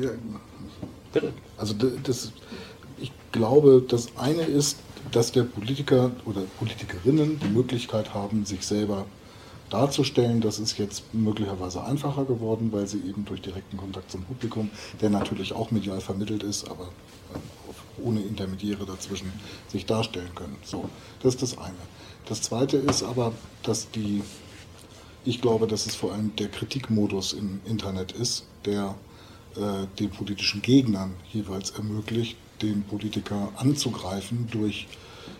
ja, 0.00 0.10
also 1.56 1.74
das, 1.74 2.32
ich 2.98 3.12
glaube, 3.32 3.82
das 3.86 4.08
eine 4.16 4.42
ist, 4.42 4.78
dass 5.12 5.32
der 5.32 5.44
Politiker 5.44 6.10
oder 6.24 6.42
Politikerinnen 6.58 7.38
die 7.38 7.48
Möglichkeit 7.48 8.14
haben, 8.14 8.44
sich 8.44 8.66
selber 8.66 9.06
darzustellen. 9.70 10.40
Das 10.40 10.58
ist 10.58 10.78
jetzt 10.78 11.14
möglicherweise 11.14 11.82
einfacher 11.84 12.24
geworden, 12.24 12.70
weil 12.72 12.86
sie 12.86 12.98
eben 12.98 13.24
durch 13.24 13.40
direkten 13.40 13.76
Kontakt 13.76 14.10
zum 14.10 14.24
Publikum, 14.24 14.70
der 15.00 15.10
natürlich 15.10 15.52
auch 15.52 15.70
medial 15.70 16.00
vermittelt 16.00 16.42
ist, 16.42 16.68
aber 16.68 16.88
ohne 18.02 18.20
Intermediäre 18.20 18.86
dazwischen 18.86 19.32
sich 19.68 19.86
darstellen 19.86 20.34
können. 20.34 20.56
So, 20.62 20.88
das 21.22 21.34
ist 21.34 21.42
das 21.42 21.58
eine. 21.58 21.74
Das 22.26 22.42
zweite 22.42 22.76
ist 22.76 23.02
aber, 23.02 23.32
dass 23.62 23.90
die, 23.90 24.22
ich 25.24 25.40
glaube, 25.40 25.66
dass 25.66 25.86
es 25.86 25.94
vor 25.94 26.12
allem 26.12 26.34
der 26.36 26.48
Kritikmodus 26.48 27.32
im 27.32 27.60
Internet 27.64 28.12
ist, 28.12 28.46
der 28.64 28.94
äh, 29.56 29.86
den 29.98 30.10
politischen 30.10 30.62
Gegnern 30.62 31.14
jeweils 31.32 31.70
ermöglicht, 31.70 32.36
den 32.62 32.82
Politiker 32.82 33.52
anzugreifen 33.56 34.48
durch 34.50 34.88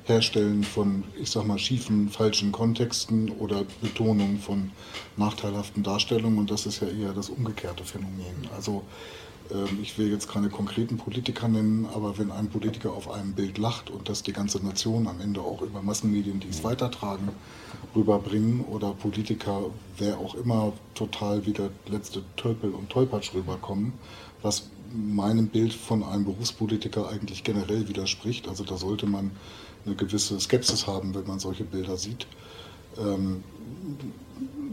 Herstellen 0.05 0.63
von, 0.63 1.05
ich 1.21 1.31
sag 1.31 1.47
mal, 1.47 1.59
schiefen, 1.59 2.09
falschen 2.09 2.53
Kontexten 2.53 3.31
oder 3.31 3.65
Betonung 3.81 4.39
von 4.39 4.71
nachteilhaften 5.17 5.83
Darstellungen. 5.83 6.39
Und 6.39 6.51
das 6.51 6.67
ist 6.67 6.81
ja 6.81 6.89
eher 6.89 7.13
das 7.13 7.29
umgekehrte 7.29 7.85
Phänomen. 7.85 8.49
Also 8.55 8.85
ich 9.83 9.97
will 9.99 10.11
jetzt 10.11 10.29
keine 10.29 10.49
konkreten 10.49 10.97
Politiker 10.97 11.49
nennen, 11.49 11.87
aber 11.95 12.19
wenn 12.19 12.31
ein 12.31 12.49
Politiker 12.49 12.93
auf 12.93 13.11
einem 13.11 13.33
Bild 13.33 13.59
lacht 13.59 13.91
und 13.91 14.09
das 14.09 14.23
die 14.23 14.33
ganze 14.33 14.65
Nation 14.65 15.07
am 15.07 15.21
Ende 15.21 15.41
auch 15.41 15.63
über 15.63 15.83
Massenmedien, 15.83 16.41
die 16.41 16.49
es 16.49 16.65
weitertragen, 16.65 17.29
rüberbringen 17.95 18.65
oder 18.65 18.93
Politiker, 18.93 19.63
wer 19.99 20.19
auch 20.19 20.35
immer, 20.35 20.73
total 20.95 21.47
wie 21.47 21.53
der 21.53 21.71
letzte 21.89 22.23
Tölpel 22.37 22.71
und 22.71 22.91
Tolpatsch 22.91 23.35
rüberkommen, 23.35 23.93
was 24.43 24.69
meinem 24.95 25.49
Bild 25.49 25.73
von 25.73 26.03
einem 26.03 26.25
Berufspolitiker 26.25 27.09
eigentlich 27.09 27.45
generell 27.45 27.89
widerspricht. 27.89 28.49
Also 28.49 28.65
da 28.65 28.77
sollte 28.77 29.07
man 29.07 29.31
eine 29.85 29.95
gewisse 29.95 30.39
Skepsis 30.41 30.87
haben, 30.87 31.15
wenn 31.15 31.27
man 31.27 31.39
solche 31.39 31.65
Bilder 31.65 31.97
sieht. 31.97 32.27
Ähm, 32.99 33.43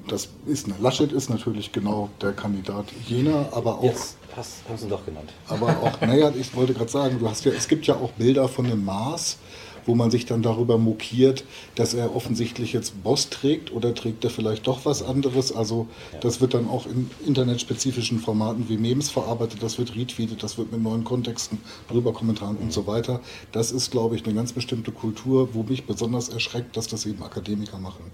das 0.07 0.30
ist 0.45 0.65
eine 0.65 0.76
Laschet 0.80 1.11
ist 1.11 1.30
natürlich 1.30 1.71
genau 1.71 2.09
der 2.21 2.34
Kandidat 2.34 2.86
jener, 3.07 3.49
aber 3.53 3.80
auch. 3.80 3.84
Jetzt 3.84 4.17
hast, 4.36 4.67
haben 4.67 4.77
Sie 4.77 4.88
doch 4.88 5.05
genannt. 5.05 5.31
Aber 5.47 5.67
auch, 5.67 6.01
naja, 6.01 6.31
ich 6.38 6.55
wollte 6.55 6.73
gerade 6.73 6.91
sagen, 6.91 7.19
du 7.19 7.29
hast 7.29 7.45
ja, 7.45 7.51
es 7.51 7.67
gibt 7.67 7.86
ja 7.88 7.95
auch 7.95 8.11
Bilder 8.11 8.47
von 8.47 8.65
dem 8.65 8.84
Mars, 8.86 9.38
wo 9.86 9.95
man 9.95 10.11
sich 10.11 10.25
dann 10.25 10.41
darüber 10.41 10.77
mokiert, 10.77 11.43
dass 11.75 11.93
er 11.93 12.15
offensichtlich 12.15 12.73
jetzt 12.73 13.03
Boss 13.03 13.29
trägt 13.29 13.71
oder 13.71 13.93
trägt 13.93 14.23
er 14.23 14.29
vielleicht 14.29 14.67
doch 14.67 14.86
was 14.86 15.03
anderes. 15.03 15.51
Also 15.51 15.88
ja. 16.11 16.19
das 16.19 16.41
wird 16.41 16.53
dann 16.53 16.67
auch 16.67 16.86
in 16.86 17.09
internetspezifischen 17.25 18.19
Formaten 18.19 18.69
wie 18.69 18.77
Memes 18.77 19.09
verarbeitet, 19.09 19.61
das 19.61 19.77
wird 19.77 19.95
retweetet, 19.95 20.43
das 20.43 20.57
wird 20.57 20.71
mit 20.71 20.81
neuen 20.81 21.03
Kontexten, 21.03 21.59
Rüberkommentaren 21.91 22.57
mhm. 22.57 22.63
und 22.63 22.73
so 22.73 22.88
weiter. 22.88 23.19
Das 23.51 23.71
ist, 23.71 23.91
glaube 23.91 24.15
ich, 24.15 24.25
eine 24.25 24.34
ganz 24.34 24.53
bestimmte 24.53 24.91
Kultur, 24.91 25.49
wo 25.53 25.63
mich 25.63 25.86
besonders 25.86 26.29
erschreckt, 26.29 26.77
dass 26.77 26.88
das 26.88 27.05
eben 27.05 27.23
Akademiker 27.23 27.79
machen. 27.79 28.11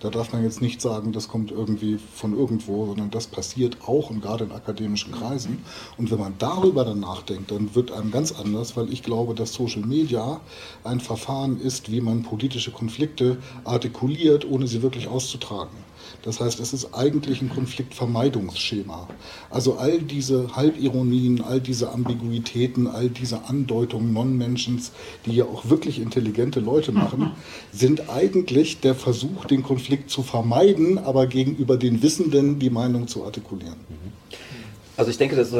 Da 0.00 0.10
darf 0.10 0.32
man 0.32 0.44
jetzt 0.44 0.62
nicht 0.62 0.80
sagen, 0.80 1.12
das 1.12 1.28
kommt 1.28 1.50
irgendwie 1.50 1.98
von 2.14 2.36
irgendwo, 2.36 2.86
sondern 2.86 3.10
das 3.10 3.26
passiert 3.26 3.78
auch 3.86 4.10
und 4.10 4.22
gerade 4.22 4.44
in 4.44 4.52
akademischen 4.52 5.12
Kreisen. 5.12 5.64
Und 5.96 6.10
wenn 6.10 6.20
man 6.20 6.34
darüber 6.38 6.84
dann 6.84 7.00
nachdenkt, 7.00 7.50
dann 7.50 7.74
wird 7.74 7.90
einem 7.90 8.10
ganz 8.10 8.32
anders, 8.32 8.76
weil 8.76 8.92
ich 8.92 9.02
glaube, 9.02 9.34
dass 9.34 9.54
Social 9.54 9.82
Media 9.82 10.40
ein 10.84 11.00
Verfahren 11.00 11.60
ist, 11.60 11.90
wie 11.90 12.00
man 12.00 12.22
politische 12.22 12.70
Konflikte 12.70 13.38
artikuliert, 13.64 14.48
ohne 14.48 14.68
sie 14.68 14.82
wirklich 14.82 15.08
auszutragen. 15.08 15.87
Das 16.22 16.40
heißt, 16.40 16.60
es 16.60 16.72
ist 16.72 16.94
eigentlich 16.94 17.42
ein 17.42 17.48
Konfliktvermeidungsschema. 17.48 19.08
Also 19.50 19.76
all 19.76 19.98
diese 20.00 20.56
Halbironien, 20.56 21.42
all 21.42 21.60
diese 21.60 21.92
Ambiguitäten, 21.92 22.86
all 22.86 23.08
diese 23.08 23.44
Andeutungen 23.44 24.12
Non-Mentions, 24.12 24.92
die 25.26 25.32
ja 25.32 25.44
auch 25.44 25.68
wirklich 25.68 26.00
intelligente 26.00 26.60
Leute 26.60 26.92
machen, 26.92 27.32
sind 27.72 28.08
eigentlich 28.10 28.80
der 28.80 28.94
Versuch, 28.94 29.44
den 29.44 29.62
Konflikt 29.62 30.10
zu 30.10 30.22
vermeiden, 30.22 30.98
aber 30.98 31.26
gegenüber 31.26 31.76
den 31.76 32.02
Wissenden 32.02 32.58
die 32.58 32.70
Meinung 32.70 33.08
zu 33.08 33.24
artikulieren. 33.24 33.76
Also 34.98 35.12
ich 35.12 35.16
denke, 35.16 35.36
dass, 35.36 35.54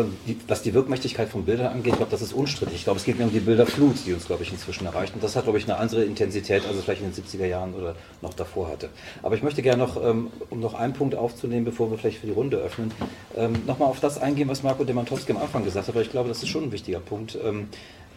was 0.49 0.63
die 0.63 0.75
Wirkmächtigkeit 0.75 1.29
von 1.29 1.45
Bildern 1.45 1.69
angeht, 1.69 1.93
ich 1.93 1.97
glaube, 1.97 2.11
das 2.11 2.23
ist 2.23 2.33
unstrittig. 2.33 2.75
Ich 2.75 2.83
glaube, 2.83 2.99
es 2.99 3.05
geht 3.05 3.21
mir 3.21 3.25
um 3.25 3.31
die 3.31 3.39
Bilderflut, 3.39 3.95
die 4.05 4.13
uns, 4.13 4.27
glaube 4.27 4.43
ich, 4.43 4.51
inzwischen 4.51 4.85
erreicht. 4.85 5.15
Und 5.15 5.23
das 5.23 5.37
hat, 5.37 5.45
glaube 5.45 5.59
ich, 5.59 5.65
eine 5.65 5.77
andere 5.77 6.03
Intensität, 6.03 6.67
als 6.67 6.77
es 6.77 6.83
vielleicht 6.83 7.03
in 7.03 7.13
den 7.13 7.25
70er 7.25 7.47
Jahren 7.47 7.73
oder 7.73 7.95
noch 8.21 8.35
davor 8.35 8.67
hatte. 8.67 8.89
Aber 9.23 9.37
ich 9.37 9.45
möchte 9.45 9.63
gerne 9.63 9.81
noch, 9.81 10.05
ähm, 10.05 10.33
um 10.51 10.59
noch 10.59 10.75
einen 10.75 10.93
Punkt 10.93 11.15
aufzunehmen, 11.15 11.65
bevor 11.65 11.89
wir 11.89 11.99
vielleicht 11.99 12.19
für 12.19 12.27
die 12.27 12.33
Runde 12.33 12.57
öffnen, 12.57 12.91
ähm, 13.37 13.53
nochmal 13.65 13.89
auf 13.89 14.01
das 14.01 14.21
eingehen, 14.21 14.49
was 14.49 14.65
Marco 14.65 14.83
Demantowski 14.83 15.31
am 15.31 15.39
Anfang 15.39 15.63
gesagt 15.63 15.87
hat, 15.87 15.95
weil 15.95 16.03
ich 16.03 16.11
glaube, 16.11 16.29
das 16.29 16.43
ist 16.43 16.49
schon 16.49 16.65
ein 16.65 16.73
wichtiger 16.73 16.99
Punkt. 16.99 17.39
Ähm, 17.41 17.69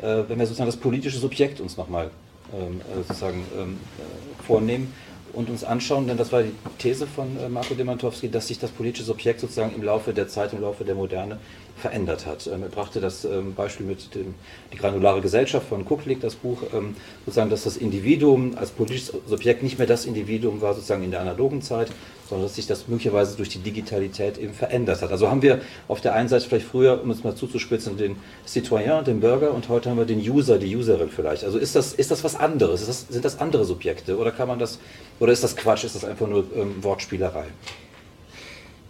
äh, 0.02 0.24
wenn 0.28 0.40
wir 0.40 0.48
sozusagen 0.48 0.72
das 0.72 0.78
politische 0.78 1.20
Subjekt 1.20 1.62
uns 1.62 1.78
nochmal 1.78 2.08
äh, 2.52 2.96
sozusagen 3.08 3.42
äh, 3.42 4.44
vornehmen 4.44 4.92
und 5.34 5.50
uns 5.50 5.64
anschauen, 5.64 6.08
denn 6.08 6.18
das 6.18 6.32
war 6.32 6.44
die 6.44 6.54
These 6.78 7.08
von 7.08 7.38
äh, 7.40 7.50
Marco 7.50 7.74
Demantowski, 7.74 8.30
dass 8.30 8.48
sich 8.48 8.60
das 8.60 8.72
politische 8.72 9.06
Subjekt 9.06 9.40
sozusagen 9.40 9.74
im 9.76 9.84
Laufe 9.84 10.14
der 10.14 10.28
Zeit, 10.28 10.54
im 10.54 10.62
Laufe 10.62 10.84
der 10.84 10.96
Moderne 10.96 11.40
verändert 11.82 12.26
hat. 12.26 12.48
Ähm, 12.48 12.64
er 12.64 12.70
brachte 12.70 13.02
das 13.02 13.26
ähm, 13.26 13.54
Beispiel 13.56 13.86
mit 13.86 14.16
dem, 14.16 14.36
die 14.72 14.78
granulare 14.78 15.22
Gesellschaft 15.22 15.68
von 15.68 15.84
Kucklick, 15.84 16.22
das 16.22 16.36
Buch, 16.36 16.62
ähm, 16.74 16.96
sozusagen, 17.26 17.50
dass 17.50 17.64
das 17.64 17.76
Individuum 17.76 18.58
als 18.58 18.72
politisches 18.72 19.14
Subjekt 19.28 19.64
nicht 19.64 19.78
mehr 19.78 19.88
das 19.88 20.06
Individuum 20.06 20.62
war, 20.62 20.74
sozusagen 20.74 21.04
in 21.04 21.12
der 21.12 21.22
analogen 21.22 21.62
Zeit, 21.62 21.92
sondern 22.30 22.48
dass 22.48 22.56
sich 22.56 22.68
das 22.68 22.88
möglicherweise 22.88 23.36
durch 23.36 23.50
die 23.50 23.60
Digitalität 23.60 24.38
eben 24.38 24.54
verändert 24.54 25.02
hat. 25.02 25.12
Also 25.12 25.30
haben 25.30 25.42
wir 25.42 25.60
auf 25.90 26.00
der 26.00 26.14
einen 26.14 26.30
Seite 26.30 26.48
vielleicht 26.48 26.68
früher, 26.68 27.02
um 27.04 27.12
es 27.12 27.26
mal 27.26 27.36
zuzuspitzen, 27.36 27.98
den 27.98 28.16
Citoyen, 28.48 29.04
den 29.04 29.20
Bürger 29.20 29.54
und 29.54 29.68
heute 29.68 29.90
haben 29.90 29.98
wir 29.98 30.06
den 30.06 30.20
User, 30.20 30.58
die 30.58 30.74
Userin 30.74 31.10
vielleicht. 31.10 31.44
Also 31.44 31.58
ist 31.58 31.76
das, 31.76 31.94
ist 31.94 32.10
das 32.10 32.24
was 32.24 32.38
anderes? 32.38 32.86
Das, 32.86 33.08
sind 33.10 33.26
das 33.26 33.40
andere 33.40 33.66
Subjekte 33.66 34.18
oder 34.18 34.32
kann 34.32 34.48
man 34.48 34.60
das, 34.60 34.80
oder 35.20 35.34
ist 35.34 35.44
das 35.44 35.58
Quatsch, 35.58 35.84
ist 35.84 35.96
das 35.96 36.06
einfach 36.06 36.28
nur 36.28 36.46
ähm, 36.56 36.82
Wortspielerei? 36.82 37.46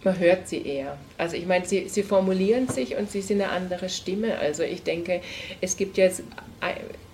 Man 0.04 0.18
hört 0.18 0.48
sie 0.48 0.66
eher. 0.66 0.98
Also 1.18 1.36
ich 1.36 1.46
meine, 1.46 1.64
sie, 1.64 1.88
sie 1.88 2.02
formulieren 2.02 2.68
sich 2.68 2.96
und 2.96 3.10
sie 3.10 3.22
sind 3.22 3.40
eine 3.40 3.50
andere 3.50 3.88
Stimme. 3.88 4.38
Also 4.38 4.62
ich 4.62 4.82
denke, 4.82 5.20
es 5.60 5.76
gibt 5.76 5.96
jetzt 5.96 6.22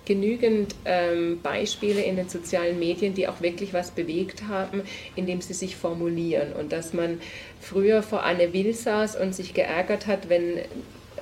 genügend 0.05 0.73
ähm, 0.85 1.39
Beispiele 1.43 2.01
in 2.01 2.15
den 2.15 2.29
sozialen 2.29 2.79
Medien, 2.79 3.13
die 3.13 3.27
auch 3.27 3.41
wirklich 3.41 3.73
was 3.73 3.91
bewegt 3.91 4.47
haben, 4.47 4.81
indem 5.15 5.39
sie 5.39 5.53
sich 5.53 5.75
formulieren. 5.75 6.53
Und 6.53 6.71
dass 6.71 6.93
man 6.93 7.21
früher 7.61 8.01
vor 8.01 8.23
Anne 8.23 8.51
Will 8.53 8.73
saß 8.73 9.15
und 9.17 9.35
sich 9.35 9.53
geärgert 9.53 10.07
hat, 10.07 10.27
wenn 10.27 10.57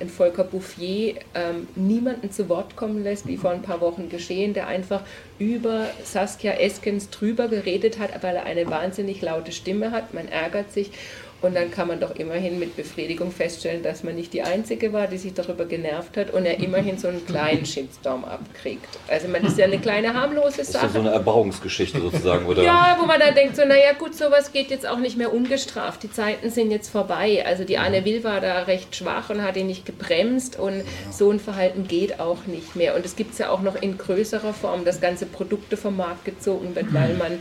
ein 0.00 0.08
Volker 0.08 0.44
Bouffier 0.44 1.16
ähm, 1.34 1.68
niemanden 1.74 2.30
zu 2.30 2.48
Wort 2.48 2.76
kommen 2.76 3.02
lässt, 3.02 3.26
wie 3.26 3.36
vor 3.36 3.50
ein 3.50 3.62
paar 3.62 3.80
Wochen 3.80 4.08
geschehen, 4.08 4.54
der 4.54 4.68
einfach 4.68 5.02
über 5.38 5.86
Saskia 6.04 6.52
Eskens 6.52 7.10
drüber 7.10 7.48
geredet 7.48 7.98
hat, 7.98 8.22
weil 8.22 8.36
er 8.36 8.44
eine 8.44 8.70
wahnsinnig 8.70 9.20
laute 9.20 9.52
Stimme 9.52 9.90
hat. 9.90 10.14
Man 10.14 10.28
ärgert 10.28 10.72
sich 10.72 10.92
und 11.40 11.54
dann 11.54 11.70
kann 11.70 11.86
man 11.86 12.00
doch 12.00 12.16
immerhin 12.16 12.58
mit 12.58 12.74
Befriedigung 12.74 13.30
feststellen, 13.30 13.82
dass 13.82 14.02
man 14.02 14.16
nicht 14.16 14.32
die 14.32 14.42
Einzige 14.42 14.92
war, 14.92 15.06
die 15.06 15.18
sich 15.18 15.34
darüber 15.34 15.66
genervt 15.66 16.16
hat 16.16 16.32
und 16.32 16.44
er 16.44 16.58
immerhin 16.58 16.98
so 16.98 17.06
einen 17.06 17.24
kleinen 17.24 17.64
Shitstorm 17.64 18.24
abkriegt. 18.24 18.88
Also 19.06 19.28
man 19.28 19.44
ist 19.44 19.56
ja 19.56 19.66
eine 19.66 19.78
kleine 19.78 20.14
harmlose 20.14 20.64
Sache. 20.64 20.86
Ist 20.86 20.94
ja 20.94 21.00
so 21.00 21.00
eine 21.00 21.10
Erbauungsgeschichte 21.10 22.00
sozusagen, 22.00 22.46
oder? 22.46 22.64
ja, 22.64 22.96
wo 23.00 23.06
man 23.06 23.20
dann 23.20 23.36
denkt, 23.36 23.54
so 23.54 23.64
naja 23.64 23.92
gut, 23.96 24.16
sowas 24.16 24.52
geht 24.52 24.70
jetzt 24.70 24.86
auch 24.86 24.98
nicht 24.98 25.16
mehr 25.16 25.32
ungestraft. 25.32 26.02
Die 26.02 26.10
Zeiten 26.10 26.50
sind 26.50 26.72
jetzt 26.72 26.90
vorbei. 26.90 27.44
Also 27.46 27.62
die 27.62 27.78
Anne 27.78 28.04
Will 28.04 28.24
war 28.24 28.40
da 28.40 28.62
recht 28.62 28.96
schwach 28.96 29.30
und 29.30 29.42
hat 29.42 29.56
ihn 29.56 29.68
nicht 29.68 29.86
gebremst 29.86 30.58
und 30.58 30.82
so 31.12 31.30
ein 31.30 31.38
Verhalten 31.38 31.86
geht 31.86 32.18
auch 32.18 32.46
nicht 32.46 32.74
mehr. 32.74 32.96
Und 32.96 33.06
es 33.06 33.14
gibt 33.14 33.34
es 33.34 33.38
ja 33.38 33.50
auch 33.50 33.62
noch 33.62 33.80
in 33.80 33.96
größerer 33.96 34.52
Form, 34.52 34.84
dass 34.84 35.00
ganze 35.00 35.26
Produkte 35.26 35.76
vom 35.76 35.96
Markt 35.96 36.24
gezogen 36.24 36.74
wird, 36.74 36.92
weil 36.92 37.14
man, 37.14 37.38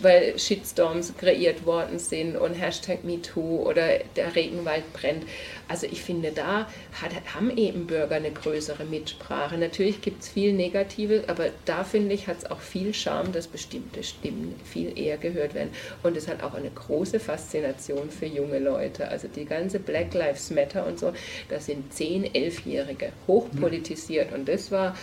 weil 0.00 0.38
Shitstorms 0.38 1.12
kreiert 1.18 1.66
worden 1.66 1.98
sind 1.98 2.36
und 2.36 2.54
Hashtag 2.54 3.04
MeToo 3.04 3.25
MeToo 3.26 3.62
oder 3.62 3.98
der 4.16 4.34
Regenwald 4.34 4.92
brennt. 4.92 5.24
Also 5.68 5.86
ich 5.86 6.02
finde, 6.02 6.32
da 6.32 6.68
hat, 7.00 7.12
haben 7.34 7.56
eben 7.56 7.86
Bürger 7.86 8.16
eine 8.16 8.30
größere 8.30 8.84
Mitsprache. 8.84 9.58
Natürlich 9.58 10.00
gibt 10.00 10.22
es 10.22 10.28
viel 10.28 10.52
Negatives, 10.52 11.28
aber 11.28 11.46
da 11.64 11.84
finde 11.84 12.14
ich, 12.14 12.26
hat 12.26 12.38
es 12.38 12.50
auch 12.50 12.60
viel 12.60 12.94
Charme, 12.94 13.32
dass 13.32 13.48
bestimmte 13.48 14.02
Stimmen 14.02 14.54
viel 14.64 14.96
eher 14.98 15.16
gehört 15.16 15.54
werden. 15.54 15.70
Und 16.02 16.16
es 16.16 16.28
hat 16.28 16.42
auch 16.42 16.54
eine 16.54 16.70
große 16.70 17.18
Faszination 17.20 18.10
für 18.10 18.26
junge 18.26 18.58
Leute. 18.58 19.08
Also 19.08 19.28
die 19.28 19.44
ganze 19.44 19.80
Black 19.80 20.14
Lives 20.14 20.50
Matter 20.50 20.86
und 20.86 20.98
so, 20.98 21.12
das 21.48 21.66
sind 21.66 21.92
10-, 21.92 22.32
11-Jährige, 22.32 23.12
hochpolitisiert. 23.26 24.32
Und 24.32 24.48
das 24.48 24.70
war 24.70 24.96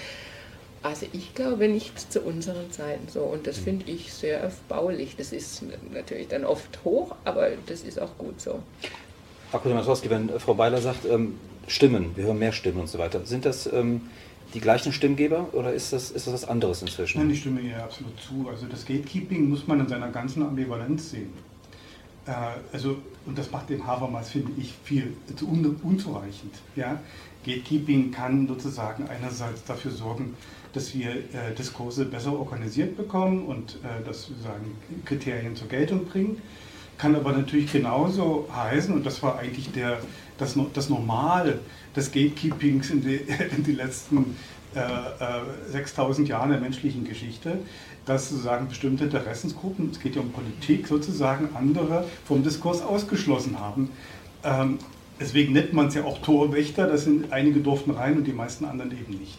also 0.84 1.05
ich 1.13 1.34
glaube 1.34 1.67
nicht 1.67 2.11
zu 2.11 2.21
unseren 2.21 2.71
Zeiten 2.71 3.07
so 3.07 3.21
und 3.21 3.47
das 3.47 3.57
finde 3.57 3.89
ich 3.89 4.13
sehr 4.13 4.39
erbaulich. 4.41 5.15
Das 5.15 5.31
ist 5.31 5.63
natürlich 5.91 6.27
dann 6.27 6.45
oft 6.45 6.84
hoch, 6.84 7.15
aber 7.23 7.49
das 7.65 7.81
ist 7.81 7.99
auch 7.99 8.17
gut 8.17 8.39
so. 8.39 8.59
Akku 9.51 9.69
Masowski, 9.69 10.09
wenn 10.09 10.29
Frau 10.39 10.55
Beiler 10.55 10.81
sagt, 10.81 11.05
ähm, 11.05 11.36
Stimmen, 11.67 12.11
wir 12.15 12.25
hören 12.25 12.39
mehr 12.39 12.51
Stimmen 12.51 12.81
und 12.81 12.89
so 12.89 12.99
weiter, 12.99 13.25
sind 13.25 13.45
das 13.45 13.71
ähm, 13.71 14.01
die 14.53 14.59
gleichen 14.59 14.91
Stimmgeber 14.91 15.47
oder 15.53 15.73
ist 15.73 15.93
das, 15.93 16.11
ist 16.11 16.27
das 16.27 16.34
was 16.34 16.45
anderes 16.45 16.81
inzwischen? 16.81 17.19
Nein, 17.19 17.31
ich 17.31 17.39
stimme 17.39 17.61
ihr 17.61 17.81
absolut 17.84 18.19
zu. 18.19 18.47
Also 18.49 18.67
das 18.67 18.86
Gatekeeping 18.86 19.49
muss 19.49 19.65
man 19.67 19.79
in 19.79 19.88
seiner 19.88 20.09
ganzen 20.09 20.43
Ambivalenz 20.43 21.11
sehen. 21.11 21.34
Äh, 22.25 22.31
also, 22.71 22.97
und 23.25 23.38
das 23.38 23.49
macht 23.51 23.69
den 23.69 23.86
Habermas, 23.86 24.29
finde 24.29 24.51
ich, 24.57 24.73
viel 24.84 25.15
zu 25.36 25.47
un 25.47 25.79
unzureichend. 25.81 26.53
Ja? 26.75 26.99
Gatekeeping 27.45 28.11
kann 28.11 28.47
sozusagen 28.47 29.07
einerseits 29.07 29.63
dafür 29.65 29.91
sorgen, 29.91 30.36
dass 30.74 30.93
wir 30.93 31.11
äh, 31.11 31.53
Diskurse 31.57 32.05
besser 32.05 32.34
organisiert 32.34 32.97
bekommen 32.97 33.45
und 33.45 33.76
äh, 33.84 34.05
dass 34.05 34.24
sozusagen 34.24 34.76
Kriterien 35.05 35.55
zur 35.55 35.67
Geltung 35.67 36.05
bringen. 36.05 36.41
Kann 36.97 37.15
aber 37.15 37.32
natürlich 37.32 37.71
genauso 37.71 38.47
heißen, 38.53 38.93
und 38.93 39.05
das 39.05 39.21
war 39.24 39.39
eigentlich 39.39 39.71
der, 39.71 39.99
das, 40.38 40.57
das 40.74 40.89
Normal 40.89 41.59
des 41.95 42.11
Gatekeepings 42.11 42.89
in 42.89 43.01
die, 43.01 43.15
in 43.55 43.63
die 43.63 43.74
letzten 43.74 44.36
äh, 44.74 45.71
6000 45.71 46.28
äh, 46.28 46.32
Jahren 46.32 46.49
der 46.49 46.59
menschlichen 46.59 47.03
Geschichte, 47.03 47.59
dass 48.05 48.30
sozusagen 48.30 48.67
bestimmte 48.67 49.05
Interessensgruppen, 49.05 49.91
es 49.91 49.99
geht 49.99 50.15
ja 50.15 50.21
um 50.21 50.32
Politik, 50.32 50.88
sozusagen 50.88 51.49
andere 51.55 52.05
vom 52.26 52.43
Diskurs 52.43 52.82
ausgeschlossen 52.82 53.59
haben. 53.59 53.89
Ähm, 54.43 54.80
deswegen 55.19 55.53
nennt 55.53 55.74
man 55.74 55.88
es 55.88 55.93
ja 55.93 56.03
auch 56.03 56.19
Torwächter, 56.21 56.88
das 56.88 57.03
sind 57.03 57.32
einige 57.32 57.59
durften 57.59 57.91
rein 57.91 58.17
und 58.17 58.26
die 58.26 58.34
meisten 58.34 58.65
anderen 58.65 58.91
eben 58.91 59.13
nicht. 59.19 59.38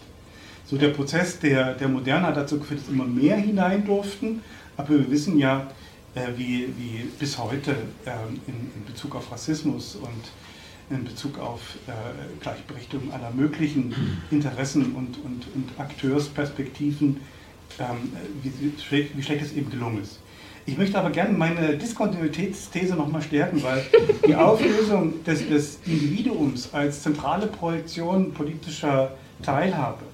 So 0.67 0.79
der 0.79 0.89
Prozess 0.89 1.39
der, 1.39 1.75
der 1.75 1.89
Moderne 1.89 2.29
hat 2.29 2.37
dazu 2.37 2.59
geführt, 2.59 2.81
dass 2.81 2.89
immer 2.89 3.05
mehr 3.05 3.37
hinein 3.37 3.85
durften, 3.85 4.41
aber 4.77 4.91
wir 4.91 5.11
wissen 5.11 5.39
ja, 5.39 5.67
äh, 6.15 6.29
wie, 6.37 6.69
wie 6.79 7.05
bis 7.19 7.39
heute 7.39 7.73
äh, 8.07 8.11
in, 8.47 8.55
in, 8.75 8.85
Bezug 8.87 9.15
auf 9.15 9.31
Rassismus 9.31 9.97
und 9.97 10.95
in 10.97 11.05
Bezug 11.05 11.39
auf 11.39 11.61
äh, 11.87 11.93
Gleichberechtigung 12.41 13.13
aller 13.13 13.31
möglichen 13.33 13.95
Interessen 14.31 14.95
und, 14.95 15.19
und, 15.23 15.47
und 15.55 15.69
Akteursperspektiven, 15.79 17.21
ähm, 17.79 18.13
wie, 18.43 19.13
wie 19.15 19.23
schlecht 19.23 19.45
es 19.45 19.53
eben 19.53 19.71
gelungen 19.71 20.03
ist. 20.03 20.21
Ich 20.67 20.79
möchte 20.79 20.99
aber 20.99 21.11
gerne 21.11 21.37
meine 21.37 21.77
Diskontinuitätsthese 21.77 22.95
nochmal 22.95 23.21
stärken, 23.21 23.63
weil 23.63 23.85
die 24.27 24.35
Auflösung 24.35 25.23
des, 25.25 25.47
des 25.47 25.79
Individuums 25.85 26.73
als 26.73 27.03
zentrale 27.03 27.49
Projektion 27.49 28.33
politischer 28.33 29.13
Teilhabe 29.43 30.05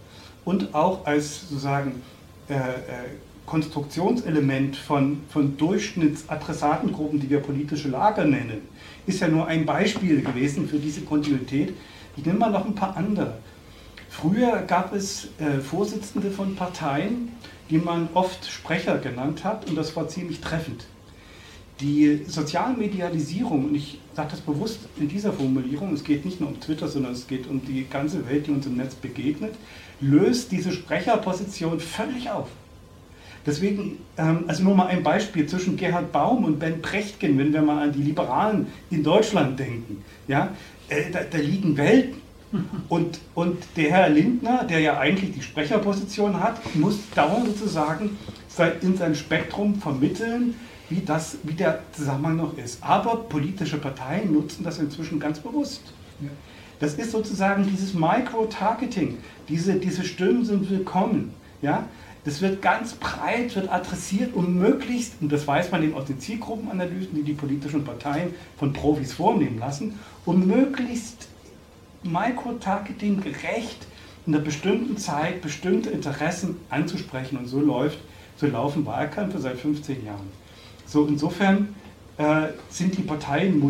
und 0.51 0.75
auch 0.75 1.07
als 1.07 1.43
sozusagen 1.43 2.03
äh, 2.49 2.55
äh, 2.55 2.59
Konstruktionselement 3.47 4.77
von, 4.77 5.21
von 5.29 5.57
Durchschnittsadressatengruppen, 5.57 7.21
die 7.21 7.31
wir 7.31 7.39
politische 7.39 7.89
Lager 7.89 8.25
nennen, 8.25 8.63
ist 9.07 9.21
ja 9.21 9.29
nur 9.29 9.47
ein 9.47 9.65
Beispiel 9.65 10.23
gewesen 10.23 10.69
für 10.69 10.79
diese 10.79 11.03
Kontinuität. 11.03 11.73
Ich 12.17 12.27
nehme 12.27 12.41
mal 12.41 12.51
noch 12.51 12.65
ein 12.65 12.75
paar 12.75 12.97
andere. 12.97 13.39
Früher 14.09 14.63
gab 14.63 14.93
es 14.93 15.29
äh, 15.39 15.61
Vorsitzende 15.61 16.33
von 16.33 16.57
Parteien, 16.57 17.29
die 17.71 17.79
man 17.79 18.09
oft 18.15 18.45
Sprecher 18.51 18.99
genannt 18.99 19.45
hat 19.45 19.69
und 19.71 19.77
das 19.77 19.95
war 19.95 20.09
ziemlich 20.09 20.41
treffend. 20.41 20.87
Die 21.81 22.25
Sozialmedialisierung, 22.27 23.67
und 23.67 23.75
ich 23.75 23.99
sage 24.15 24.31
das 24.33 24.41
bewusst 24.41 24.81
in 24.99 25.09
dieser 25.09 25.33
Formulierung, 25.33 25.95
es 25.95 26.05
geht 26.05 26.25
nicht 26.25 26.41
nur 26.41 26.51
um 26.51 26.61
Twitter, 26.61 26.89
sondern 26.89 27.13
es 27.13 27.27
geht 27.27 27.49
um 27.49 27.65
die 27.65 27.87
ganze 27.89 28.29
Welt, 28.29 28.47
die 28.47 28.51
uns 28.51 28.67
im 28.67 28.77
Netz 28.77 28.95
begegnet, 28.95 29.55
löst 30.01 30.53
diese 30.53 30.73
Sprecherposition 30.73 31.81
völlig 31.81 32.31
auf. 32.31 32.49
Deswegen, 33.47 33.99
ähm, 34.19 34.45
also 34.47 34.63
nur 34.63 34.75
mal 34.75 34.89
ein 34.89 35.03
Beispiel 35.03 35.47
zwischen 35.47 35.77
Gerhard 35.77 36.13
Baum 36.13 36.45
und 36.45 36.59
Ben 36.59 36.83
Prechtgen, 36.83 37.39
wenn 37.39 37.53
wir 37.53 37.63
mal 37.63 37.85
an 37.85 37.93
die 37.93 38.03
Liberalen 38.03 38.67
in 38.91 39.03
Deutschland 39.03 39.59
denken. 39.59 40.05
Ja, 40.29 40.55
äh, 40.89 41.11
da, 41.11 41.21
da 41.31 41.39
liegen 41.39 41.77
Welten. 41.77 42.21
Und, 42.89 43.21
und 43.35 43.63
der 43.77 43.93
Herr 43.93 44.09
Lindner, 44.09 44.65
der 44.65 44.81
ja 44.81 44.99
eigentlich 44.99 45.33
die 45.33 45.41
Sprecherposition 45.41 46.43
hat, 46.43 46.59
muss 46.75 46.99
dauernd 47.15 47.47
sozusagen 47.47 48.19
in 48.81 48.97
sein 48.97 49.15
Spektrum 49.15 49.77
vermitteln, 49.77 50.57
wie, 50.91 51.01
das, 51.01 51.39
wie 51.45 51.55
der 51.55 51.81
Zusammenhang 51.93 52.37
noch 52.37 52.59
ist. 52.59 52.83
Aber 52.83 53.17
politische 53.17 53.79
Parteien 53.79 54.33
nutzen 54.33 54.65
das 54.65 54.79
inzwischen 54.79 55.19
ganz 55.19 55.39
bewusst. 55.39 55.83
Das 56.81 56.95
ist 56.95 57.13
sozusagen 57.13 57.65
dieses 57.65 57.95
Micro-Targeting. 57.95 59.19
Diese, 59.49 59.75
diese 59.75 60.05
Stimmen 60.05 60.45
sind 60.45 60.69
willkommen. 60.69 61.33
Ja? 61.63 61.87
Das 62.25 62.43
wird 62.43 62.61
ganz 62.61 62.95
breit, 62.95 63.55
wird 63.55 63.71
adressiert, 63.71 64.35
um 64.35 64.59
möglichst, 64.59 65.15
und 65.21 65.31
das 65.33 65.47
weiß 65.47 65.71
man 65.71 65.83
eben 65.83 65.95
aus 65.95 66.07
den 66.07 66.21
Zielgruppenanalysen, 66.21 67.15
die 67.15 67.23
die 67.23 67.33
politischen 67.33 67.85
Parteien 67.85 68.35
von 68.59 68.73
Profis 68.73 69.13
vornehmen 69.13 69.59
lassen, 69.59 69.99
um 70.27 70.47
möglichst 70.47 71.29
Micro-Targeting 72.03 73.23
gerecht 73.23 73.87
in 74.27 74.35
einer 74.35 74.45
bestimmten 74.45 74.99
Zeit 74.99 75.41
bestimmte 75.41 75.91
Interessen 75.91 76.57
anzusprechen. 76.69 77.39
Und 77.39 77.47
so 77.47 77.61
läuft, 77.61 77.99
so 78.37 78.47
laufen 78.47 78.85
Wahlkämpfe 78.85 79.39
seit 79.39 79.59
15 79.59 80.05
Jahren. 80.05 80.40
So 80.91 81.07
insofern 81.07 81.77
äh, 82.19 82.49
sind 82.69 82.99
die 82.99 83.03
Parteien 83.03 83.61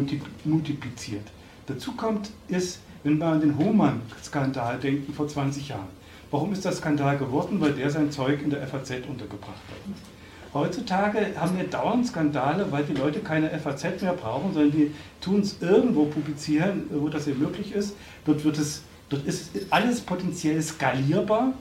multipliziert. 0.45 1.27
Dazu 1.67 1.93
kommt 1.93 2.31
ist, 2.49 2.81
wenn 3.05 3.19
wir 3.19 3.27
an 3.27 3.41
den 3.43 3.59
Hohmann-Skandal 3.59 4.79
denken 4.79 5.13
vor 5.13 5.29
20 5.29 5.69
Jahren. 5.69 6.01
Warum 6.31 6.53
ist 6.55 6.65
das 6.65 6.79
Skandal 6.79 7.19
geworden? 7.19 7.61
Weil 7.61 7.73
der 7.73 7.91
sein 7.91 8.11
Zeug 8.11 8.41
in 8.43 8.49
der 8.49 8.67
FAZ 8.67 8.93
untergebracht 9.07 9.61
hat. 9.69 10.55
heutzutage 10.55 11.35
haben 11.39 11.59
wir 11.59 11.65
dauernd 11.65 12.07
Skandale, 12.07 12.73
weil 12.73 12.85
die 12.85 12.95
Leute 12.95 13.21
keine 13.21 13.51
FAZ 13.51 14.01
mehr 14.01 14.15
brauchen, 14.15 14.55
sondern 14.55 14.73
die 14.73 14.91
tun 15.21 15.41
es 15.41 15.61
irgendwo 15.61 16.07
publizieren, 16.07 16.85
wo 16.91 17.11
das 17.11 17.27
hier 17.27 17.35
möglich 17.35 17.73
ist. 17.73 17.97
Dort, 18.25 18.45
wird 18.45 18.57
es, 18.57 18.83
dort 19.11 19.27
ist 19.27 19.51
alles 19.69 20.01
potenziell 20.01 20.63
skalierbar. 20.63 21.53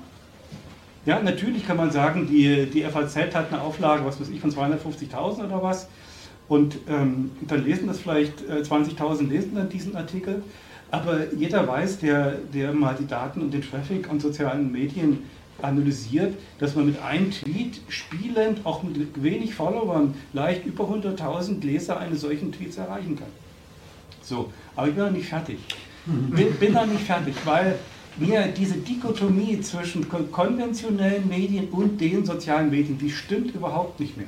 Ja, 1.05 1.21
natürlich 1.21 1.65
kann 1.65 1.77
man 1.77 1.91
sagen, 1.91 2.27
die, 2.27 2.65
die 2.65 2.83
FAZ 2.83 3.15
hat 3.17 3.51
eine 3.51 3.61
Auflage, 3.61 4.05
was 4.05 4.19
weiß 4.19 4.29
ich, 4.29 4.39
von 4.39 4.51
250.000 4.51 5.45
oder 5.45 5.63
was. 5.63 5.87
Und 6.47 6.77
ähm, 6.89 7.31
dann 7.47 7.63
lesen 7.63 7.87
das 7.87 7.99
vielleicht 7.99 8.41
äh, 8.49 8.61
20.000 8.61 9.29
lesen 9.29 9.55
dann 9.55 9.69
diesen 9.69 9.95
Artikel. 9.95 10.43
Aber 10.91 11.31
jeder 11.33 11.67
weiß, 11.67 11.99
der, 11.99 12.31
der 12.53 12.73
mal 12.73 12.95
die 12.99 13.07
Daten 13.07 13.41
und 13.41 13.53
den 13.53 13.61
Traffic 13.61 14.09
an 14.09 14.19
sozialen 14.19 14.71
Medien 14.71 15.19
analysiert, 15.61 16.35
dass 16.57 16.75
man 16.75 16.87
mit 16.87 17.01
einem 17.01 17.31
Tweet 17.31 17.81
spielend, 17.89 18.65
auch 18.65 18.81
mit 18.83 19.21
wenig 19.21 19.53
Followern, 19.53 20.15
leicht 20.33 20.65
über 20.65 20.85
100.000 20.85 21.63
Leser 21.63 21.99
eines 21.99 22.21
solchen 22.21 22.51
Tweets 22.51 22.77
erreichen 22.77 23.15
kann. 23.17 23.27
So, 24.21 24.51
aber 24.75 24.87
ich 24.87 24.95
bin 24.95 25.03
noch 25.03 25.11
nicht 25.11 25.27
fertig. 25.27 25.57
Bin, 26.05 26.53
bin 26.53 26.73
noch 26.73 26.85
nicht 26.85 27.01
fertig, 27.01 27.35
weil 27.45 27.77
mir 28.18 28.47
diese 28.47 28.78
Dichotomie 28.78 29.62
zwischen 29.62 30.07
konventionellen 30.32 31.28
Medien 31.28 31.70
und 31.70 31.99
den 31.99 32.26
sozialen 32.26 32.70
Medien, 32.70 32.97
die 32.97 33.10
stimmt 33.10 33.55
überhaupt 33.55 33.99
nicht 33.99 34.18
mehr. 34.18 34.28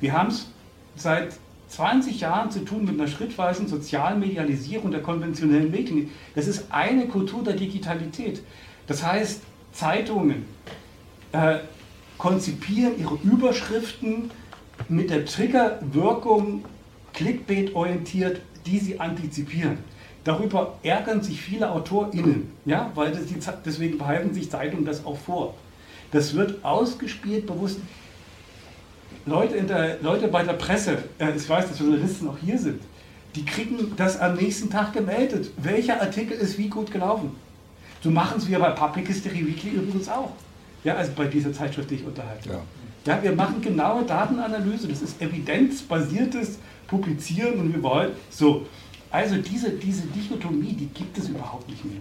Wir 0.00 0.12
haben 0.12 0.28
es 0.28 0.48
seit 0.94 1.38
20 1.68 2.20
Jahren 2.20 2.50
zu 2.50 2.64
tun 2.64 2.84
mit 2.84 2.98
einer 2.98 3.08
schrittweisen 3.08 3.66
sozialen 3.66 4.20
Medialisierung 4.20 4.90
der 4.90 5.02
konventionellen 5.02 5.70
Medien. 5.70 6.10
Das 6.34 6.46
ist 6.46 6.66
eine 6.70 7.08
Kultur 7.08 7.42
der 7.42 7.54
Digitalität. 7.54 8.42
Das 8.86 9.02
heißt, 9.02 9.42
Zeitungen 9.72 10.44
äh, 11.32 11.58
konzipieren 12.18 12.98
ihre 12.98 13.18
Überschriften 13.22 14.30
mit 14.88 15.10
der 15.10 15.24
Triggerwirkung 15.24 16.64
Clickbait-orientiert, 17.14 18.40
die 18.64 18.78
sie 18.78 19.00
antizipieren. 19.00 19.78
Darüber 20.26 20.74
ärgern 20.82 21.22
sich 21.22 21.40
viele 21.40 21.70
AutorInnen, 21.70 22.50
ja, 22.64 22.90
weil 22.96 23.12
das 23.12 23.26
die, 23.26 23.36
deswegen 23.64 23.96
behalten 23.96 24.34
sich 24.34 24.50
Zeitungen 24.50 24.84
das 24.84 25.06
auch 25.06 25.16
vor. 25.16 25.54
Das 26.10 26.34
wird 26.34 26.64
ausgespielt 26.64 27.46
bewusst. 27.46 27.78
Leute, 29.24 29.62
der, 29.62 29.98
Leute 30.02 30.26
bei 30.26 30.42
der 30.42 30.54
Presse, 30.54 30.98
äh, 31.20 31.30
ich 31.36 31.48
weiß, 31.48 31.68
dass 31.68 31.78
Journalisten 31.78 32.26
auch 32.28 32.38
hier 32.44 32.58
sind, 32.58 32.82
die 33.36 33.44
kriegen 33.44 33.92
das 33.96 34.18
am 34.18 34.34
nächsten 34.34 34.68
Tag 34.68 34.92
gemeldet. 34.94 35.52
Welcher 35.58 36.00
Artikel 36.00 36.36
ist 36.36 36.58
wie 36.58 36.68
gut 36.68 36.90
gelaufen? 36.90 37.30
So 38.02 38.10
machen 38.10 38.38
es 38.38 38.48
wir 38.48 38.58
bei 38.58 38.70
Public 38.70 39.06
History 39.06 39.46
Weekly 39.46 39.76
übrigens 39.76 40.08
auch. 40.08 40.32
Ja, 40.82 40.96
also 40.96 41.12
bei 41.14 41.26
dieser 41.26 41.52
Zeitschrift, 41.52 41.88
die 41.88 41.96
ich 41.96 42.04
unterhalte. 42.04 42.48
Ja. 42.48 42.60
ja, 43.14 43.22
wir 43.22 43.32
machen 43.32 43.60
genaue 43.60 44.02
Datenanalyse. 44.02 44.88
Das 44.88 45.02
ist 45.02 45.22
evidenzbasiertes 45.22 46.58
Publizieren 46.88 47.60
und 47.60 47.72
wir 47.72 47.82
wollen 47.84 48.10
so. 48.28 48.66
Also 49.10 49.36
diese, 49.36 49.70
diese 49.70 50.02
Dichotomie, 50.08 50.72
die 50.72 50.86
gibt 50.86 51.16
es 51.18 51.28
überhaupt 51.28 51.68
nicht 51.68 51.84
mehr. 51.84 52.00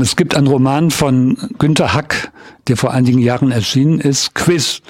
Es 0.00 0.16
gibt 0.16 0.36
einen 0.36 0.46
Roman 0.46 0.90
von 0.90 1.36
Günter 1.58 1.92
Hack, 1.92 2.32
der 2.68 2.76
vor 2.76 2.92
einigen 2.92 3.18
Jahren 3.18 3.50
erschienen 3.50 4.00
ist, 4.00 4.34
Quiz, 4.34 4.80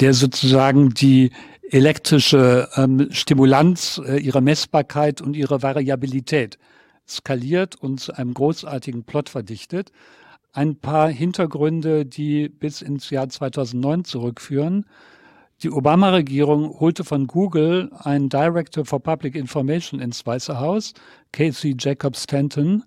der 0.00 0.14
sozusagen 0.14 0.90
die 0.90 1.30
elektrische 1.70 2.68
ähm, 2.76 3.08
Stimulanz, 3.10 4.00
äh, 4.06 4.18
ihre 4.18 4.40
Messbarkeit 4.40 5.20
und 5.20 5.36
ihre 5.36 5.62
Variabilität 5.62 6.58
skaliert 7.06 7.76
und 7.76 8.00
zu 8.00 8.14
einem 8.14 8.32
großartigen 8.32 9.04
Plot 9.04 9.28
verdichtet. 9.28 9.92
Ein 10.52 10.76
paar 10.76 11.10
Hintergründe, 11.10 12.06
die 12.06 12.48
bis 12.48 12.80
ins 12.80 13.10
Jahr 13.10 13.28
2009 13.28 14.04
zurückführen. 14.04 14.86
Die 15.62 15.70
Obama-Regierung 15.70 16.80
holte 16.80 17.04
von 17.04 17.26
Google 17.26 17.90
einen 17.98 18.28
Director 18.28 18.84
for 18.84 19.02
Public 19.02 19.34
Information 19.34 20.00
ins 20.00 20.24
Weiße 20.24 20.58
Haus, 20.58 20.94
Casey 21.32 21.76
Jacob 21.78 22.16
Stanton, 22.16 22.84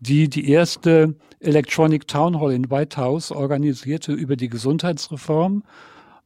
die 0.00 0.28
die 0.28 0.50
erste 0.50 1.14
Electronic 1.40 2.08
Town 2.08 2.40
Hall 2.40 2.52
in 2.52 2.70
White 2.70 2.96
House 2.96 3.30
organisierte 3.30 4.12
über 4.12 4.36
die 4.36 4.48
Gesundheitsreform. 4.48 5.62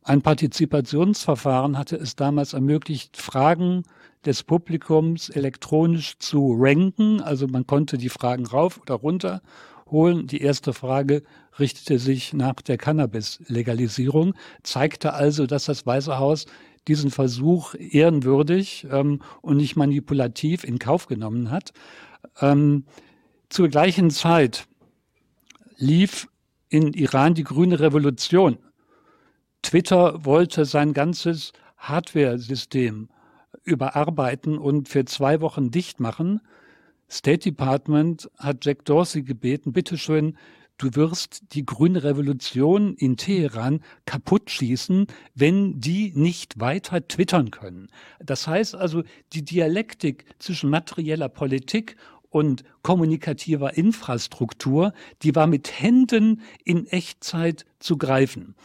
Ein 0.03 0.23
Partizipationsverfahren 0.23 1.79
hatte 1.79 1.97
es 1.97 2.15
damals 2.17 2.53
ermöglicht, 2.53 3.17
Fragen 3.17 3.83
des 4.25 4.43
Publikums 4.43 5.29
elektronisch 5.29 6.19
zu 6.19 6.55
ranken. 6.59 7.21
Also 7.21 7.47
man 7.47 7.67
konnte 7.67 7.99
die 7.99 8.09
Fragen 8.09 8.47
rauf 8.47 8.81
oder 8.81 8.95
runter 8.95 9.43
holen. 9.91 10.27
Die 10.27 10.41
erste 10.41 10.73
Frage 10.73 11.23
richtete 11.59 11.99
sich 11.99 12.33
nach 12.33 12.55
der 12.55 12.79
Cannabis-Legalisierung, 12.79 14.35
zeigte 14.63 15.15
also, 15.15 15.47
dass 15.47 15.67
das 15.67 15.87
Weiße 15.87 16.19
Haus 16.19 16.47
diesen 16.87 17.11
Versuch 17.11 17.75
ehrenwürdig 17.75 18.87
ähm, 18.91 19.21
und 19.41 19.57
nicht 19.57 19.77
manipulativ 19.77 20.65
in 20.65 20.79
Kauf 20.79 21.07
genommen 21.07 21.51
hat. 21.51 21.73
Ähm, 22.41 22.85
zur 23.55 23.69
gleichen 23.69 24.11
Zeit 24.11 24.67
lief 25.77 26.27
in 26.71 26.93
Iran 26.93 27.35
die 27.35 27.45
grüne 27.45 27.79
Revolution. 27.79 28.59
Twitter 29.63 30.25
wollte 30.25 30.65
sein 30.65 30.93
ganzes 30.93 31.53
Hardware-System 31.77 33.11
überarbeiten 33.63 34.59
und 34.59 34.89
für 34.89 35.05
zwei 35.05 35.41
Wochen 35.41 35.71
dicht 35.71 36.01
machen. 36.01 36.41
State 37.09 37.49
Department 37.49 38.29
hat 38.39 38.65
Jack 38.65 38.87
Dorsey 38.87 39.23
gebeten, 39.23 39.73
bitteschön, 39.73 40.37
du 40.79 40.93
wirst 40.97 41.55
die 41.55 41.65
grüne 41.65 42.03
Revolution 42.03 42.95
in 42.95 43.17
Teheran 43.17 43.85
kaputt 44.05 44.51
schießen, 44.51 45.07
wenn 45.37 45.79
die 45.79 46.13
nicht 46.17 46.59
weiter 46.59 47.07
twittern 47.07 47.53
können. 47.53 47.89
Das 48.19 48.49
heißt 48.49 48.75
also, 48.75 49.05
die 49.33 49.45
Dialektik 49.45 50.25
zwischen 50.41 50.71
materieller 50.71 51.29
Politik 51.29 51.95
und 52.35 52.65
kommunikativer 52.83 53.77
Infrastruktur, 53.77 54.93
die 55.23 55.37
war 55.37 55.47
mit 55.47 55.81
Händen 55.81 56.43
in 56.65 56.89
Echtzeit 56.89 57.65
zu 57.79 57.97
greifen. 57.97 58.57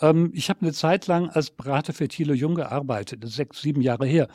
Ähm, 0.00 0.30
ich 0.34 0.48
habe 0.48 0.62
eine 0.62 0.72
Zeit 0.72 1.06
lang 1.06 1.28
als 1.28 1.50
Berater 1.50 1.92
für 1.92 2.08
Thilo 2.08 2.32
Jung 2.32 2.54
gearbeitet, 2.54 3.22
das 3.22 3.30
ist 3.30 3.36
sechs, 3.36 3.60
sieben 3.60 3.82
Jahre 3.82 4.06
her. 4.06 4.26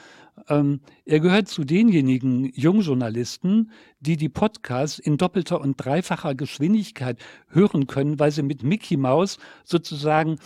Ähm, 0.50 0.82
er 1.04 1.20
gehört 1.20 1.48
zu 1.48 1.64
denjenigen 1.64 2.52
Jungjournalisten, 2.54 3.72
die 4.02 4.18
die 4.18 4.30
Podcasts 4.30 5.00
in 5.00 5.18
doppelter 5.18 5.62
und 5.62 5.78
dreifacher 5.78 6.36
Geschwindigkeit 6.36 7.18
hören 7.50 7.88
können, 7.88 8.20
weil 8.20 8.30
sie 8.30 8.44
mit 8.44 8.62
Mickey 8.62 8.98
Mouse 8.98 9.40
sozusagen 9.64 10.38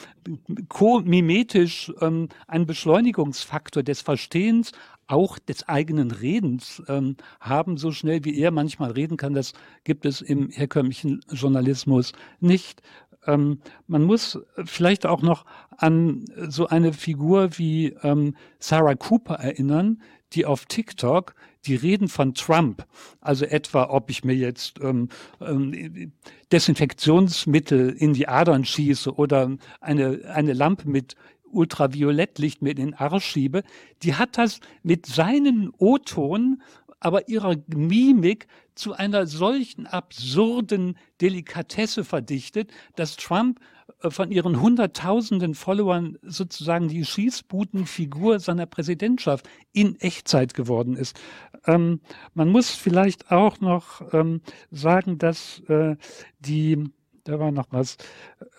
ko-mimetisch 0.70 1.92
ähm, 2.00 2.30
einen 2.48 2.66
Beschleunigungsfaktor 2.66 3.84
des 3.84 4.00
Verstehens 4.00 4.72
auch 5.10 5.40
des 5.40 5.68
eigenen 5.68 6.12
Redens 6.12 6.82
ähm, 6.88 7.18
haben, 7.40 7.78
so 7.78 7.92
schnell 7.92 8.24
wie 8.26 8.40
er 8.40 8.52
manchmal 8.52 8.92
reden 8.92 9.18
kann. 9.18 9.34
Das 9.34 9.54
gibt 9.84 10.06
es 10.06 10.22
im 10.22 10.50
herkömmlichen 10.50 11.22
Journalismus 11.32 12.14
nicht. 12.40 12.82
Ähm, 13.26 13.60
man 13.88 14.04
muss 14.04 14.40
vielleicht 14.66 15.06
auch 15.06 15.22
noch 15.22 15.46
an 15.78 16.26
so 16.48 16.68
eine 16.68 16.94
Figur 16.94 17.58
wie 17.58 17.96
ähm, 18.04 18.36
Sarah 18.60 18.96
Cooper 18.96 19.36
erinnern, 19.36 20.02
die 20.34 20.46
auf 20.46 20.66
TikTok 20.66 21.34
die 21.66 21.76
Reden 21.76 22.08
von 22.08 22.34
Trump, 22.36 22.86
also 23.20 23.46
etwa, 23.46 23.90
ob 23.90 24.10
ich 24.10 24.24
mir 24.24 24.36
jetzt 24.36 24.80
ähm, 24.82 25.10
ähm, 25.42 26.14
Desinfektionsmittel 26.52 27.90
in 27.90 28.14
die 28.14 28.28
Adern 28.28 28.64
schieße 28.64 29.14
oder 29.14 29.58
eine, 29.82 30.22
eine 30.34 30.54
Lampe 30.54 30.88
mit 30.88 31.16
Ultraviolettlicht 31.52 32.62
mit 32.62 32.80
in 32.80 32.88
den 32.88 32.94
Arsch 32.94 33.26
schiebe, 33.26 33.64
die 34.04 34.16
hat 34.16 34.38
das 34.38 34.60
mit 34.84 35.06
seinen 35.06 35.72
O-Ton, 35.78 36.62
aber 37.00 37.30
ihrer 37.30 37.56
Mimik 37.68 38.48
zu 38.76 38.94
einer 38.94 39.26
solchen 39.26 39.88
absurden 39.88 40.98
Delikatesse 41.22 42.04
verdichtet, 42.04 42.72
dass 42.96 43.16
Trump 43.16 43.60
äh, 44.02 44.10
von 44.10 44.32
ihren 44.32 44.62
hunderttausenden 44.62 45.56
Followern 45.56 46.18
sozusagen 46.22 46.88
die 46.88 47.06
Schießbudenfigur 47.06 48.40
seiner 48.40 48.66
Präsidentschaft 48.66 49.50
in 49.74 50.00
Echtzeit 50.00 50.54
geworden 50.54 50.96
ist. 50.96 51.20
Ähm, 51.66 52.02
man 52.34 52.50
muss 52.50 52.72
vielleicht 52.72 53.32
auch 53.32 53.60
noch 53.60 54.14
ähm, 54.14 54.42
sagen, 54.72 55.18
dass 55.18 55.60
äh, 55.68 55.96
die 56.40 56.90
da 57.30 57.40
war 57.40 57.52
noch 57.52 57.68
was. 57.72 57.98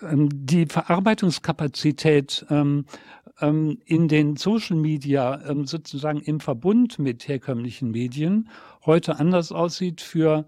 Ähm, 0.02 0.28
die 0.32 0.66
Verarbeitungskapazität 0.66 2.46
ähm, 2.50 2.84
ähm, 3.40 3.78
in 3.84 4.08
den 4.08 4.36
Social 4.36 4.76
Media 4.76 5.40
sozusagen 5.64 6.20
im 6.20 6.40
Verbund 6.40 6.98
mit 6.98 7.26
herkömmlichen 7.26 7.90
Medien 7.90 8.48
heute 8.86 9.18
anders 9.18 9.52
aussieht. 9.52 10.00
Für 10.00 10.46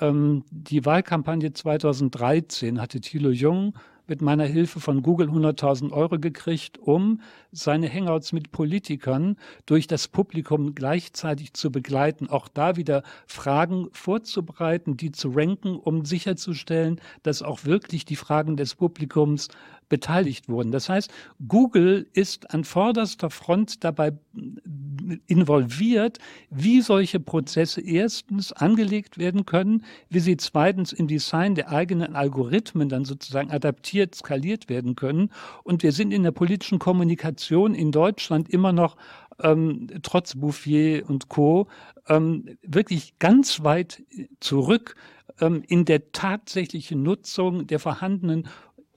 die 0.00 0.84
Wahlkampagne 0.86 1.52
2013 1.52 2.80
hatte 2.80 3.00
Thilo 3.00 3.30
Jung 3.30 3.74
mit 4.12 4.20
meiner 4.20 4.44
Hilfe 4.44 4.78
von 4.78 5.02
Google 5.02 5.30
100.000 5.30 5.90
Euro 5.90 6.18
gekriegt, 6.18 6.76
um 6.76 7.22
seine 7.50 7.90
Hangouts 7.90 8.34
mit 8.34 8.52
Politikern 8.52 9.38
durch 9.64 9.86
das 9.86 10.06
Publikum 10.06 10.74
gleichzeitig 10.74 11.54
zu 11.54 11.72
begleiten, 11.72 12.28
auch 12.28 12.48
da 12.48 12.76
wieder 12.76 13.04
Fragen 13.26 13.88
vorzubereiten, 13.92 14.98
die 14.98 15.12
zu 15.12 15.30
ranken, 15.30 15.76
um 15.76 16.04
sicherzustellen, 16.04 17.00
dass 17.22 17.42
auch 17.42 17.64
wirklich 17.64 18.04
die 18.04 18.16
Fragen 18.16 18.58
des 18.58 18.74
Publikums 18.74 19.48
beteiligt 19.92 20.48
wurden. 20.48 20.72
Das 20.72 20.88
heißt, 20.88 21.12
Google 21.46 22.08
ist 22.14 22.50
an 22.54 22.64
vorderster 22.64 23.28
Front 23.28 23.84
dabei 23.84 24.14
involviert, 25.26 26.18
wie 26.48 26.80
solche 26.80 27.20
Prozesse 27.20 27.82
erstens 27.82 28.54
angelegt 28.54 29.18
werden 29.18 29.44
können, 29.44 29.84
wie 30.08 30.20
sie 30.20 30.38
zweitens 30.38 30.94
im 30.94 31.08
Design 31.08 31.54
der 31.54 31.68
eigenen 31.68 32.16
Algorithmen 32.16 32.88
dann 32.88 33.04
sozusagen 33.04 33.50
adaptiert, 33.50 34.14
skaliert 34.14 34.70
werden 34.70 34.96
können. 34.96 35.28
Und 35.62 35.82
wir 35.82 35.92
sind 35.92 36.10
in 36.10 36.22
der 36.22 36.30
politischen 36.32 36.78
Kommunikation 36.78 37.74
in 37.74 37.92
Deutschland 37.92 38.48
immer 38.48 38.72
noch 38.72 38.96
ähm, 39.42 39.88
trotz 40.00 40.36
Bouffier 40.36 41.06
und 41.06 41.28
Co. 41.28 41.68
Ähm, 42.08 42.56
wirklich 42.62 43.18
ganz 43.18 43.62
weit 43.62 44.02
zurück 44.40 44.96
ähm, 45.40 45.62
in 45.66 45.84
der 45.84 46.12
tatsächlichen 46.12 47.02
Nutzung 47.02 47.66
der 47.66 47.78
vorhandenen 47.78 48.48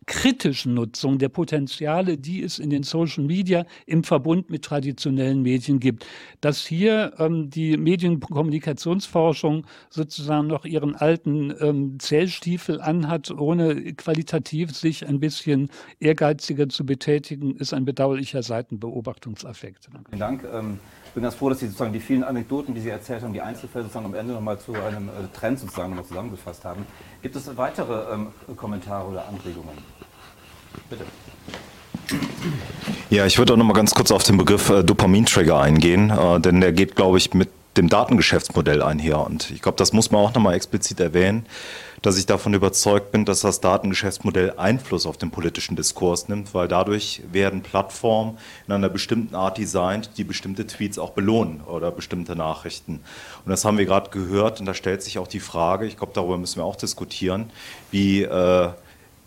kritischen 0.06 0.74
Nutzung 0.74 1.18
der 1.18 1.30
Potenziale, 1.30 2.18
die 2.18 2.44
es 2.44 2.60
in 2.60 2.70
den 2.70 2.84
Social 2.84 3.24
Media 3.24 3.66
im 3.86 4.04
Verbund 4.04 4.50
mit 4.50 4.64
traditionellen 4.64 5.42
Medien 5.42 5.80
gibt. 5.80 6.06
Dass 6.42 6.66
hier 6.66 7.14
ähm, 7.18 7.50
die 7.50 7.78
Medienkommunikationsforschung 7.78 9.66
sozusagen 9.90 10.48
noch 10.48 10.66
ihren 10.66 10.96
alten 10.96 11.54
ähm, 11.60 12.00
Zellstiefel 12.00 12.82
anhat, 12.82 13.32
ohne 13.32 13.94
qualitativ 13.94 14.76
sich 14.76 15.08
ein 15.08 15.20
bisschen 15.20 15.70
ehrgeiziger 16.00 16.70
zu 16.70 16.86
betätigen, 16.86 17.56
ist 17.56 17.74
ein 17.74 17.86
bedauerlicher 17.86 18.44
Seitenbeobachtungseffekt. 18.44 19.90
Vielen 20.10 20.20
Dank. 20.20 20.44
Ähm 20.52 20.80
bin 21.16 21.24
ganz 21.24 21.36
froh, 21.36 21.50
dass 21.50 21.60
Sie 21.60 21.68
sozusagen 21.68 21.94
die 21.94 22.02
vielen 22.02 22.24
Anekdoten, 22.24 22.76
die 22.76 22.82
Sie 22.82 22.90
erzählt 22.90 23.24
haben, 23.24 23.34
die 23.34 23.42
Einzelfälle 23.42 23.86
sozusagen 23.86 24.06
am 24.06 24.14
Ende 24.14 24.34
nochmal 24.34 24.60
zu 24.60 24.74
einem 24.74 25.08
äh, 25.08 25.12
Trend 25.34 25.58
sozusagen 25.58 25.90
nochmal 25.90 26.06
zusammengefasst 26.06 26.66
haben. 26.66 26.86
Gibt 27.22 27.36
es 27.36 27.58
weitere 27.58 28.14
ähm, 28.14 28.28
Kommentare 28.56 29.08
oder 29.08 29.28
Anregungen? 29.28 29.78
Bitte. 30.90 31.06
Ja, 33.10 33.26
ich 33.26 33.38
würde 33.38 33.54
auch 33.54 33.58
noch 33.58 33.66
mal 33.66 33.74
ganz 33.74 33.96
kurz 33.96 34.12
auf 34.12 34.24
den 34.24 34.38
Begriff 34.38 34.70
äh, 34.70 34.84
Dopamintrigger 34.84 35.60
eingehen, 35.60 36.10
äh, 36.12 36.40
denn 36.42 36.60
der 36.60 36.74
geht, 36.74 36.96
glaube 36.98 37.18
ich, 37.18 37.34
mit 37.34 37.50
dem 37.78 37.90
Datengeschäftsmodell 37.90 38.82
einher. 38.82 39.20
Und 39.26 39.52
ich 39.52 39.62
glaube, 39.62 39.78
das 39.78 39.94
muss 39.94 40.12
man 40.12 40.22
auch 40.22 40.34
noch 40.34 40.42
mal 40.42 40.54
explizit 40.54 41.00
erwähnen 41.00 41.46
dass 42.06 42.20
ich 42.20 42.28
davon 42.28 42.54
überzeugt 42.54 43.12
bin, 43.12 43.26
dass 43.26 43.40
das 43.40 43.62
Datengeschäftsmodell 43.62 44.54
Einfluss 44.58 45.08
auf 45.08 45.18
den 45.18 45.32
politischen 45.32 45.76
Diskurs 45.76 46.28
nimmt, 46.28 46.54
weil 46.54 46.68
dadurch 46.68 47.24
werden 47.32 47.64
Plattformen 47.64 48.38
in 48.68 48.74
einer 48.74 48.90
bestimmten 48.90 49.34
Art 49.34 49.58
designt, 49.58 50.12
die 50.18 50.24
bestimmte 50.24 50.68
Tweets 50.68 51.00
auch 51.00 51.12
belohnen 51.12 51.62
oder 51.62 51.90
bestimmte 51.90 52.36
Nachrichten. 52.36 53.00
Und 53.44 53.50
das 53.50 53.66
haben 53.66 53.80
wir 53.80 53.88
gerade 53.88 54.12
gehört 54.12 54.60
und 54.60 54.68
da 54.68 54.76
stellt 54.76 55.02
sich 55.02 55.18
auch 55.18 55.28
die 55.28 55.40
Frage, 55.40 55.88
ich 55.88 55.98
glaube, 55.98 56.14
darüber 56.14 56.38
müssen 56.38 56.58
wir 56.58 56.66
auch 56.66 56.76
diskutieren, 56.76 57.50
wie 57.90 58.22
äh, 58.22 58.70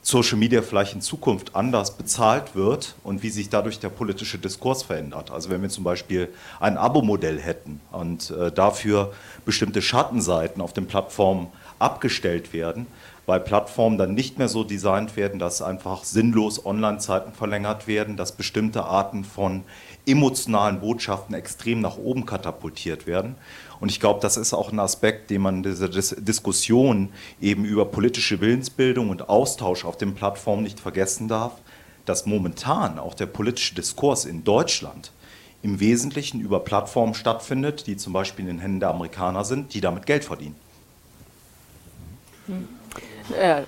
Social 0.02 0.38
Media 0.38 0.62
vielleicht 0.62 0.94
in 0.94 1.00
Zukunft 1.00 1.54
anders 1.54 1.96
bezahlt 1.96 2.54
wird 2.54 2.94
und 3.04 3.22
wie 3.22 3.30
sich 3.30 3.50
dadurch 3.50 3.78
der 3.78 3.90
politische 3.90 4.38
Diskurs 4.38 4.82
verändert. 4.82 5.30
Also 5.30 5.50
wenn 5.50 5.60
wir 5.60 5.68
zum 5.68 5.84
Beispiel 5.84 6.28
ein 6.60 6.78
Abo-Modell 6.78 7.40
hätten 7.40 7.80
und 7.92 8.30
äh, 8.30 8.50
dafür 8.50 9.12
bestimmte 9.44 9.82
Schattenseiten 9.82 10.62
auf 10.62 10.72
den 10.72 10.86
Plattformen 10.86 11.48
abgestellt 11.78 12.52
werden, 12.52 12.86
weil 13.26 13.40
Plattformen 13.40 13.98
dann 13.98 14.14
nicht 14.14 14.38
mehr 14.38 14.48
so 14.48 14.64
designt 14.64 15.16
werden, 15.16 15.38
dass 15.38 15.60
einfach 15.60 16.04
sinnlos 16.04 16.64
Online-Zeiten 16.64 17.32
verlängert 17.32 17.86
werden, 17.86 18.16
dass 18.16 18.32
bestimmte 18.32 18.84
Arten 18.84 19.22
von 19.22 19.64
emotionalen 20.06 20.80
Botschaften 20.80 21.34
extrem 21.34 21.82
nach 21.82 21.98
oben 21.98 22.24
katapultiert 22.24 23.06
werden. 23.06 23.34
Und 23.80 23.90
ich 23.90 24.00
glaube, 24.00 24.20
das 24.20 24.36
ist 24.36 24.52
auch 24.52 24.72
ein 24.72 24.80
Aspekt, 24.80 25.30
den 25.30 25.42
man 25.42 25.56
in 25.56 25.62
dieser 25.62 25.88
Diskussion 25.88 27.10
eben 27.40 27.64
über 27.64 27.84
politische 27.84 28.40
Willensbildung 28.40 29.10
und 29.10 29.28
Austausch 29.28 29.84
auf 29.84 29.96
den 29.96 30.14
Plattformen 30.14 30.62
nicht 30.62 30.80
vergessen 30.80 31.28
darf, 31.28 31.52
dass 32.04 32.26
momentan 32.26 32.98
auch 32.98 33.14
der 33.14 33.26
politische 33.26 33.74
Diskurs 33.74 34.24
in 34.24 34.44
Deutschland 34.44 35.12
im 35.62 35.80
Wesentlichen 35.80 36.40
über 36.40 36.60
Plattformen 36.60 37.14
stattfindet, 37.14 37.86
die 37.86 37.96
zum 37.96 38.12
Beispiel 38.12 38.44
in 38.44 38.56
den 38.56 38.60
Händen 38.60 38.80
der 38.80 38.90
Amerikaner 38.90 39.44
sind, 39.44 39.74
die 39.74 39.80
damit 39.80 40.06
Geld 40.06 40.24
verdienen. 40.24 40.56
Ja. 43.40 43.64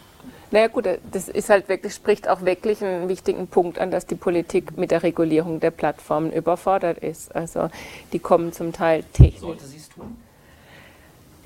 Naja 0.52 0.66
gut, 0.66 0.88
das 1.12 1.28
ist 1.28 1.48
halt 1.48 1.68
wirklich, 1.68 1.94
spricht 1.94 2.28
auch 2.28 2.40
wirklich 2.42 2.82
einen 2.82 3.08
wichtigen 3.08 3.46
Punkt 3.46 3.78
an, 3.78 3.92
dass 3.92 4.06
die 4.06 4.16
Politik 4.16 4.76
mit 4.76 4.90
der 4.90 5.04
Regulierung 5.04 5.60
der 5.60 5.70
Plattformen 5.70 6.32
überfordert 6.32 6.98
ist. 6.98 7.32
Also 7.36 7.70
die 8.12 8.18
kommen 8.18 8.52
zum 8.52 8.72
Teil 8.72 9.04
technisch. 9.12 9.40
Sollte 9.40 9.64
sie 9.64 9.78
tun? 10.00 10.16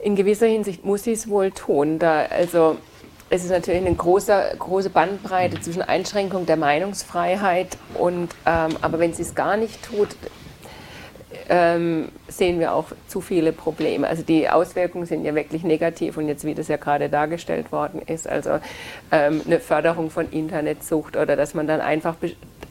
In 0.03 0.17
gewisser 0.17 0.47
Hinsicht 0.47 0.85
muss 0.85 1.05
sie 1.05 1.13
es 1.13 1.29
wohl 1.29 1.51
tun. 1.51 1.99
Da, 1.99 2.27
also 2.27 2.77
es 3.31 3.45
ist 3.45 3.51
natürlich 3.51 3.81
eine 3.87 3.95
große, 3.95 4.57
große 4.59 4.91
Bandbreite 4.91 5.61
zwischen 5.61 5.83
Einschränkung 5.83 6.47
der 6.47 6.57
Meinungsfreiheit 6.57 7.79
und, 7.95 8.35
ähm, 8.47 8.77
aber 8.81 8.99
wenn 8.99 9.15
sie 9.15 9.23
es 9.23 9.35
gar 9.35 9.57
nicht 9.57 9.83
tut, 9.83 10.09
ähm, 11.49 12.09
sehen 12.29 12.59
wir 12.61 12.75
auch 12.75 12.87
zu 13.09 13.21
viele 13.21 13.53
Probleme. 13.53 14.09
Also 14.09 14.23
die 14.23 14.49
Auswirkungen 14.49 15.07
sind 15.07 15.25
ja 15.25 15.35
wirklich 15.35 15.65
negativ 15.65 16.17
und 16.17 16.29
jetzt, 16.29 16.45
wie 16.45 16.55
das 16.55 16.69
ja 16.69 16.77
gerade 16.77 17.09
dargestellt 17.09 17.73
worden 17.73 18.01
ist, 18.03 18.29
also 18.29 18.61
ähm, 19.11 19.43
eine 19.45 19.61
Förderung 19.61 20.11
von 20.11 20.31
Internetsucht 20.31 21.17
oder 21.17 21.37
dass 21.37 21.55
man 21.55 21.67
dann 21.67 21.81
einfach 21.81 22.17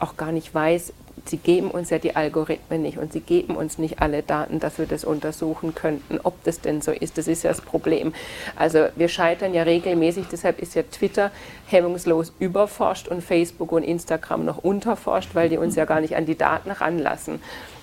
auch 0.00 0.16
gar 0.16 0.32
nicht 0.32 0.54
weiß, 0.54 0.92
sie 1.26 1.36
geben 1.38 1.70
uns 1.70 1.90
ja 1.90 1.98
die 1.98 2.16
Algorithmen 2.16 2.82
nicht 2.82 2.98
und 2.98 3.12
sie 3.12 3.20
geben 3.20 3.56
uns 3.56 3.78
nicht 3.78 4.00
alle 4.00 4.22
Daten, 4.22 4.60
dass 4.60 4.78
wir 4.78 4.86
das 4.86 5.04
untersuchen 5.04 5.74
könnten, 5.74 6.20
ob 6.22 6.42
das 6.44 6.60
denn 6.60 6.82
so 6.82 6.92
ist. 6.92 7.18
Das 7.18 7.28
ist 7.28 7.42
ja 7.42 7.50
das 7.50 7.60
Problem. 7.60 8.12
Also 8.56 8.86
wir 8.96 9.08
scheitern 9.08 9.54
ja 9.54 9.62
regelmäßig, 9.62 10.26
deshalb 10.30 10.60
ist 10.60 10.74
ja 10.74 10.82
Twitter 10.82 11.30
hemmungslos 11.66 12.32
überforscht 12.38 13.08
und 13.08 13.22
Facebook 13.22 13.72
und 13.72 13.82
Instagram 13.82 14.44
noch 14.44 14.58
unterforscht, 14.58 15.30
weil 15.34 15.48
die 15.48 15.58
uns 15.58 15.76
ja 15.76 15.84
gar 15.84 16.00
nicht 16.00 16.16
an 16.16 16.26
die 16.26 16.36
Daten 16.36 16.70
ranlassen 16.70 17.40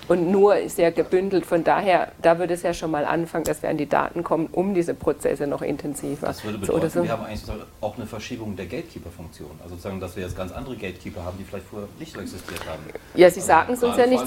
und 0.08 0.30
nur 0.30 0.68
sehr 0.68 0.92
gebündelt. 0.92 1.46
Von 1.46 1.64
daher, 1.64 2.12
da 2.20 2.38
würde 2.38 2.54
es 2.54 2.62
ja 2.62 2.74
schon 2.74 2.90
mal 2.90 3.04
anfangen, 3.04 3.44
dass 3.44 3.62
wir 3.62 3.70
an 3.70 3.76
die 3.76 3.88
Daten 3.88 4.22
kommen, 4.22 4.48
um 4.52 4.74
diese 4.74 4.94
Prozesse 4.94 5.46
noch 5.46 5.62
intensiver 5.62 6.26
Das 6.26 6.44
würde 6.44 6.58
bedeuten, 6.58 6.90
so. 6.90 7.02
wir 7.02 7.10
haben 7.10 7.24
eigentlich 7.24 7.42
auch 7.80 7.96
eine 7.96 8.06
Verschiebung 8.06 8.56
der 8.56 8.66
Gatekeeper-Funktion. 8.66 9.50
Also 9.62 9.74
sozusagen, 9.74 10.00
dass 10.00 10.16
wir 10.16 10.24
jetzt 10.24 10.36
ganz 10.36 10.52
andere 10.52 10.76
Gatekeeper 10.76 11.24
haben, 11.24 11.38
die 11.38 11.44
vielleicht 11.44 11.66
vorher 11.66 11.88
nicht 11.98 12.12
so 12.12 12.20
existiert 12.20 12.60
haben. 12.66 12.82
Ja, 13.14 13.30
Sie 13.30 13.40
also 13.40 13.46
sagen 13.46 13.72
es 13.72 13.82
uns 13.82 13.96
ja 13.96 14.06
nicht. 14.06 14.24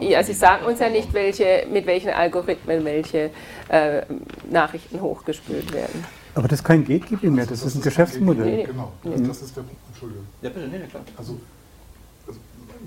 Ja, 0.00 0.22
Sie 0.22 0.32
sagen 0.32 0.66
uns 0.66 0.80
ja 0.80 0.88
nicht, 0.88 1.12
welche, 1.12 1.66
mit 1.70 1.86
welchen 1.86 2.10
Algorithmen 2.10 2.84
welche 2.84 3.30
äh, 3.68 4.02
Nachrichten 4.50 5.00
hochgespült 5.00 5.72
werden. 5.72 6.04
Aber 6.34 6.48
das 6.48 6.60
ist 6.60 6.64
kein 6.64 6.84
Gatekeeping 6.84 7.34
mehr, 7.34 7.44
das, 7.44 7.60
das 7.60 7.68
ist 7.68 7.76
ein 7.76 7.82
Geschäftsmodell. 7.82 8.44
Nee, 8.44 8.56
nee. 8.56 8.64
Genau, 8.64 8.92
das 9.02 9.42
ist 9.42 9.56
der 9.56 9.62
Punkt. 9.62 9.76
Entschuldigung. 9.88 10.26
Ja, 10.40 10.48
bitte, 10.48 10.66
nee, 10.66 10.78
nee, 10.78 10.86
klar. 10.86 11.02
Also 11.16 11.38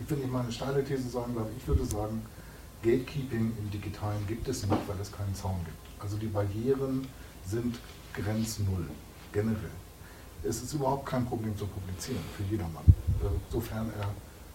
ich 0.02 0.10
will 0.10 0.18
nicht 0.18 0.32
mal 0.32 0.42
eine 0.42 0.52
steile 0.52 0.84
These 0.84 1.10
sagen, 1.10 1.34
aber 1.36 1.48
ich 1.58 1.68
würde 1.68 1.86
sagen, 1.86 2.22
Gatekeeping 2.84 3.52
im 3.58 3.72
Digitalen 3.72 4.26
gibt 4.28 4.48
es 4.48 4.62
nicht, 4.62 4.88
weil 4.88 5.00
es 5.02 5.12
keinen 5.12 5.34
Zaun 5.34 5.60
gibt. 5.66 6.04
Also 6.04 6.18
die 6.18 6.28
Barrieren 6.28 7.08
sind 7.46 7.80
Grenz 8.14 8.60
Null, 8.60 8.86
generell. 9.34 9.72
Es 10.44 10.62
ist 10.62 10.74
überhaupt 10.74 11.06
kein 11.06 11.26
Problem 11.26 11.58
zu 11.58 11.66
publizieren 11.66 12.22
für 12.38 12.44
jedermann, 12.44 12.86
äh, 13.24 13.52
sofern 13.52 13.90
er 14.00 14.10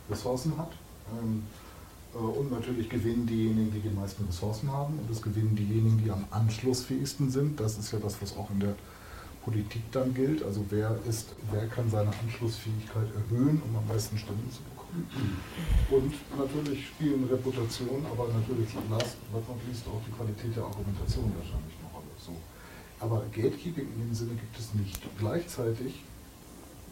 Ressourcen 0.09 0.57
hat. 0.57 0.72
Ähm, 1.12 1.43
äh, 2.14 2.18
und 2.18 2.53
natürlich 2.53 2.88
gewinnen 2.88 3.26
diejenigen, 3.26 3.72
die 3.72 3.80
die 3.80 3.95
meisten 3.95 4.24
Ressourcen 4.26 4.70
haben 4.70 4.99
und 4.99 5.11
es 5.11 5.20
gewinnen 5.20 5.57
diejenigen, 5.57 5.99
die 5.99 6.11
am 6.11 6.24
anschlussfähigsten 6.30 7.30
sind. 7.30 7.59
Das 7.59 7.78
ist 7.78 7.93
ja 7.93 7.99
das, 7.99 8.20
was 8.22 8.36
auch 8.36 8.51
in 8.51 8.61
der 8.61 8.74
Politik 9.45 9.82
dann 9.93 10.14
gilt. 10.14 10.43
Also 10.43 10.64
wer 10.70 10.97
ist, 11.09 11.34
wer 11.51 11.66
kann 11.66 11.91
seine 11.91 12.11
Anschlussfähigkeit 12.22 13.09
erhöhen, 13.14 13.62
um 13.68 13.76
am 13.76 13.86
meisten 13.88 14.18
Stimmen 14.18 14.49
zu 14.51 14.62
bekommen. 14.62 14.80
Und 15.91 16.14
natürlich 16.38 16.88
spielen 16.88 17.24
Reputation, 17.24 18.05
aber 18.11 18.28
natürlich 18.28 18.74
last 18.91 19.16
but 19.32 19.47
not 19.49 19.59
least 19.68 19.86
auch 19.86 20.01
die 20.07 20.12
Qualität 20.12 20.55
der 20.57 20.64
Argumentation 20.64 21.32
wahrscheinlich 21.36 21.74
eine 21.78 21.93
Rolle. 21.93 22.12
So. 22.18 22.34
Aber 22.99 23.24
Gatekeeping 23.32 23.86
in 23.95 24.09
dem 24.09 24.14
Sinne 24.14 24.34
gibt 24.34 24.59
es 24.59 24.74
nicht. 24.74 25.01
Gleichzeitig 25.18 26.03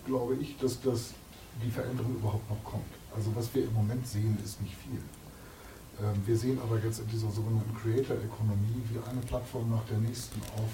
glaube 0.07 0.37
ich, 0.37 0.57
dass 0.59 0.81
das 0.81 1.15
die 1.63 1.71
Veränderung 1.71 2.15
überhaupt 2.15 2.49
noch 2.49 2.63
kommt. 2.65 2.93
Also 3.15 3.35
was 3.35 3.53
wir 3.55 3.65
im 3.65 3.75
Moment 3.75 4.07
sehen, 4.07 4.39
ist 4.45 4.61
nicht 4.63 4.75
viel. 4.77 5.01
Ähm, 6.01 6.23
wir 6.25 6.37
sehen 6.37 6.59
aber 6.63 6.79
jetzt 6.79 7.01
in 7.01 7.09
dieser 7.09 7.31
sogenannten 7.31 7.75
Creator-Economy, 7.75 8.83
wie 8.91 8.99
eine 9.11 9.21
Plattform 9.23 9.71
nach 9.71 9.85
der 9.91 9.99
nächsten 9.99 10.41
auf 10.57 10.71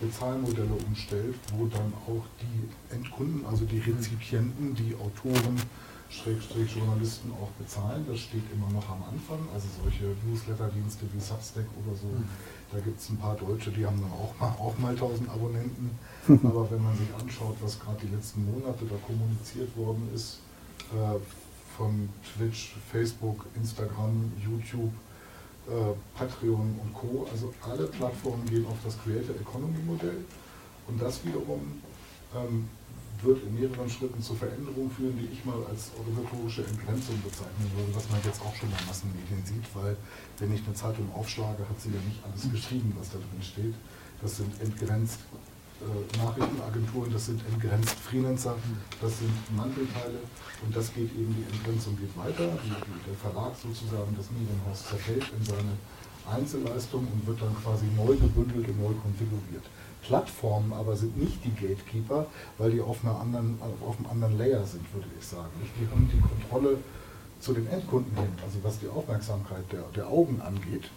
Bezahlmodelle 0.00 0.74
umstellt, 0.86 1.34
wo 1.56 1.66
dann 1.66 1.92
auch 2.06 2.24
die 2.40 2.94
Endkunden, 2.94 3.44
also 3.46 3.64
die 3.64 3.80
Rezipienten, 3.80 4.74
die 4.74 4.94
Autoren, 4.94 5.60
Schrägstrich 6.10 6.74
Journalisten 6.74 7.32
auch 7.32 7.50
bezahlen. 7.58 8.04
Das 8.08 8.18
steht 8.18 8.44
immer 8.52 8.70
noch 8.70 8.88
am 8.88 9.02
Anfang. 9.04 9.38
Also 9.52 9.66
solche 9.82 10.16
Newsletter-Dienste 10.26 11.04
wie 11.12 11.20
Substack 11.20 11.66
oder 11.84 11.94
so. 11.94 12.06
Mhm. 12.06 12.24
Da 12.72 12.80
gibt 12.80 13.00
es 13.00 13.08
ein 13.10 13.18
paar 13.18 13.36
Deutsche, 13.36 13.70
die 13.70 13.84
haben 13.84 14.00
dann 14.00 14.12
auch 14.12 14.32
mal, 14.38 14.54
auch 14.58 14.76
mal 14.78 14.90
1000 14.90 15.28
Abonnenten. 15.28 15.90
Aber 16.44 16.70
wenn 16.70 16.82
man 16.82 16.96
sich 16.96 17.08
anschaut, 17.18 17.56
was 17.60 17.78
gerade 17.78 18.06
die 18.06 18.14
letzten 18.14 18.44
Monate 18.44 18.84
da 18.84 18.96
kommuniziert 19.06 19.74
worden 19.76 20.08
ist, 20.14 20.40
äh, 20.92 21.18
von 21.76 22.08
Twitch, 22.34 22.74
Facebook, 22.90 23.46
Instagram, 23.54 24.32
YouTube, 24.42 24.92
äh, 25.68 26.18
Patreon 26.18 26.78
und 26.82 26.94
Co. 26.94 27.26
Also 27.30 27.52
alle 27.62 27.86
Plattformen 27.86 28.44
gehen 28.46 28.66
auf 28.66 28.78
das 28.84 28.96
Creator 29.02 29.36
Economy 29.36 29.78
Modell. 29.86 30.24
Und 30.88 31.00
das 31.00 31.24
wiederum 31.24 31.82
ähm, 32.34 32.68
wird 33.22 33.42
in 33.42 33.54
mehreren 33.54 33.88
Schritten 33.88 34.22
zur 34.22 34.36
Veränderung 34.36 34.90
führen, 34.90 35.18
die 35.18 35.28
ich 35.32 35.44
mal 35.44 35.58
als 35.68 35.90
organisatorische 35.98 36.64
Entgrenzung 36.64 37.20
bezeichnen 37.22 37.70
würde, 37.76 37.94
was 37.94 38.08
man 38.10 38.20
jetzt 38.24 38.40
auch 38.40 38.54
schon 38.54 38.68
in 38.68 38.86
Massenmedien 38.86 39.42
sieht, 39.44 39.66
weil 39.74 39.96
wenn 40.38 40.54
ich 40.54 40.62
eine 40.64 40.74
Zeitung 40.74 41.10
aufschlage, 41.12 41.62
hat 41.68 41.80
sie 41.80 41.90
ja 41.90 42.00
nicht 42.06 42.22
alles 42.24 42.50
geschrieben, 42.50 42.94
was 42.98 43.10
da 43.10 43.18
drin 43.18 43.42
steht. 43.42 43.74
Das 44.22 44.36
sind 44.36 44.50
entgrenzt 44.60 45.20
äh, 45.78 46.18
Nachrichtenagenturen, 46.18 47.12
das 47.12 47.26
sind 47.26 47.40
entgrenzt 47.46 47.94
Freelancer, 48.00 48.56
das 49.00 49.18
sind 49.18 49.34
Mantelteile 49.54 50.18
und 50.66 50.74
das 50.74 50.92
geht 50.92 51.10
eben, 51.14 51.30
die 51.38 51.46
Entgrenzung 51.54 51.96
geht 51.98 52.10
weiter. 52.18 52.50
Die, 52.66 52.74
der 53.06 53.14
Verlag 53.14 53.54
sozusagen, 53.54 54.10
das 54.16 54.26
Medienhaus 54.34 54.90
zerfällt 54.90 55.26
in 55.38 55.44
seine 55.44 55.74
Einzelleistung 56.26 57.06
und 57.06 57.26
wird 57.26 57.40
dann 57.40 57.54
quasi 57.62 57.86
neu 57.96 58.14
gebündelt 58.16 58.68
und 58.68 58.78
neu 58.82 58.94
konfiguriert. 59.00 59.64
Plattformen 60.02 60.72
aber 60.72 60.96
sind 60.96 61.16
nicht 61.16 61.44
die 61.44 61.50
Gatekeeper, 61.50 62.26
weil 62.56 62.70
die 62.70 62.80
auf, 62.80 63.04
einer 63.04 63.18
anderen, 63.18 63.58
auf 63.86 63.98
einem 63.98 64.06
anderen 64.06 64.38
Layer 64.38 64.64
sind, 64.64 64.82
würde 64.94 65.08
ich 65.18 65.26
sagen. 65.26 65.50
Die 65.80 65.90
haben 65.90 66.10
die 66.12 66.20
Kontrolle 66.20 66.78
zu 67.40 67.52
den 67.52 67.66
Endkunden 67.68 68.16
hin, 68.16 68.32
also 68.44 68.58
was 68.62 68.78
die 68.78 68.88
Aufmerksamkeit 68.88 69.64
der, 69.72 69.84
der 69.94 70.08
Augen 70.08 70.40
angeht. 70.40 70.90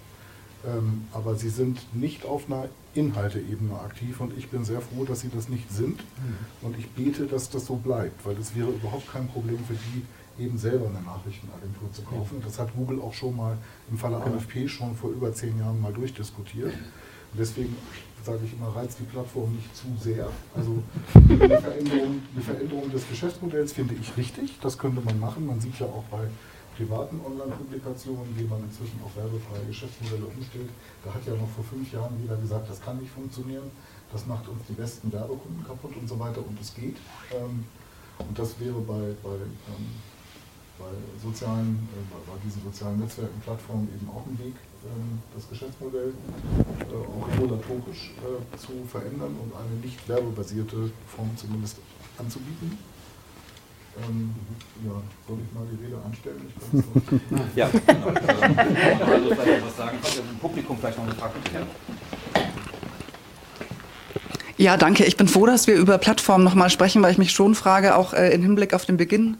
Ähm, 0.66 1.06
aber 1.12 1.36
sie 1.36 1.50
sind 1.50 1.80
nicht 1.96 2.24
auf 2.26 2.46
einer 2.48 2.70
Inhalteebene 2.94 3.80
aktiv 3.80 4.20
und 4.22 4.38
ich 4.38 4.50
bin 4.50 4.64
sehr 4.64 4.82
froh, 4.82 5.06
dass 5.06 5.22
sie 5.22 5.30
das 5.30 5.50
nicht 5.50 5.72
sind. 5.72 5.98
Mhm. 5.98 6.38
Und 6.62 6.78
ich 6.78 6.90
bete, 6.92 7.26
dass 7.26 7.50
das 7.50 7.66
so 7.66 7.76
bleibt, 7.76 8.26
weil 8.26 8.38
es 8.38 8.56
wäre 8.56 8.70
überhaupt 8.70 9.12
kein 9.12 9.28
Problem 9.28 9.58
für 9.66 9.74
die, 9.74 10.04
eben 10.44 10.58
selber 10.58 10.88
eine 10.88 11.02
Nachrichtenagentur 11.02 11.92
zu 11.92 12.02
kaufen. 12.04 12.42
Das 12.44 12.60
hat 12.60 12.74
Google 12.76 13.02
auch 13.02 13.14
schon 13.14 13.36
mal 13.36 13.58
im 13.90 13.98
Falle 13.98 14.20
genau. 14.24 14.38
AFP 14.38 14.68
schon 14.68 14.96
vor 14.96 15.12
über 15.12 15.34
zehn 15.34 15.58
Jahren 15.60 15.80
mal 15.82 15.94
durchdiskutiert. 15.94 16.74
Und 17.32 17.40
deswegen 17.40 17.76
sage 18.24 18.40
ich 18.46 18.54
immer, 18.54 18.76
reizt 18.76 19.00
die 19.00 19.04
Plattform 19.04 19.54
nicht 19.56 19.76
zu 19.76 19.88
sehr. 20.00 20.30
Also 20.56 20.84
eine 21.16 21.62
Veränderung, 21.62 22.22
eine 22.34 22.44
Veränderung 22.44 22.92
des 22.92 23.08
Geschäftsmodells 23.08 23.74
finde 23.74 23.96
ich 23.96 24.16
richtig, 24.18 24.60
das 24.62 24.78
könnte 24.78 25.02
man 25.02 25.20
machen. 25.20 25.48
Man 25.48 25.60
sieht 25.60 25.80
ja 25.80 25.88
auch 25.88 26.04
bei 26.12 26.28
privaten 26.76 27.20
Online-Publikationen, 27.26 28.38
wie 28.38 28.44
man 28.44 28.64
inzwischen 28.64 29.00
auf 29.04 29.16
werbefreie 29.16 29.66
Geschäftsmodelle 29.68 30.26
umstellt. 30.26 30.70
Da 31.04 31.14
hat 31.14 31.26
ja 31.26 31.34
noch 31.34 31.50
vor 31.50 31.64
fünf 31.64 31.92
Jahren 31.92 32.16
jeder 32.22 32.38
gesagt, 32.38 32.70
das 32.70 32.82
kann 32.82 32.98
nicht 32.98 33.12
funktionieren, 33.12 33.72
das 34.12 34.26
macht 34.26 34.48
uns 34.48 34.62
die 34.68 34.74
besten 34.74 35.12
Werbekunden 35.12 35.64
kaputt 35.66 35.96
und 35.96 36.08
so 36.08 36.18
weiter 36.20 36.40
und 36.46 36.60
es 36.60 36.74
geht. 36.74 36.98
Ähm, 37.32 37.66
und 38.20 38.38
das 38.38 38.60
wäre 38.60 38.80
bei, 38.82 39.16
bei, 39.24 39.36
ähm, 39.36 39.90
bei 40.78 40.94
sozialen, 41.22 41.88
äh, 41.94 42.30
bei 42.30 42.38
diesen 42.46 42.64
sozialen 42.64 43.00
Netzwerken, 43.00 43.40
Plattformen 43.42 43.90
eben 43.94 44.10
auch 44.10 44.26
ein 44.26 44.38
Weg, 44.40 44.56
das 45.36 45.48
Geschäftsmodell 45.50 46.10
äh, 46.10 46.94
auch 46.94 47.28
regulatorisch 47.34 48.12
äh, 48.18 48.58
zu 48.58 48.84
verändern 48.90 49.36
und 49.42 49.54
eine 49.56 49.80
nicht 49.84 50.08
werbebasierte 50.08 50.92
Form 51.08 51.30
zumindest 51.36 51.78
anzubieten. 52.18 52.78
Ähm, 54.08 54.34
ja, 54.86 54.94
soll 55.28 55.38
ich 55.46 55.54
mal 55.54 55.68
die 55.70 55.84
Rede 55.84 55.98
anstellen? 56.04 56.48
ja, 57.56 57.70
genau. 57.70 58.08
Also 59.12 59.36
vielleicht 59.36 59.66
was 59.66 59.78
sagen, 59.78 59.98
im 60.32 60.38
Publikum 60.40 60.78
vielleicht 60.78 60.98
noch 60.98 61.06
eine 61.06 61.16
Frage. 61.16 61.34
Ja, 64.62 64.78
danke. 64.78 65.06
Ich 65.06 65.18
bin 65.18 65.28
froh, 65.28 65.46
dass 65.46 65.68
wir 65.68 65.76
über 65.76 65.98
Plattformen 65.98 66.44
nochmal 66.44 66.70
sprechen, 66.70 67.02
weil 67.02 67.12
ich 67.12 67.18
mich 67.18 67.32
schon 67.32 67.56
frage, 67.56 67.96
auch 67.96 68.14
äh, 68.14 68.30
im 68.30 68.44
Hinblick 68.44 68.74
auf 68.74 68.86
den 68.86 68.96
Beginn 68.96 69.38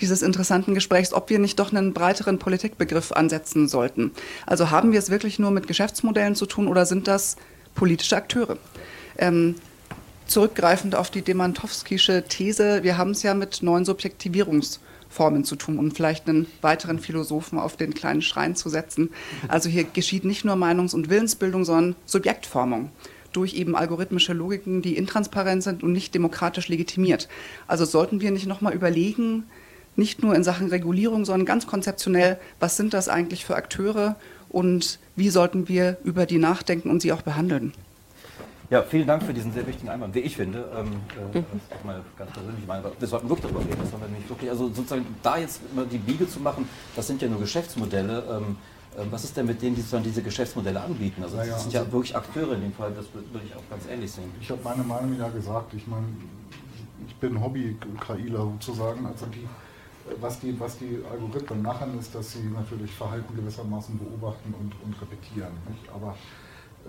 dieses 0.00 0.22
interessanten 0.22 0.74
Gesprächs, 0.74 1.12
ob 1.12 1.30
wir 1.30 1.38
nicht 1.38 1.58
doch 1.58 1.72
einen 1.72 1.92
breiteren 1.92 2.38
Politikbegriff 2.38 3.12
ansetzen 3.12 3.68
sollten. 3.68 4.12
Also 4.46 4.70
haben 4.70 4.92
wir 4.92 4.98
es 4.98 5.10
wirklich 5.10 5.38
nur 5.38 5.50
mit 5.50 5.66
Geschäftsmodellen 5.66 6.34
zu 6.34 6.46
tun 6.46 6.68
oder 6.68 6.86
sind 6.86 7.08
das 7.08 7.36
politische 7.74 8.16
Akteure? 8.16 8.58
Ähm, 9.18 9.56
zurückgreifend 10.26 10.94
auf 10.94 11.10
die 11.10 11.22
Demantowskische 11.22 12.24
These, 12.26 12.82
wir 12.82 12.96
haben 12.96 13.10
es 13.10 13.22
ja 13.22 13.34
mit 13.34 13.62
neuen 13.62 13.84
Subjektivierungsformen 13.84 15.44
zu 15.44 15.56
tun, 15.56 15.78
um 15.78 15.90
vielleicht 15.90 16.28
einen 16.28 16.46
weiteren 16.62 16.98
Philosophen 16.98 17.58
auf 17.58 17.76
den 17.76 17.92
kleinen 17.92 18.22
Schrein 18.22 18.56
zu 18.56 18.68
setzen. 18.70 19.10
Also 19.48 19.68
hier 19.68 19.84
geschieht 19.84 20.24
nicht 20.24 20.44
nur 20.44 20.56
Meinungs- 20.56 20.94
und 20.94 21.10
Willensbildung, 21.10 21.64
sondern 21.64 21.96
Subjektformung 22.06 22.90
durch 23.32 23.54
eben 23.54 23.74
algorithmische 23.74 24.34
Logiken, 24.34 24.82
die 24.82 24.96
intransparent 24.96 25.62
sind 25.62 25.82
und 25.82 25.92
nicht 25.92 26.14
demokratisch 26.14 26.68
legitimiert. 26.68 27.28
Also 27.66 27.84
sollten 27.84 28.20
wir 28.20 28.30
nicht 28.30 28.46
nochmal 28.46 28.74
überlegen, 28.74 29.44
nicht 29.96 30.22
nur 30.22 30.34
in 30.34 30.44
Sachen 30.44 30.68
Regulierung, 30.68 31.24
sondern 31.24 31.46
ganz 31.46 31.66
konzeptionell, 31.66 32.38
was 32.60 32.76
sind 32.76 32.94
das 32.94 33.08
eigentlich 33.08 33.44
für 33.44 33.56
Akteure 33.56 34.16
und 34.48 34.98
wie 35.16 35.28
sollten 35.28 35.68
wir 35.68 35.98
über 36.04 36.26
die 36.26 36.38
nachdenken 36.38 36.90
und 36.90 37.00
sie 37.02 37.12
auch 37.12 37.22
behandeln? 37.22 37.72
Ja, 38.70 38.82
vielen 38.82 39.06
Dank 39.06 39.22
für 39.22 39.34
diesen 39.34 39.52
sehr 39.52 39.66
wichtigen 39.66 39.90
Einwand, 39.90 40.14
wie 40.14 40.20
ich 40.20 40.34
finde. 40.36 40.64
Ähm, 40.74 40.86
äh, 41.34 41.38
Mhm. 41.38 41.44
das 41.68 41.78
ist 41.78 41.84
meine 41.84 42.00
ganz 42.16 42.30
persönliche 42.32 42.66
Meinung. 42.66 42.90
Wir 42.98 43.08
sollten 43.08 43.28
wirklich 43.28 43.42
darüber 43.52 43.60
reden. 43.60 43.76
Das 43.82 43.90
sollten 43.90 44.06
wir 44.10 44.18
nicht 44.18 44.28
wirklich, 44.30 44.50
also 44.50 44.68
sozusagen 44.68 45.04
da 45.22 45.36
jetzt 45.36 45.60
immer 45.74 45.84
die 45.84 45.98
Biege 45.98 46.26
zu 46.26 46.40
machen, 46.40 46.66
das 46.96 47.06
sind 47.06 47.20
ja 47.20 47.28
nur 47.28 47.38
Geschäftsmodelle. 47.40 48.22
Ähm, 48.30 48.56
äh, 48.96 49.04
was 49.10 49.24
ist 49.24 49.36
denn 49.36 49.44
mit 49.44 49.60
denen, 49.60 49.74
die 49.74 49.82
sozusagen 49.82 50.04
diese 50.04 50.22
Geschäftsmodelle 50.22 50.80
anbieten? 50.80 51.22
Also 51.22 51.36
das 51.36 51.46
Naja, 51.48 51.58
sind 51.58 51.72
ja 51.74 51.80
also- 51.80 51.92
wirklich 51.92 52.16
Akteure 52.16 52.54
in 52.54 52.62
dem 52.62 52.72
Fall, 52.72 52.92
das 52.96 53.04
würde 53.12 53.26
ich 53.44 53.54
auch 53.54 53.68
ganz 53.68 53.84
ähnlich 53.90 54.10
sehen. 54.10 54.30
Ich 54.40 54.50
habe 54.50 54.60
meine 54.64 54.82
Meinung 54.84 55.18
ja 55.18 55.28
gesagt. 55.28 55.74
Ich 55.74 55.86
meine, 55.86 56.06
ich 57.06 57.14
bin 57.16 57.38
Hobby-KIler 57.42 58.38
sozusagen. 58.58 59.04
Also 59.04 59.26
die, 59.26 59.46
was, 60.20 60.40
die, 60.40 60.58
was 60.58 60.78
die 60.78 60.98
Algorithmen 61.10 61.62
machen, 61.62 61.98
ist, 61.98 62.14
dass 62.14 62.32
sie 62.32 62.44
natürlich 62.44 62.90
Verhalten 62.92 63.34
gewissermaßen 63.34 63.98
beobachten 63.98 64.54
und, 64.58 64.74
und 64.84 65.00
repetieren. 65.00 65.52
Nicht? 65.68 65.92
Aber 65.92 66.16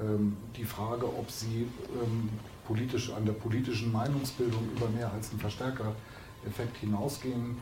ähm, 0.01 0.37
die 0.55 0.65
Frage, 0.65 1.05
ob 1.05 1.29
sie 1.29 1.67
ähm, 2.01 2.29
politisch, 2.65 3.11
an 3.11 3.25
der 3.25 3.33
politischen 3.33 3.91
Meinungsbildung 3.91 4.61
über 4.75 4.89
mehr 4.89 5.11
als 5.11 5.31
einen 5.31 5.39
Verstärkereffekt 5.39 6.77
hinausgehen, 6.79 7.57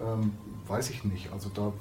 ähm, 0.00 0.32
weiß 0.66 0.90
ich 0.90 1.04
nicht. 1.04 1.32
Also 1.32 1.50
da, 1.54 1.72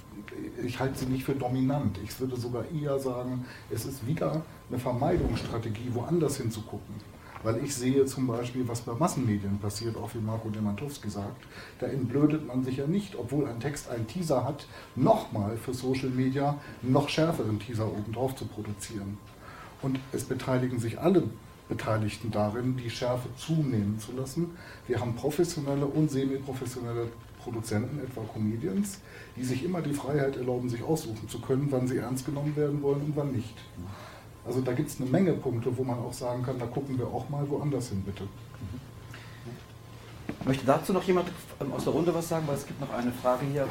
ich 0.64 0.80
halte 0.80 1.00
sie 1.00 1.06
nicht 1.06 1.24
für 1.24 1.36
dominant. 1.36 1.98
Ich 2.04 2.20
würde 2.20 2.36
sogar 2.36 2.66
eher 2.70 3.00
sagen, 3.00 3.46
es 3.72 3.86
ist 3.86 4.06
wieder 4.06 4.44
eine 4.70 4.80
Vermeidungsstrategie, 4.80 5.90
woanders 5.94 6.38
hinzugucken. 6.38 6.96
Weil 7.44 7.64
ich 7.64 7.76
sehe 7.76 8.06
zum 8.06 8.28
Beispiel, 8.28 8.68
was 8.68 8.82
bei 8.82 8.94
Massenmedien 8.94 9.60
passiert, 9.60 9.98
auch 9.98 10.14
wie 10.14 10.20
Marco 10.20 10.50
Demantowski 10.50 11.10
sagt, 11.10 11.46
da 11.80 11.88
entblödet 11.88 12.48
man 12.48 12.64
sich 12.64 12.78
ja 12.78 12.88
nicht, 12.88 13.16
obwohl 13.18 13.48
ein 13.48 13.60
Text 13.60 13.90
einen 13.90 14.08
Teaser 14.08 14.46
hat, 14.46 14.66
nochmal 14.96 15.58
für 15.58 15.74
Social 15.74 16.10
Media 16.10 16.58
noch 16.82 17.10
schärferen 17.10 17.60
Teaser 17.60 17.88
obendrauf 17.88 18.36
zu 18.36 18.46
produzieren. 18.46 19.18
Und 19.82 20.00
es 20.14 20.24
beteiligen 20.24 20.80
sich 20.80 21.00
alle 21.00 21.24
Beteiligten 21.68 22.32
darin, 22.32 22.78
die 22.78 22.90
Schärfe 22.90 23.28
zunehmen 23.36 24.00
zu 24.00 24.14
lassen. 24.14 24.52
Wir 24.88 25.00
haben 25.00 25.16
professionelle 25.16 25.86
und 25.86 26.10
semi-professionelle 26.10 27.08
Produzenten, 27.44 28.00
etwa 28.00 28.22
Comedians, 28.22 29.00
die 29.36 29.44
sich 29.44 29.64
immer 29.66 29.82
die 29.82 29.94
Freiheit 29.94 30.38
erlauben, 30.38 30.70
sich 30.70 30.82
aussuchen 30.82 31.28
zu 31.28 31.40
können, 31.40 31.68
wann 31.70 31.88
sie 31.88 31.98
ernst 31.98 32.26
genommen 32.26 32.56
werden 32.56 32.82
wollen 32.82 33.02
und 33.02 33.16
wann 33.16 33.32
nicht. 33.32 33.56
Also 34.46 34.62
da 34.62 34.74
gibt 34.74 34.90
es 34.90 35.00
eine 35.00 35.10
Menge 35.10 35.34
Punkte, 35.34 35.76
wo 35.78 35.84
man 35.84 35.98
auch 36.00 36.14
sagen 36.14 36.44
kann, 36.44 36.60
da 36.60 36.66
gucken 36.66 36.98
wir 36.98 37.08
auch 37.08 37.30
mal 37.30 37.48
woanders 37.50 37.90
hin, 37.90 38.04
bitte. 38.06 38.24
Möchte 40.46 40.66
dazu 40.66 40.92
noch 40.92 41.04
jemand 41.04 41.30
ähm, 41.62 41.72
aus 41.72 41.86
der 41.86 41.94
Runde 41.94 42.14
was 42.14 42.28
sagen? 42.28 42.46
Weil 42.48 42.56
es 42.56 42.66
gibt 42.68 42.82
noch 42.82 42.92
eine 42.94 43.12
Frage 43.22 43.46
hier. 43.52 43.66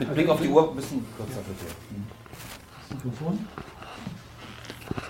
Mit 0.00 0.14
Blick 0.14 0.28
auf 0.28 0.40
die 0.40 0.48
Uhr, 0.48 0.68
ein 0.70 0.76
bisschen 0.76 1.04
kürzer 1.16 1.40
bitte. 1.46 1.72
Mikrofon? 2.94 3.38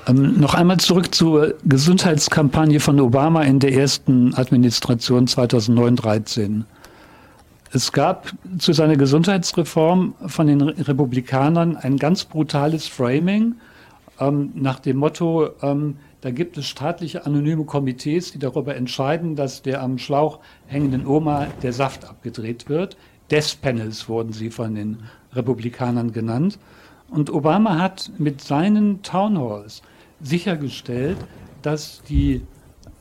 Ähm, 0.07 0.39
noch 0.41 0.55
einmal 0.55 0.76
zurück 0.78 1.14
zur 1.14 1.55
Gesundheitskampagne 1.64 2.80
von 2.80 3.01
Obama 3.01 3.43
in 3.43 3.61
der 3.61 3.72
ersten 3.72 4.35
Administration 4.35 5.26
2009-13. 5.26 6.64
Es 7.72 7.91
gab 7.93 8.32
zu 8.59 8.72
seiner 8.72 8.97
Gesundheitsreform 8.97 10.14
von 10.26 10.47
den 10.47 10.61
Re- 10.61 10.74
Republikanern 10.87 11.76
ein 11.76 11.97
ganz 11.97 12.24
brutales 12.24 12.87
Framing 12.87 13.55
ähm, 14.20 14.52
nach 14.54 14.80
dem 14.80 14.98
Motto, 14.98 15.50
ähm, 15.62 15.96
da 16.20 16.30
gibt 16.30 16.56
es 16.56 16.66
staatliche 16.66 17.26
anonyme 17.26 17.64
Komitees, 17.64 18.32
die 18.32 18.38
darüber 18.38 18.74
entscheiden, 18.76 19.36
dass 19.36 19.62
der 19.62 19.82
am 19.82 19.98
Schlauch 19.98 20.40
hängenden 20.66 21.06
Oma 21.06 21.46
der 21.62 21.72
Saft 21.72 22.04
abgedreht 22.04 22.68
wird. 22.68 22.96
Death 23.30 23.58
Panels 23.60 24.08
wurden 24.08 24.32
sie 24.32 24.50
von 24.50 24.74
den 24.74 24.98
Republikanern 25.32 26.12
genannt. 26.12 26.58
Und 27.08 27.30
Obama 27.30 27.78
hat 27.78 28.10
mit 28.18 28.40
seinen 28.40 29.02
Town 29.02 29.38
Halls 29.38 29.82
sichergestellt, 30.20 31.18
dass 31.62 32.02
die 32.08 32.42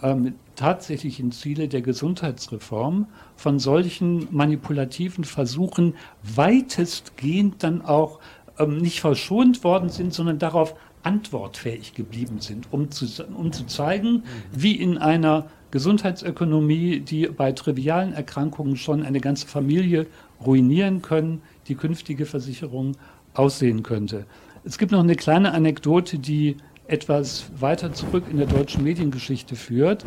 ähm, 0.02 0.36
tatsächlichen 0.56 1.32
Ziele 1.32 1.68
der 1.68 1.82
Gesundheitsreform 1.82 3.08
von 3.36 3.60
solchen 3.60 4.28
manipulativen 4.32 5.24
Versuchen 5.24 5.96
weitestgehend 6.22 7.64
dann 7.64 7.82
auch 7.82 8.20
ähm, 8.60 8.78
nicht 8.78 9.02
verschont 9.02 9.64
worden 9.64 9.90
sind, 9.90 10.14
sondern 10.14 10.40
darauf 10.40 10.76
antwortfähig 11.04 11.94
geblieben 11.94 12.40
sind, 12.40 12.68
um 12.72 12.92
zu, 12.92 13.06
um 13.36 13.52
zu 13.52 13.66
zeigen, 13.66 14.24
wie 14.52 14.76
in 14.76 14.98
einer 14.98 15.48
Gesundheitsökonomie, 15.72 17.00
die 17.00 17.28
bei 17.28 17.52
trivialen 17.52 18.14
Erkrankungen 18.14 18.78
schon 18.78 19.04
eine 19.04 19.20
ganze 19.20 19.48
Familie 19.48 20.08
ruinieren 20.46 21.02
können, 21.02 21.42
die 21.68 21.76
künftige 21.76 22.26
Versicherung 22.26 22.94
aussehen 23.34 23.84
könnte. 23.84 24.26
Es 24.64 24.78
gibt 24.78 24.92
noch 24.92 25.00
eine 25.00 25.16
kleine 25.16 25.54
Anekdote, 25.54 26.20
die 26.20 26.58
etwas 26.88 27.46
weiter 27.60 27.94
zurück 27.94 28.26
in 28.30 28.38
der 28.38 28.48
deutschen 28.48 28.84
Mediengeschichte 28.84 29.56
führt. 29.56 30.06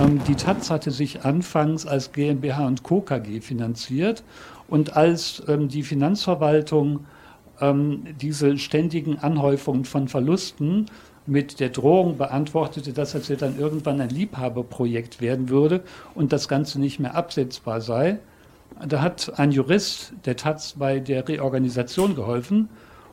Ähm, 0.00 0.20
die 0.26 0.34
Taz 0.34 0.70
hatte 0.70 0.90
sich 0.90 1.24
anfangs 1.24 1.86
als 1.86 2.12
GmbH 2.12 2.66
und 2.66 2.82
Co. 2.82 3.00
KG 3.00 3.40
finanziert 3.40 4.22
und 4.68 4.96
als 4.96 5.42
ähm, 5.46 5.68
die 5.68 5.82
Finanzverwaltung 5.82 7.04
ähm, 7.60 8.04
diese 8.20 8.58
ständigen 8.58 9.18
Anhäufungen 9.18 9.84
von 9.84 10.08
Verlusten 10.08 10.86
mit 11.26 11.60
der 11.60 11.70
Drohung 11.70 12.16
beantwortete, 12.16 12.92
dass 12.92 13.12
das 13.12 13.28
ja 13.28 13.36
dann 13.36 13.58
irgendwann 13.58 14.00
ein 14.00 14.10
Liebhaberprojekt 14.10 15.20
werden 15.20 15.48
würde 15.48 15.82
und 16.14 16.32
das 16.32 16.48
Ganze 16.48 16.80
nicht 16.80 17.00
mehr 17.00 17.14
absetzbar 17.14 17.80
sei. 17.80 18.18
Da 18.86 19.00
hat 19.00 19.38
ein 19.38 19.52
Jurist 19.52 20.12
der 20.24 20.36
Taz 20.36 20.74
bei 20.78 21.00
der 21.00 21.26
Reorganisation 21.26 22.14
geholfen. 22.14 22.68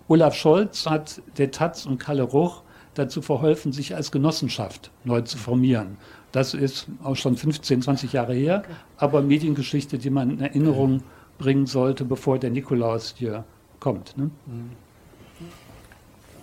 Olaf 0.08 0.36
Scholz 0.36 0.86
hat 0.86 1.22
der 1.38 1.52
Taz 1.52 1.86
und 1.86 2.00
Kalle 2.00 2.24
Ruch 2.24 2.64
dazu 2.94 3.22
verholfen, 3.22 3.72
sich 3.72 3.96
als 3.96 4.12
Genossenschaft 4.12 4.92
neu 5.04 5.22
zu 5.22 5.38
formieren. 5.38 5.98
Das 6.32 6.54
ist 6.54 6.88
auch 7.04 7.16
schon 7.16 7.38
15, 7.38 7.82
20 7.82 8.14
Jahre 8.14 8.34
her, 8.34 8.64
aber 8.98 9.22
Mediengeschichte, 9.22 9.98
die 9.98 10.10
man 10.10 10.32
in 10.32 10.42
Erinnerung 10.42 11.04
bringen 11.38 11.66
sollte, 11.66 12.06
bevor 12.06 12.40
der 12.40 12.50
Nikolaus 12.50 13.16
hier 13.18 13.46
kommt. 13.84 14.18
Ne? 14.18 14.30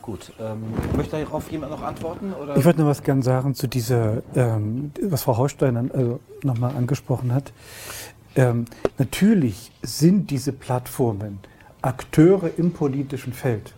Gut, 0.03 0.33
ähm, 0.39 0.63
möchte 0.97 1.17
darauf 1.19 1.51
jemand 1.51 1.73
noch 1.73 1.83
antworten? 1.83 2.33
Oder? 2.35 2.57
Ich 2.57 2.65
würde 2.65 2.81
noch 2.81 2.89
was 2.89 3.03
gern 3.03 3.23
sagen 3.23 3.55
zu 3.55 3.67
dieser, 3.67 4.23
ähm, 4.35 4.93
was 5.03 5.23
Frau 5.23 5.37
Haustein 5.39 5.77
an- 5.77 5.91
also 5.91 6.21
nochmal 6.43 6.77
angesprochen 6.77 7.33
hat. 7.33 7.53
Ähm, 8.37 8.67
natürlich 8.99 9.73
sind 9.83 10.31
diese 10.31 10.53
Plattformen 10.53 11.39
Akteure 11.83 12.51
im 12.59 12.73
politischen 12.73 13.33
Feld. 13.33 13.73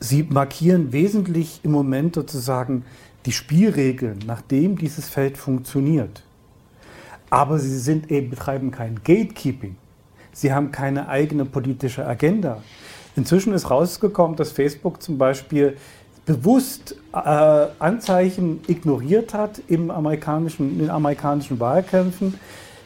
Sie 0.00 0.22
markieren 0.22 0.92
wesentlich 0.92 1.60
im 1.62 1.72
Moment 1.72 2.14
sozusagen 2.14 2.84
die 3.26 3.32
Spielregeln, 3.32 4.18
nachdem 4.26 4.76
dieses 4.78 5.08
Feld 5.08 5.36
funktioniert. 5.38 6.22
Aber 7.30 7.58
sie 7.58 7.78
sind 7.78 8.10
eben, 8.10 8.30
betreiben 8.30 8.70
kein 8.70 8.96
Gatekeeping. 9.02 9.76
Sie 10.34 10.52
haben 10.52 10.70
keine 10.72 11.08
eigene 11.08 11.46
politische 11.46 12.06
Agenda. 12.06 12.58
Inzwischen 13.16 13.54
ist 13.54 13.70
rausgekommen, 13.70 14.36
dass 14.36 14.52
Facebook 14.52 15.00
zum 15.00 15.16
Beispiel 15.16 15.76
bewusst 16.26 16.96
äh, 17.12 17.18
Anzeichen 17.78 18.60
ignoriert 18.66 19.32
hat 19.34 19.62
im 19.68 19.90
amerikanischen, 19.90 20.72
in 20.72 20.78
den 20.80 20.90
amerikanischen 20.90 21.60
Wahlkämpfen, 21.60 22.34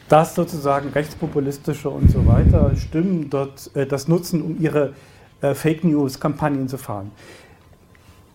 dass 0.07 0.35
sozusagen 0.35 0.89
rechtspopulistische 0.89 1.89
und 1.89 2.11
so 2.11 2.25
weiter 2.27 2.75
Stimmen 2.75 3.29
dort 3.29 3.71
äh, 3.75 3.85
das 3.85 4.07
nutzen, 4.07 4.41
um 4.41 4.61
ihre 4.61 4.93
äh, 5.41 5.55
Fake 5.55 5.83
News-Kampagnen 5.83 6.67
zu 6.67 6.77
fahren. 6.77 7.11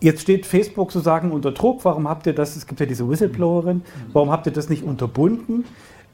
Jetzt 0.00 0.22
steht 0.22 0.46
Facebook 0.46 0.92
sozusagen 0.92 1.30
unter 1.30 1.52
Druck. 1.52 1.84
Warum 1.84 2.08
habt 2.08 2.26
ihr 2.26 2.34
das? 2.34 2.56
Es 2.56 2.66
gibt 2.66 2.80
ja 2.80 2.86
diese 2.86 3.08
Whistleblowerin. 3.08 3.82
Warum 4.12 4.30
habt 4.30 4.46
ihr 4.46 4.52
das 4.52 4.68
nicht 4.68 4.82
unterbunden? 4.82 5.64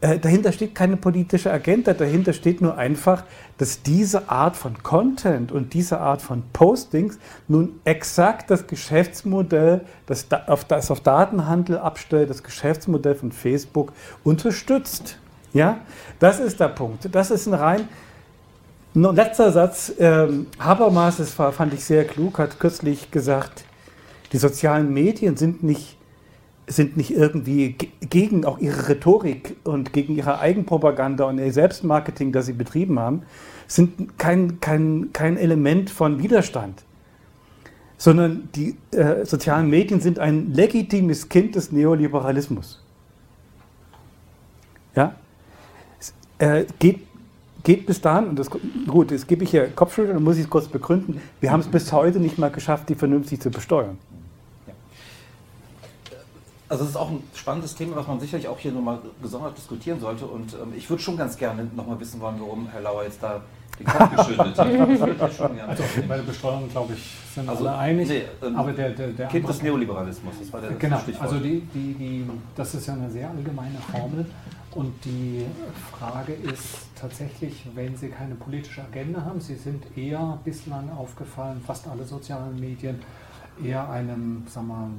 Äh, 0.02 0.18
dahinter 0.18 0.50
steht 0.52 0.74
keine 0.74 0.96
politische 0.96 1.52
Agenda. 1.52 1.92
Dahinter 1.92 2.32
steht 2.32 2.60
nur 2.62 2.76
einfach, 2.78 3.24
dass 3.58 3.82
diese 3.82 4.30
Art 4.30 4.56
von 4.56 4.82
Content 4.82 5.52
und 5.52 5.74
diese 5.74 6.00
Art 6.00 6.22
von 6.22 6.42
Postings 6.52 7.18
nun 7.48 7.80
exakt 7.84 8.50
das 8.50 8.66
Geschäftsmodell, 8.66 9.82
das 10.06 10.28
da- 10.28 10.44
auf, 10.46 10.64
das 10.64 10.90
auf 10.90 11.00
Datenhandel 11.00 11.78
abstellt, 11.78 12.30
das 12.30 12.42
Geschäftsmodell 12.42 13.14
von 13.14 13.30
Facebook 13.30 13.92
unterstützt. 14.24 15.18
Ja, 15.52 15.80
das 16.18 16.40
ist 16.40 16.60
der 16.60 16.68
Punkt. 16.68 17.08
Das 17.12 17.30
ist 17.30 17.46
ein 17.46 17.54
rein 17.54 17.88
letzter 18.94 19.52
Satz. 19.52 19.92
Ähm, 19.98 20.46
Habermas, 20.58 21.18
das 21.18 21.32
fand 21.32 21.74
ich 21.74 21.84
sehr 21.84 22.04
klug, 22.04 22.38
hat 22.38 22.58
kürzlich 22.58 23.10
gesagt, 23.10 23.64
die 24.32 24.38
sozialen 24.38 24.92
Medien 24.92 25.36
sind 25.36 25.62
nicht, 25.62 25.96
sind 26.70 26.96
nicht 26.96 27.10
irgendwie 27.10 27.72
ge- 27.72 27.90
gegen 28.08 28.44
auch 28.44 28.58
ihre 28.58 28.88
Rhetorik 28.88 29.56
und 29.64 29.92
gegen 29.92 30.16
ihre 30.16 30.38
Eigenpropaganda 30.38 31.24
und 31.24 31.38
ihr 31.38 31.52
Selbstmarketing, 31.52 32.32
das 32.32 32.46
sie 32.46 32.52
betrieben 32.52 32.98
haben, 32.98 33.22
sind 33.66 34.18
kein, 34.18 34.60
kein, 34.60 35.10
kein 35.12 35.36
Element 35.36 35.90
von 35.90 36.22
Widerstand. 36.22 36.82
Sondern 37.98 38.48
die 38.54 38.76
äh, 38.92 39.26
sozialen 39.26 39.68
Medien 39.68 40.00
sind 40.00 40.18
ein 40.18 40.54
legitimes 40.54 41.28
Kind 41.28 41.54
des 41.54 41.70
Neoliberalismus. 41.70 42.82
Ja? 44.94 45.14
Es, 45.98 46.14
äh, 46.38 46.64
geht 46.78 47.00
geht 47.62 47.84
bis 47.84 48.00
dahin, 48.00 48.28
und 48.28 48.38
das, 48.38 48.48
gut, 48.86 49.10
jetzt 49.10 49.28
gebe 49.28 49.44
ich 49.44 49.50
hier 49.50 49.68
Kopfschütteln, 49.68 50.14
dann 50.14 50.24
muss 50.24 50.36
ich 50.36 50.44
es 50.44 50.48
kurz 50.48 50.66
begründen, 50.66 51.20
wir 51.40 51.52
haben 51.52 51.60
es 51.60 51.68
bis 51.68 51.92
heute 51.92 52.18
nicht 52.18 52.38
mal 52.38 52.50
geschafft, 52.50 52.88
die 52.88 52.94
vernünftig 52.94 53.38
zu 53.38 53.50
besteuern. 53.50 53.98
Also 56.70 56.84
das 56.84 56.90
ist 56.92 56.96
auch 56.96 57.10
ein 57.10 57.22
spannendes 57.34 57.74
Thema, 57.74 57.96
was 57.96 58.06
man 58.06 58.20
sicherlich 58.20 58.46
auch 58.46 58.58
hier 58.58 58.70
nochmal 58.70 59.00
gesondert 59.20 59.56
diskutieren 59.58 59.98
sollte. 59.98 60.24
Und 60.24 60.54
ähm, 60.54 60.72
ich 60.76 60.88
würde 60.88 61.02
schon 61.02 61.16
ganz 61.16 61.36
gerne 61.36 61.64
nochmal 61.74 61.98
wissen 61.98 62.20
wollen, 62.20 62.36
warum 62.38 62.68
Herr 62.68 62.80
Lauer 62.80 63.02
jetzt 63.02 63.20
da 63.20 63.42
den 63.76 63.86
Kopf 63.86 64.16
geschüttelt 64.16 64.56
hat. 64.56 65.68
also 65.68 65.84
bei 66.06 66.16
der 66.16 66.22
Besteuerung, 66.22 66.68
glaube 66.70 66.92
ich, 66.94 67.16
sind 67.34 67.48
also, 67.48 67.66
alle 67.66 67.76
einig. 67.76 68.08
Nee, 68.08 68.22
ähm, 68.40 68.54
aber 68.54 68.70
der, 68.70 68.90
der, 68.90 69.08
der 69.08 69.26
kind 69.26 69.48
des 69.48 69.62
Neoliberalismus, 69.62 70.34
das 70.38 70.52
war 70.52 70.60
der 70.60 70.70
Genau, 70.70 70.98
Stichwort. 71.00 71.24
also 71.24 71.40
die, 71.40 71.60
die, 71.74 71.94
die, 71.94 72.30
das 72.54 72.72
ist 72.72 72.86
ja 72.86 72.94
eine 72.94 73.10
sehr 73.10 73.28
allgemeine 73.28 73.78
Formel. 73.90 74.26
Und 74.72 75.04
die 75.04 75.44
Frage 75.98 76.34
ist 76.34 76.86
tatsächlich, 76.94 77.66
wenn 77.74 77.96
Sie 77.96 78.10
keine 78.10 78.36
politische 78.36 78.84
Agenda 78.84 79.24
haben, 79.24 79.40
Sie 79.40 79.56
sind 79.56 79.84
eher 79.96 80.38
bislang 80.44 80.88
aufgefallen, 80.92 81.60
fast 81.66 81.88
alle 81.88 82.04
sozialen 82.04 82.60
Medien, 82.60 83.00
eher 83.60 83.90
einem, 83.90 84.44
sagen 84.46 84.68
wir 84.68 84.74
mal, 84.74 84.90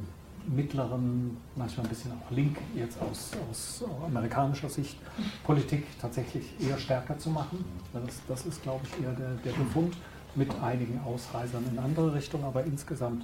mittleren, 0.48 1.38
manchmal 1.56 1.86
ein 1.86 1.90
bisschen 1.90 2.12
auch 2.12 2.32
link 2.32 2.58
jetzt 2.76 3.00
aus, 3.02 3.32
aus 3.50 3.84
amerikanischer 4.06 4.70
Sicht, 4.70 4.98
Politik 5.44 5.86
tatsächlich 6.00 6.46
eher 6.60 6.78
stärker 6.78 7.18
zu 7.18 7.30
machen. 7.30 7.64
Das, 7.94 8.22
das 8.28 8.46
ist, 8.46 8.64
glaube 8.64 8.86
ich, 8.86 9.04
eher 9.04 9.14
der, 9.14 9.32
der 9.46 9.52
Befund 9.52 9.96
mit 10.36 10.50
einigen 10.62 11.00
Ausreisern 11.06 11.66
in 11.72 11.78
andere 11.80 12.14
Richtungen, 12.14 12.44
aber 12.44 12.64
insgesamt 12.64 13.24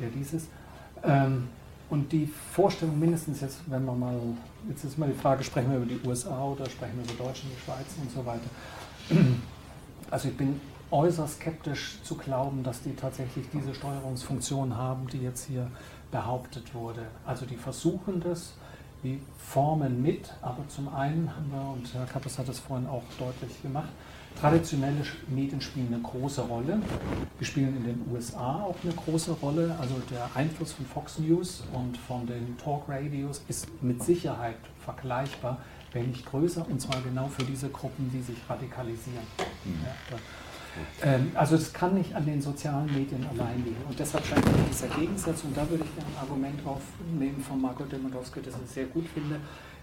eher 0.00 0.10
dieses. 0.10 0.48
Ähm, 1.04 1.48
und 1.90 2.12
die 2.12 2.26
Vorstellung 2.26 2.98
mindestens 2.98 3.40
jetzt, 3.40 3.60
wenn 3.66 3.84
wir 3.84 3.94
mal, 3.94 4.18
jetzt 4.68 4.84
ist 4.84 4.98
mal 4.98 5.08
die 5.08 5.18
Frage, 5.18 5.42
sprechen 5.42 5.70
wir 5.70 5.78
über 5.78 5.86
die 5.86 6.00
USA 6.06 6.44
oder 6.44 6.68
sprechen 6.68 6.96
wir 6.96 7.04
über 7.04 7.24
Deutschland, 7.24 7.54
die 7.56 7.64
Schweiz 7.64 7.86
und 8.00 8.10
so 8.10 8.24
weiter. 8.24 8.48
Also 10.10 10.28
ich 10.28 10.36
bin 10.38 10.58
äußerst 10.90 11.34
skeptisch 11.34 11.98
zu 12.02 12.14
glauben, 12.14 12.62
dass 12.62 12.82
die 12.82 12.94
tatsächlich 12.94 13.46
diese 13.52 13.74
Steuerungsfunktion 13.74 14.74
haben, 14.74 15.06
die 15.08 15.18
jetzt 15.18 15.46
hier 15.46 15.70
behauptet 16.10 16.74
wurde. 16.74 17.06
Also 17.26 17.46
die 17.46 17.56
versuchen 17.56 18.20
das, 18.20 18.54
die 19.02 19.20
formen 19.38 20.02
mit, 20.02 20.32
aber 20.42 20.66
zum 20.68 20.88
einen 20.94 21.30
haben 21.34 21.50
wir, 21.52 21.72
und 21.72 21.92
Herr 21.94 22.06
Kappes 22.06 22.38
hat 22.38 22.48
das 22.48 22.58
vorhin 22.58 22.86
auch 22.88 23.04
deutlich 23.18 23.62
gemacht, 23.62 23.88
traditionelle 24.40 25.02
Medien 25.28 25.60
spielen 25.60 25.88
eine 25.92 26.02
große 26.02 26.42
Rolle. 26.42 26.80
Wir 27.38 27.46
spielen 27.46 27.76
in 27.76 27.84
den 27.84 28.04
USA 28.12 28.62
auch 28.62 28.76
eine 28.82 28.92
große 28.92 29.32
Rolle. 29.32 29.76
Also 29.80 29.94
der 30.10 30.28
Einfluss 30.34 30.72
von 30.72 30.86
Fox 30.86 31.18
News 31.18 31.64
und 31.72 31.96
von 31.96 32.26
den 32.26 32.56
Talk 32.58 32.88
Radios 32.88 33.42
ist 33.48 33.66
mit 33.82 34.02
Sicherheit 34.02 34.56
vergleichbar, 34.84 35.58
wenn 35.92 36.08
nicht 36.08 36.26
größer, 36.26 36.66
und 36.68 36.80
zwar 36.80 37.00
genau 37.02 37.28
für 37.28 37.44
diese 37.44 37.68
Gruppen, 37.70 38.10
die 38.12 38.22
sich 38.22 38.36
radikalisieren. 38.48 39.24
Mhm. 39.64 39.84
Ja, 39.84 40.16
ähm, 41.02 41.32
also 41.34 41.56
es 41.56 41.72
kann 41.72 41.94
nicht 41.94 42.14
an 42.14 42.26
den 42.26 42.40
sozialen 42.40 42.86
Medien 42.86 43.26
allein 43.32 43.64
liegen. 43.64 43.82
Und 43.88 43.98
deshalb 43.98 44.24
scheint 44.24 44.44
mir 44.44 44.64
dieser 44.70 44.88
Gegensatz, 44.88 45.44
und 45.44 45.56
da 45.56 45.68
würde 45.68 45.84
ich 45.84 46.04
ein 46.04 46.18
Argument 46.20 46.60
aufnehmen 46.66 47.42
von 47.46 47.60
Marco 47.60 47.84
Demodowski, 47.84 48.40
das 48.42 48.54
ich 48.64 48.70
sehr 48.70 48.86
gut 48.86 49.06
finde, 49.08 49.36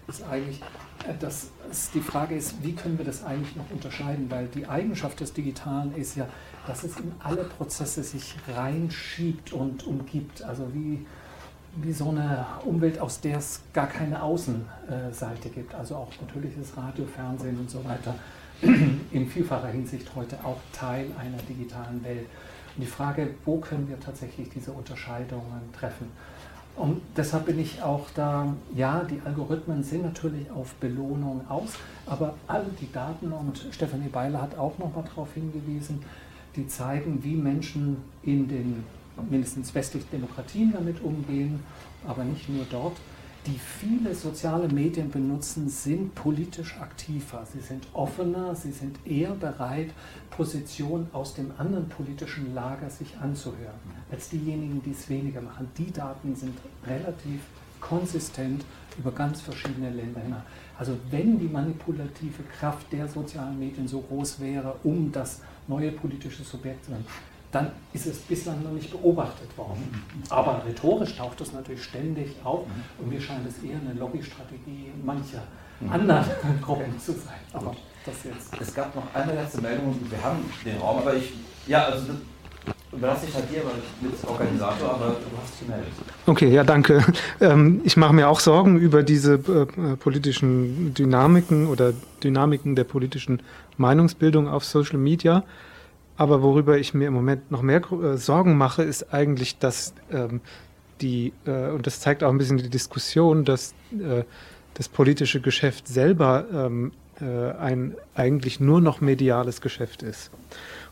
ist 0.08 0.22
eigentlich, 0.24 0.60
äh, 1.06 1.14
dass 1.18 1.50
die 1.94 2.00
Frage 2.00 2.36
ist, 2.36 2.62
wie 2.62 2.74
können 2.74 2.98
wir 2.98 3.04
das 3.04 3.24
eigentlich 3.24 3.56
noch 3.56 3.70
unterscheiden? 3.70 4.30
Weil 4.30 4.46
die 4.48 4.66
Eigenschaft 4.66 5.20
des 5.20 5.32
Digitalen 5.32 5.94
ist 5.94 6.16
ja, 6.16 6.28
dass 6.66 6.84
es 6.84 6.96
in 6.98 7.12
alle 7.18 7.44
Prozesse 7.44 8.02
sich 8.02 8.34
reinschiebt 8.54 9.52
und 9.52 9.86
umgibt. 9.86 10.42
Also 10.42 10.72
wie, 10.72 11.06
wie 11.76 11.92
so 11.92 12.10
eine 12.10 12.46
Umwelt, 12.64 12.98
aus 12.98 13.20
der 13.20 13.38
es 13.38 13.60
gar 13.72 13.86
keine 13.86 14.22
Außenseite 14.22 15.48
gibt. 15.48 15.74
Also 15.74 15.96
auch 15.96 16.10
natürlich 16.20 16.52
das 16.58 16.76
Radio, 16.76 17.04
Fernsehen 17.06 17.58
und 17.58 17.70
so 17.70 17.84
weiter 17.84 18.14
in 18.62 19.28
vielfacher 19.28 19.68
Hinsicht 19.68 20.14
heute 20.14 20.36
auch 20.44 20.60
Teil 20.72 21.06
einer 21.18 21.38
digitalen 21.48 22.02
Welt. 22.04 22.26
Und 22.76 22.82
die 22.82 22.90
Frage, 22.90 23.30
wo 23.44 23.58
können 23.58 23.88
wir 23.88 23.98
tatsächlich 24.00 24.48
diese 24.48 24.72
Unterscheidungen 24.72 25.72
treffen? 25.78 26.10
Und 26.76 27.00
deshalb 27.16 27.46
bin 27.46 27.58
ich 27.58 27.82
auch 27.82 28.06
da, 28.14 28.54
ja, 28.74 29.02
die 29.04 29.20
Algorithmen 29.24 29.82
sind 29.82 30.02
natürlich 30.02 30.50
auf 30.50 30.74
Belohnung 30.74 31.40
aus, 31.48 31.70
aber 32.04 32.34
all 32.46 32.66
die 32.78 32.92
Daten, 32.92 33.32
und 33.32 33.66
Stefanie 33.70 34.08
Beiler 34.08 34.42
hat 34.42 34.58
auch 34.58 34.76
nochmal 34.78 35.04
darauf 35.04 35.32
hingewiesen, 35.32 36.02
die 36.54 36.68
zeigen, 36.68 37.24
wie 37.24 37.34
Menschen 37.34 37.96
in 38.22 38.46
den 38.46 38.84
mindestens 39.30 39.74
westlichen 39.74 40.10
Demokratien 40.12 40.72
damit 40.72 41.02
umgehen, 41.02 41.60
aber 42.06 42.24
nicht 42.24 42.50
nur 42.50 42.66
dort, 42.70 42.96
die 43.46 43.58
viele 43.58 44.14
soziale 44.14 44.68
Medien 44.68 45.10
benutzen, 45.10 45.68
sind 45.68 46.14
politisch 46.14 46.76
aktiver. 46.80 47.46
Sie 47.52 47.60
sind 47.60 47.86
offener, 47.92 48.54
sie 48.56 48.72
sind 48.72 48.98
eher 49.06 49.30
bereit, 49.30 49.90
Positionen 50.30 51.08
aus 51.12 51.34
dem 51.34 51.52
anderen 51.56 51.88
politischen 51.88 52.54
Lager 52.54 52.90
sich 52.90 53.16
anzuhören, 53.18 53.78
als 54.10 54.28
diejenigen, 54.28 54.82
die 54.82 54.90
es 54.90 55.08
weniger 55.08 55.40
machen. 55.40 55.68
Die 55.78 55.92
Daten 55.92 56.34
sind 56.34 56.58
relativ 56.86 57.40
konsistent 57.80 58.64
über 58.98 59.12
ganz 59.12 59.40
verschiedene 59.40 59.90
Länder. 59.90 60.20
Also 60.78 60.96
wenn 61.10 61.38
die 61.38 61.46
manipulative 61.46 62.42
Kraft 62.58 62.92
der 62.92 63.06
sozialen 63.06 63.58
Medien 63.58 63.86
so 63.86 64.00
groß 64.00 64.40
wäre, 64.40 64.74
um 64.82 65.12
das 65.12 65.40
neue 65.68 65.92
politische 65.92 66.42
Subjekt 66.42 66.84
zu 66.84 66.90
werden, 66.92 67.06
dann 67.52 67.70
ist 67.92 68.06
es 68.06 68.18
bislang 68.18 68.62
noch 68.62 68.72
nicht 68.72 68.90
beobachtet 68.90 69.56
worden. 69.56 70.04
Aber 70.28 70.62
rhetorisch 70.66 71.16
taucht 71.16 71.40
es 71.40 71.52
natürlich 71.52 71.84
ständig 71.84 72.36
auf 72.44 72.66
und 72.98 73.08
mir 73.08 73.20
scheint 73.20 73.46
es 73.46 73.62
eher 73.62 73.78
eine 73.78 73.98
Lobbystrategie 73.98 74.92
mancher 75.04 75.42
anderen 75.90 76.24
Gruppen 76.62 76.98
zu 76.98 77.12
sein. 77.12 77.40
Aber 77.52 77.74
das 78.04 78.24
jetzt. 78.24 78.60
Es 78.60 78.74
gab 78.74 78.94
noch 78.94 79.04
eine 79.14 79.34
letzte 79.34 79.60
Meldung, 79.60 79.98
wir 80.08 80.22
haben 80.22 80.38
den 80.64 80.78
Raum, 80.78 80.98
aber 80.98 81.14
ich, 81.14 81.32
ja, 81.66 81.86
also 81.86 82.12
überlasse 82.92 83.26
ich 83.28 83.34
halt 83.34 83.50
dir, 83.50 83.62
weil 83.64 83.74
ich 83.78 84.20
bin 84.20 84.28
Organisator, 84.28 84.90
aber 84.94 85.06
du 85.08 85.38
hast 85.40 85.52
dich 85.52 85.66
gemeldet. 85.66 85.92
Okay, 86.26 86.52
ja, 86.52 86.64
danke. 86.64 87.04
Ähm, 87.38 87.82
ich 87.84 87.98
mache 87.98 88.14
mir 88.14 88.28
auch 88.28 88.40
Sorgen 88.40 88.78
über 88.78 89.02
diese 89.02 89.34
äh, 89.34 89.96
politischen 89.96 90.94
Dynamiken 90.94 91.66
oder 91.66 91.92
Dynamiken 92.24 92.76
der 92.76 92.84
politischen 92.84 93.42
Meinungsbildung 93.76 94.48
auf 94.48 94.64
Social 94.64 94.96
Media. 94.98 95.44
Aber 96.16 96.42
worüber 96.42 96.78
ich 96.78 96.94
mir 96.94 97.08
im 97.08 97.14
Moment 97.14 97.50
noch 97.50 97.62
mehr 97.62 97.82
äh, 97.92 98.16
Sorgen 98.16 98.56
mache, 98.56 98.82
ist 98.82 99.12
eigentlich, 99.12 99.58
dass 99.58 99.94
ähm, 100.10 100.40
die, 101.00 101.32
äh, 101.46 101.70
und 101.70 101.86
das 101.86 102.00
zeigt 102.00 102.24
auch 102.24 102.30
ein 102.30 102.38
bisschen 102.38 102.58
die 102.58 102.70
Diskussion, 102.70 103.44
dass 103.44 103.74
äh, 103.92 104.24
das 104.74 104.88
politische 104.88 105.40
Geschäft 105.40 105.88
selber 105.88 106.44
ähm, 106.52 106.92
äh, 107.20 107.52
ein 107.58 107.94
eigentlich 108.14 108.60
nur 108.60 108.80
noch 108.80 109.00
mediales 109.00 109.60
Geschäft 109.60 110.02
ist. 110.02 110.30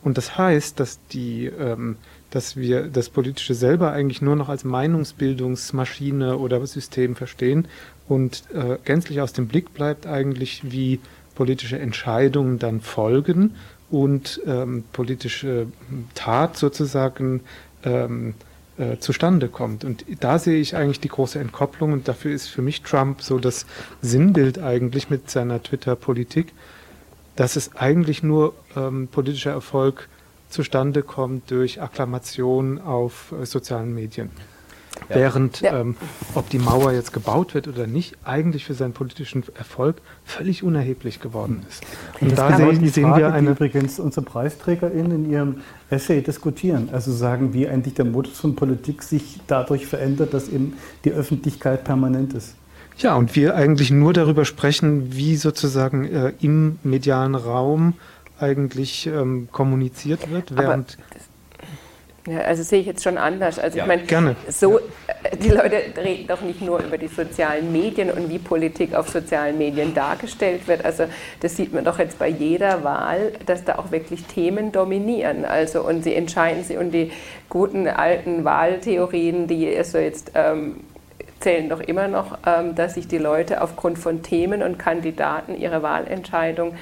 Und 0.02 0.18
das 0.18 0.36
heißt, 0.36 0.80
dass 0.80 0.98
die, 1.08 1.46
ähm, 1.46 1.96
dass 2.30 2.56
wir 2.56 2.88
das 2.88 3.08
Politische 3.08 3.54
selber 3.54 3.92
eigentlich 3.92 4.22
nur 4.22 4.36
noch 4.36 4.48
als 4.48 4.64
Meinungsbildungsmaschine 4.64 6.38
oder 6.38 6.64
System 6.66 7.16
verstehen 7.16 7.68
und 8.08 8.44
äh, 8.54 8.78
gänzlich 8.84 9.20
aus 9.20 9.32
dem 9.32 9.48
Blick 9.48 9.72
bleibt 9.74 10.06
eigentlich, 10.06 10.62
wie 10.70 11.00
politische 11.34 11.78
Entscheidungen 11.78 12.58
dann 12.58 12.80
folgen 12.80 13.54
und 13.94 14.40
ähm, 14.44 14.82
politische 14.92 15.68
Tat 16.16 16.56
sozusagen 16.56 17.42
ähm, 17.84 18.34
äh, 18.76 18.98
zustande 18.98 19.46
kommt. 19.46 19.84
Und 19.84 20.04
da 20.18 20.40
sehe 20.40 20.60
ich 20.60 20.74
eigentlich 20.74 20.98
die 20.98 21.08
große 21.08 21.38
Entkopplung 21.38 21.92
und 21.92 22.08
dafür 22.08 22.34
ist 22.34 22.48
für 22.48 22.60
mich 22.60 22.82
Trump 22.82 23.22
so 23.22 23.38
das 23.38 23.66
Sinnbild 24.02 24.58
eigentlich 24.58 25.10
mit 25.10 25.30
seiner 25.30 25.62
Twitter-Politik, 25.62 26.52
dass 27.36 27.54
es 27.54 27.76
eigentlich 27.76 28.24
nur 28.24 28.54
ähm, 28.74 29.06
politischer 29.06 29.52
Erfolg 29.52 30.08
zustande 30.48 31.04
kommt 31.04 31.52
durch 31.52 31.80
Akklamation 31.80 32.80
auf 32.80 33.32
äh, 33.40 33.46
sozialen 33.46 33.94
Medien. 33.94 34.30
Ja. 35.08 35.16
Während, 35.16 35.60
ja. 35.60 35.80
Ähm, 35.80 35.96
ob 36.34 36.48
die 36.50 36.58
Mauer 36.58 36.92
jetzt 36.92 37.12
gebaut 37.12 37.54
wird 37.54 37.68
oder 37.68 37.86
nicht, 37.86 38.16
eigentlich 38.24 38.64
für 38.64 38.74
seinen 38.74 38.92
politischen 38.92 39.44
Erfolg 39.56 39.96
völlig 40.24 40.62
unerheblich 40.62 41.20
geworden 41.20 41.64
ist. 41.68 41.82
Und 42.20 42.32
das 42.32 42.38
da 42.38 42.56
sehen, 42.56 42.88
sehen 42.88 43.04
Frage, 43.04 43.20
wir 43.20 43.32
eine. 43.32 43.48
Die 43.48 43.52
übrigens 43.52 43.98
unsere 43.98 44.24
PreisträgerInnen 44.24 45.24
in 45.24 45.30
ihrem 45.30 45.56
Essay 45.90 46.22
diskutieren. 46.22 46.88
Also 46.92 47.12
sagen, 47.12 47.52
wie 47.52 47.68
eigentlich 47.68 47.94
der 47.94 48.04
Modus 48.04 48.38
von 48.38 48.54
Politik 48.54 49.02
sich 49.02 49.40
dadurch 49.46 49.86
verändert, 49.86 50.32
dass 50.32 50.48
eben 50.48 50.74
die 51.04 51.12
Öffentlichkeit 51.12 51.84
permanent 51.84 52.34
ist. 52.34 52.54
Ja, 52.96 53.16
und 53.16 53.34
wir 53.34 53.56
eigentlich 53.56 53.90
nur 53.90 54.12
darüber 54.12 54.44
sprechen, 54.44 55.14
wie 55.16 55.36
sozusagen 55.36 56.04
äh, 56.04 56.32
im 56.40 56.78
medialen 56.84 57.34
Raum 57.34 57.94
eigentlich 58.38 59.06
ähm, 59.06 59.48
kommuniziert 59.50 60.30
wird, 60.30 60.56
während. 60.56 60.96
Ja, 62.26 62.38
also 62.38 62.62
sehe 62.62 62.80
ich 62.80 62.86
jetzt 62.86 63.04
schon 63.04 63.18
anders. 63.18 63.58
Also 63.58 63.76
ja, 63.76 63.84
ich 63.84 63.88
meine, 63.88 64.02
gerne. 64.04 64.34
so 64.48 64.78
äh, 64.78 65.36
die 65.36 65.50
Leute 65.50 65.82
reden 65.96 66.26
doch 66.26 66.40
nicht 66.40 66.62
nur 66.62 66.80
über 66.80 66.96
die 66.96 67.08
sozialen 67.08 67.70
Medien 67.70 68.10
und 68.10 68.30
wie 68.30 68.38
Politik 68.38 68.94
auf 68.94 69.10
sozialen 69.10 69.58
Medien 69.58 69.94
dargestellt 69.94 70.66
wird. 70.66 70.86
Also 70.86 71.04
das 71.40 71.56
sieht 71.56 71.74
man 71.74 71.84
doch 71.84 71.98
jetzt 71.98 72.18
bei 72.18 72.28
jeder 72.28 72.82
Wahl, 72.82 73.32
dass 73.44 73.64
da 73.64 73.76
auch 73.76 73.90
wirklich 73.90 74.24
Themen 74.24 74.72
dominieren. 74.72 75.44
Also 75.44 75.82
und 75.82 76.02
sie 76.02 76.14
entscheiden 76.14 76.64
sich 76.64 76.78
und 76.78 76.92
die 76.92 77.12
guten 77.50 77.86
alten 77.88 78.44
Wahltheorien, 78.44 79.46
die 79.46 79.76
also 79.76 79.98
jetzt 79.98 80.32
ähm, 80.34 80.80
zählen 81.40 81.68
doch 81.68 81.80
immer 81.80 82.08
noch, 82.08 82.38
ähm, 82.46 82.74
dass 82.74 82.94
sich 82.94 83.06
die 83.06 83.18
Leute 83.18 83.60
aufgrund 83.60 83.98
von 83.98 84.22
Themen 84.22 84.62
und 84.62 84.78
Kandidaten 84.78 85.54
ihre 85.54 85.82
Wahlentscheidung 85.82 86.74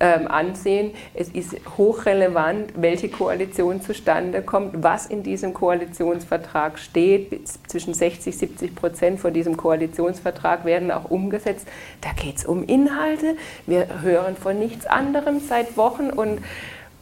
ähm, 0.00 0.28
ansehen. 0.28 0.92
Es 1.14 1.28
ist 1.28 1.56
hochrelevant, 1.76 2.72
welche 2.76 3.08
Koalition 3.08 3.80
zustande 3.80 4.42
kommt, 4.42 4.82
was 4.82 5.06
in 5.06 5.22
diesem 5.22 5.54
Koalitionsvertrag 5.54 6.78
steht. 6.78 7.48
Zwischen 7.68 7.94
60 7.94 8.34
und 8.34 8.38
70 8.38 8.74
Prozent 8.74 9.20
von 9.20 9.32
diesem 9.32 9.56
Koalitionsvertrag 9.56 10.64
werden 10.64 10.90
auch 10.90 11.10
umgesetzt. 11.10 11.66
Da 12.00 12.10
geht 12.12 12.38
es 12.38 12.44
um 12.44 12.64
Inhalte. 12.64 13.36
Wir 13.66 14.02
hören 14.02 14.36
von 14.36 14.58
nichts 14.58 14.86
anderem 14.86 15.40
seit 15.40 15.76
Wochen 15.76 16.10
und 16.10 16.40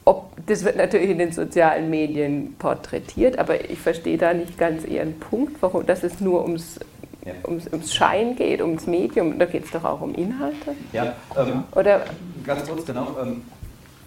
ob, 0.09 0.31
das 0.47 0.65
wird 0.65 0.77
natürlich 0.77 1.11
in 1.11 1.19
den 1.19 1.33
sozialen 1.33 1.91
Medien 1.91 2.55
porträtiert, 2.59 3.39
aber 3.39 3.69
ich 3.71 3.79
verstehe 3.79 4.17
da 4.17 4.33
nicht 4.33 4.57
ganz 4.57 4.87
Ihren 4.87 5.21
Punkt, 5.21 5.61
warum, 5.61 5.85
dass 5.85 6.03
es 6.03 6.19
nur 6.19 6.43
ums 6.45 6.81
ja. 7.29 7.49
ums, 7.49 7.67
ums 7.73 7.95
Schein 7.95 8.37
geht, 8.37 8.61
ums 8.61 8.87
Medium, 8.87 9.39
da 9.39 9.47
geht 9.47 9.65
es 9.65 9.71
doch 9.71 9.85
auch 9.85 10.01
um 10.01 10.15
Inhalte. 10.15 10.75
Ja, 10.93 11.15
ähm, 11.37 11.65
oder 11.75 12.03
ganz 12.45 12.69
kurz, 12.69 12.85
genau. 12.85 13.17
Ähm, 13.21 13.43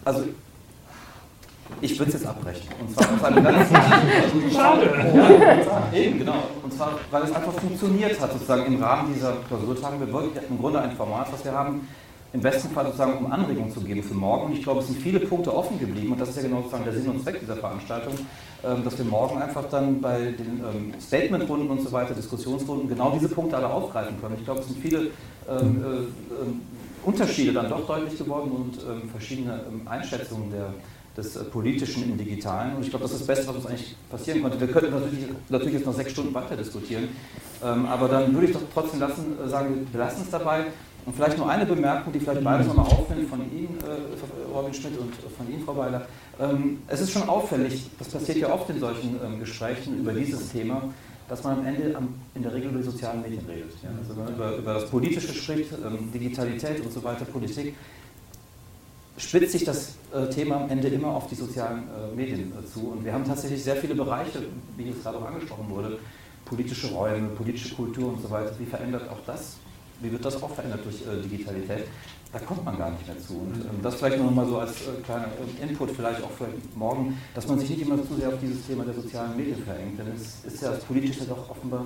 also 0.03 0.23
ich 1.79 1.97
würde 1.97 2.11
es 2.11 2.19
jetzt 2.19 2.27
abbrechen. 2.27 2.67
Und 2.79 2.91
zwar 2.93 3.13
aus 3.13 3.23
einem 3.23 3.43
ganz 3.43 3.69
Schade. 4.53 5.91
Ja, 5.93 5.97
eben, 5.97 6.19
genau. 6.19 6.43
Und 6.61 6.73
zwar, 6.73 6.99
weil 7.09 7.23
es 7.23 7.33
einfach 7.33 7.53
funktioniert 7.53 8.19
hat, 8.19 8.33
sozusagen 8.33 8.65
im 8.65 8.83
Rahmen 8.83 9.13
dieser 9.13 9.37
Klausurtagen. 9.47 9.99
Wir 9.99 10.11
wollten 10.11 10.37
im 10.49 10.59
Grunde 10.59 10.81
ein 10.81 10.91
Format, 10.91 11.31
was 11.31 11.43
wir 11.45 11.53
haben, 11.53 11.87
im 12.33 12.41
besten 12.41 12.69
Fall 12.69 12.85
sozusagen 12.85 13.25
um 13.25 13.31
Anregungen 13.31 13.71
zu 13.71 13.81
geben 13.81 14.01
für 14.03 14.13
morgen. 14.13 14.47
Und 14.47 14.53
ich 14.53 14.63
glaube, 14.63 14.79
es 14.79 14.87
sind 14.87 14.99
viele 14.99 15.19
Punkte 15.19 15.53
offen 15.55 15.79
geblieben 15.79 16.13
und 16.13 16.21
das 16.21 16.29
ist 16.29 16.37
ja 16.37 16.43
genau 16.43 16.57
sozusagen 16.57 16.85
der 16.85 16.93
Sinn 16.93 17.09
und 17.09 17.21
Zweck 17.21 17.39
dieser 17.39 17.57
Veranstaltung, 17.57 18.13
ähm, 18.63 18.83
dass 18.83 18.97
wir 18.97 19.05
morgen 19.05 19.41
einfach 19.41 19.65
dann 19.69 19.99
bei 19.99 20.31
den 20.31 20.61
ähm, 20.63 20.93
Statementrunden 21.05 21.69
und 21.69 21.81
so 21.81 21.91
weiter, 21.91 22.13
Diskussionsrunden, 22.13 22.87
genau 22.87 23.11
diese 23.11 23.29
Punkte 23.29 23.57
alle 23.57 23.69
aufgreifen 23.69 24.19
können. 24.21 24.35
Ich 24.37 24.45
glaube, 24.45 24.61
es 24.61 24.67
sind 24.67 24.79
viele 24.79 25.09
ähm, 25.49 25.83
äh, 25.83 27.05
Unterschiede 27.07 27.51
dann 27.53 27.67
doch 27.67 27.85
deutlich 27.87 28.17
geworden 28.17 28.51
und 28.51 29.09
verschiedene 29.09 29.59
Einschätzungen 29.87 30.51
der, 30.51 30.71
des 31.17 31.35
äh, 31.35 31.43
Politischen 31.43 32.03
im 32.03 32.17
Digitalen. 32.17 32.75
Und 32.75 32.83
ich 32.83 32.89
glaube, 32.89 33.03
das 33.03 33.13
ist 33.13 33.21
das 33.21 33.27
Beste, 33.27 33.47
was 33.47 33.55
uns 33.57 33.65
eigentlich 33.65 33.95
passieren 34.09 34.41
konnte. 34.41 34.59
Wir 34.59 34.67
könnten 34.67 34.91
natürlich, 34.91 35.25
natürlich 35.49 35.73
jetzt 35.73 35.85
noch 35.85 35.93
sechs 35.93 36.11
Stunden 36.11 36.33
weiter 36.33 36.55
diskutieren, 36.55 37.09
aber 37.61 38.07
dann 38.07 38.33
würde 38.33 38.47
ich 38.47 38.53
doch 38.53 38.61
trotzdem 38.73 38.99
lassen, 39.01 39.37
äh, 39.43 39.47
sagen, 39.47 39.87
wir 39.91 39.99
lassen 39.99 40.21
es 40.23 40.31
dabei. 40.31 40.65
Und 41.05 41.15
vielleicht 41.15 41.37
nur 41.37 41.49
eine 41.49 41.65
Bemerkung, 41.65 42.13
die 42.13 42.19
vielleicht 42.19 42.43
beides 42.43 42.67
nochmal 42.67 42.85
aufnimmt 42.85 43.29
von 43.29 43.39
Ihnen, 43.51 43.77
äh, 43.81 44.55
Robin 44.55 44.73
Schmidt, 44.73 44.97
und 44.99 45.13
von 45.35 45.51
Ihnen, 45.51 45.63
Frau 45.63 45.75
Weiler. 45.75 46.05
Ähm, 46.39 46.81
es 46.87 47.01
ist 47.01 47.11
schon 47.11 47.27
auffällig, 47.27 47.89
das 47.97 48.09
passiert 48.09 48.37
ja 48.37 48.53
oft 48.53 48.69
in 48.69 48.79
solchen 48.79 49.19
ähm, 49.23 49.39
Gesprächen 49.39 49.99
über 49.99 50.13
dieses 50.13 50.51
Thema, 50.51 50.83
dass 51.27 51.43
man 51.43 51.59
am 51.59 51.65
Ende 51.65 51.95
am, 51.95 52.13
in 52.35 52.43
der 52.43 52.53
Regel 52.53 52.69
über 52.69 52.79
die 52.79 52.85
sozialen 52.85 53.21
Medien 53.21 53.43
redet. 53.47 53.71
Ja? 53.81 53.89
Also 53.97 54.15
wenn 54.15 54.25
man 54.25 54.35
über, 54.35 54.57
über 54.57 54.73
das 54.75 54.89
Politische 54.89 55.33
spricht, 55.33 55.71
ähm, 55.73 56.11
Digitalität 56.13 56.83
und 56.83 56.91
so 56.91 57.03
weiter, 57.03 57.25
Politik, 57.25 57.75
spitzt 59.17 59.51
sich 59.53 59.63
das 59.63 59.95
äh, 60.13 60.29
Thema 60.29 60.61
am 60.61 60.69
Ende 60.69 60.87
immer 60.87 61.09
auf 61.09 61.27
die 61.27 61.35
sozialen 61.35 61.83
äh, 61.83 62.15
Medien 62.15 62.51
äh, 62.51 62.65
zu. 62.65 62.91
Und 62.91 63.05
wir 63.05 63.13
haben 63.13 63.25
tatsächlich 63.25 63.63
sehr 63.63 63.75
viele 63.75 63.95
Bereiche, 63.95 64.43
wie 64.77 64.83
jetzt 64.83 65.03
gerade 65.03 65.17
auch 65.17 65.25
angesprochen 65.25 65.69
wurde, 65.69 65.97
politische 66.45 66.87
Räume, 66.91 67.29
politische 67.29 67.73
Kultur 67.75 68.09
und 68.13 68.21
so 68.21 68.29
weiter. 68.29 68.51
Wie 68.59 68.65
verändert 68.65 69.09
auch 69.09 69.19
das 69.25 69.57
wie 70.01 70.11
wird 70.11 70.25
das 70.25 70.41
auch 70.41 70.49
verändert 70.53 70.81
durch 70.83 71.01
äh, 71.01 71.21
Digitalität? 71.21 71.85
Da 72.33 72.39
kommt 72.39 72.63
man 72.63 72.77
gar 72.77 72.91
nicht 72.91 73.05
mehr 73.05 73.19
zu. 73.19 73.33
Und 73.33 73.55
ähm, 73.55 73.81
das 73.83 73.95
vielleicht 73.95 74.17
noch 74.17 74.31
mal 74.31 74.45
so 74.45 74.57
als 74.57 74.71
äh, 74.71 75.01
kleiner 75.03 75.27
Input 75.61 75.91
vielleicht 75.91 76.23
auch 76.23 76.31
für 76.31 76.47
morgen, 76.75 77.17
dass 77.35 77.47
man 77.47 77.59
sich 77.59 77.69
nicht 77.69 77.81
immer 77.81 77.97
zu 77.97 78.15
sehr 78.15 78.29
auf 78.29 78.39
dieses 78.41 78.65
Thema 78.65 78.83
der 78.85 78.93
sozialen 78.93 79.35
Medien 79.35 79.61
verengt, 79.63 79.99
denn 79.99 80.07
es 80.15 80.45
ist 80.45 80.61
ja 80.61 80.71
das 80.71 80.83
Politische 80.83 81.25
doch 81.25 81.49
offenbar 81.49 81.85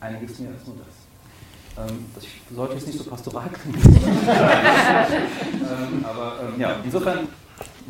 einiges 0.00 0.38
mehr 0.38 0.50
als 0.50 0.66
nur 0.66 0.76
das. 0.76 1.88
Ähm, 1.88 2.06
das 2.14 2.24
sollte 2.54 2.74
jetzt 2.74 2.86
nicht 2.86 2.98
so 2.98 3.04
pastoral 3.10 3.48
klingen. 3.50 3.82
ähm, 4.26 6.04
aber 6.04 6.40
ähm, 6.42 6.60
ja, 6.60 6.76
insofern 6.84 7.28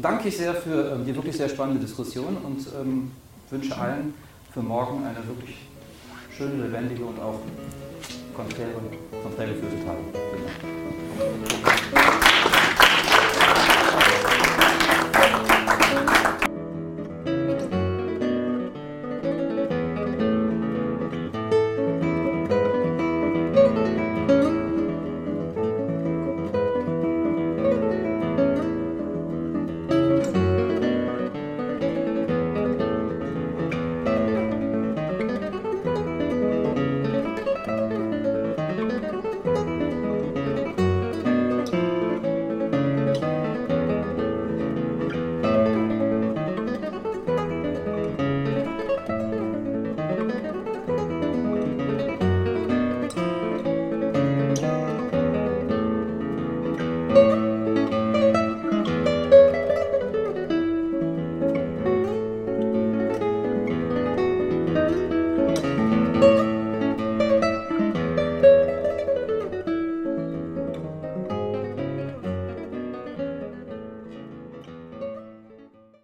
danke 0.00 0.28
ich 0.28 0.36
sehr 0.36 0.54
für 0.54 0.92
ähm, 0.92 1.04
die 1.04 1.14
wirklich 1.14 1.36
sehr 1.36 1.48
spannende 1.48 1.80
Diskussion 1.80 2.36
und 2.36 2.66
ähm, 2.80 3.10
wünsche 3.50 3.76
allen 3.76 4.14
für 4.52 4.62
morgen 4.62 5.04
eine 5.04 5.26
wirklich 5.26 5.56
schöne, 6.36 6.64
lebendige 6.64 7.04
und 7.04 7.18
auch 7.20 7.40
Cocktail 8.36 8.66
und 8.76 9.22
Cocktail 9.22 9.46
gefüllte 9.46 9.82
Tage. 9.86 10.00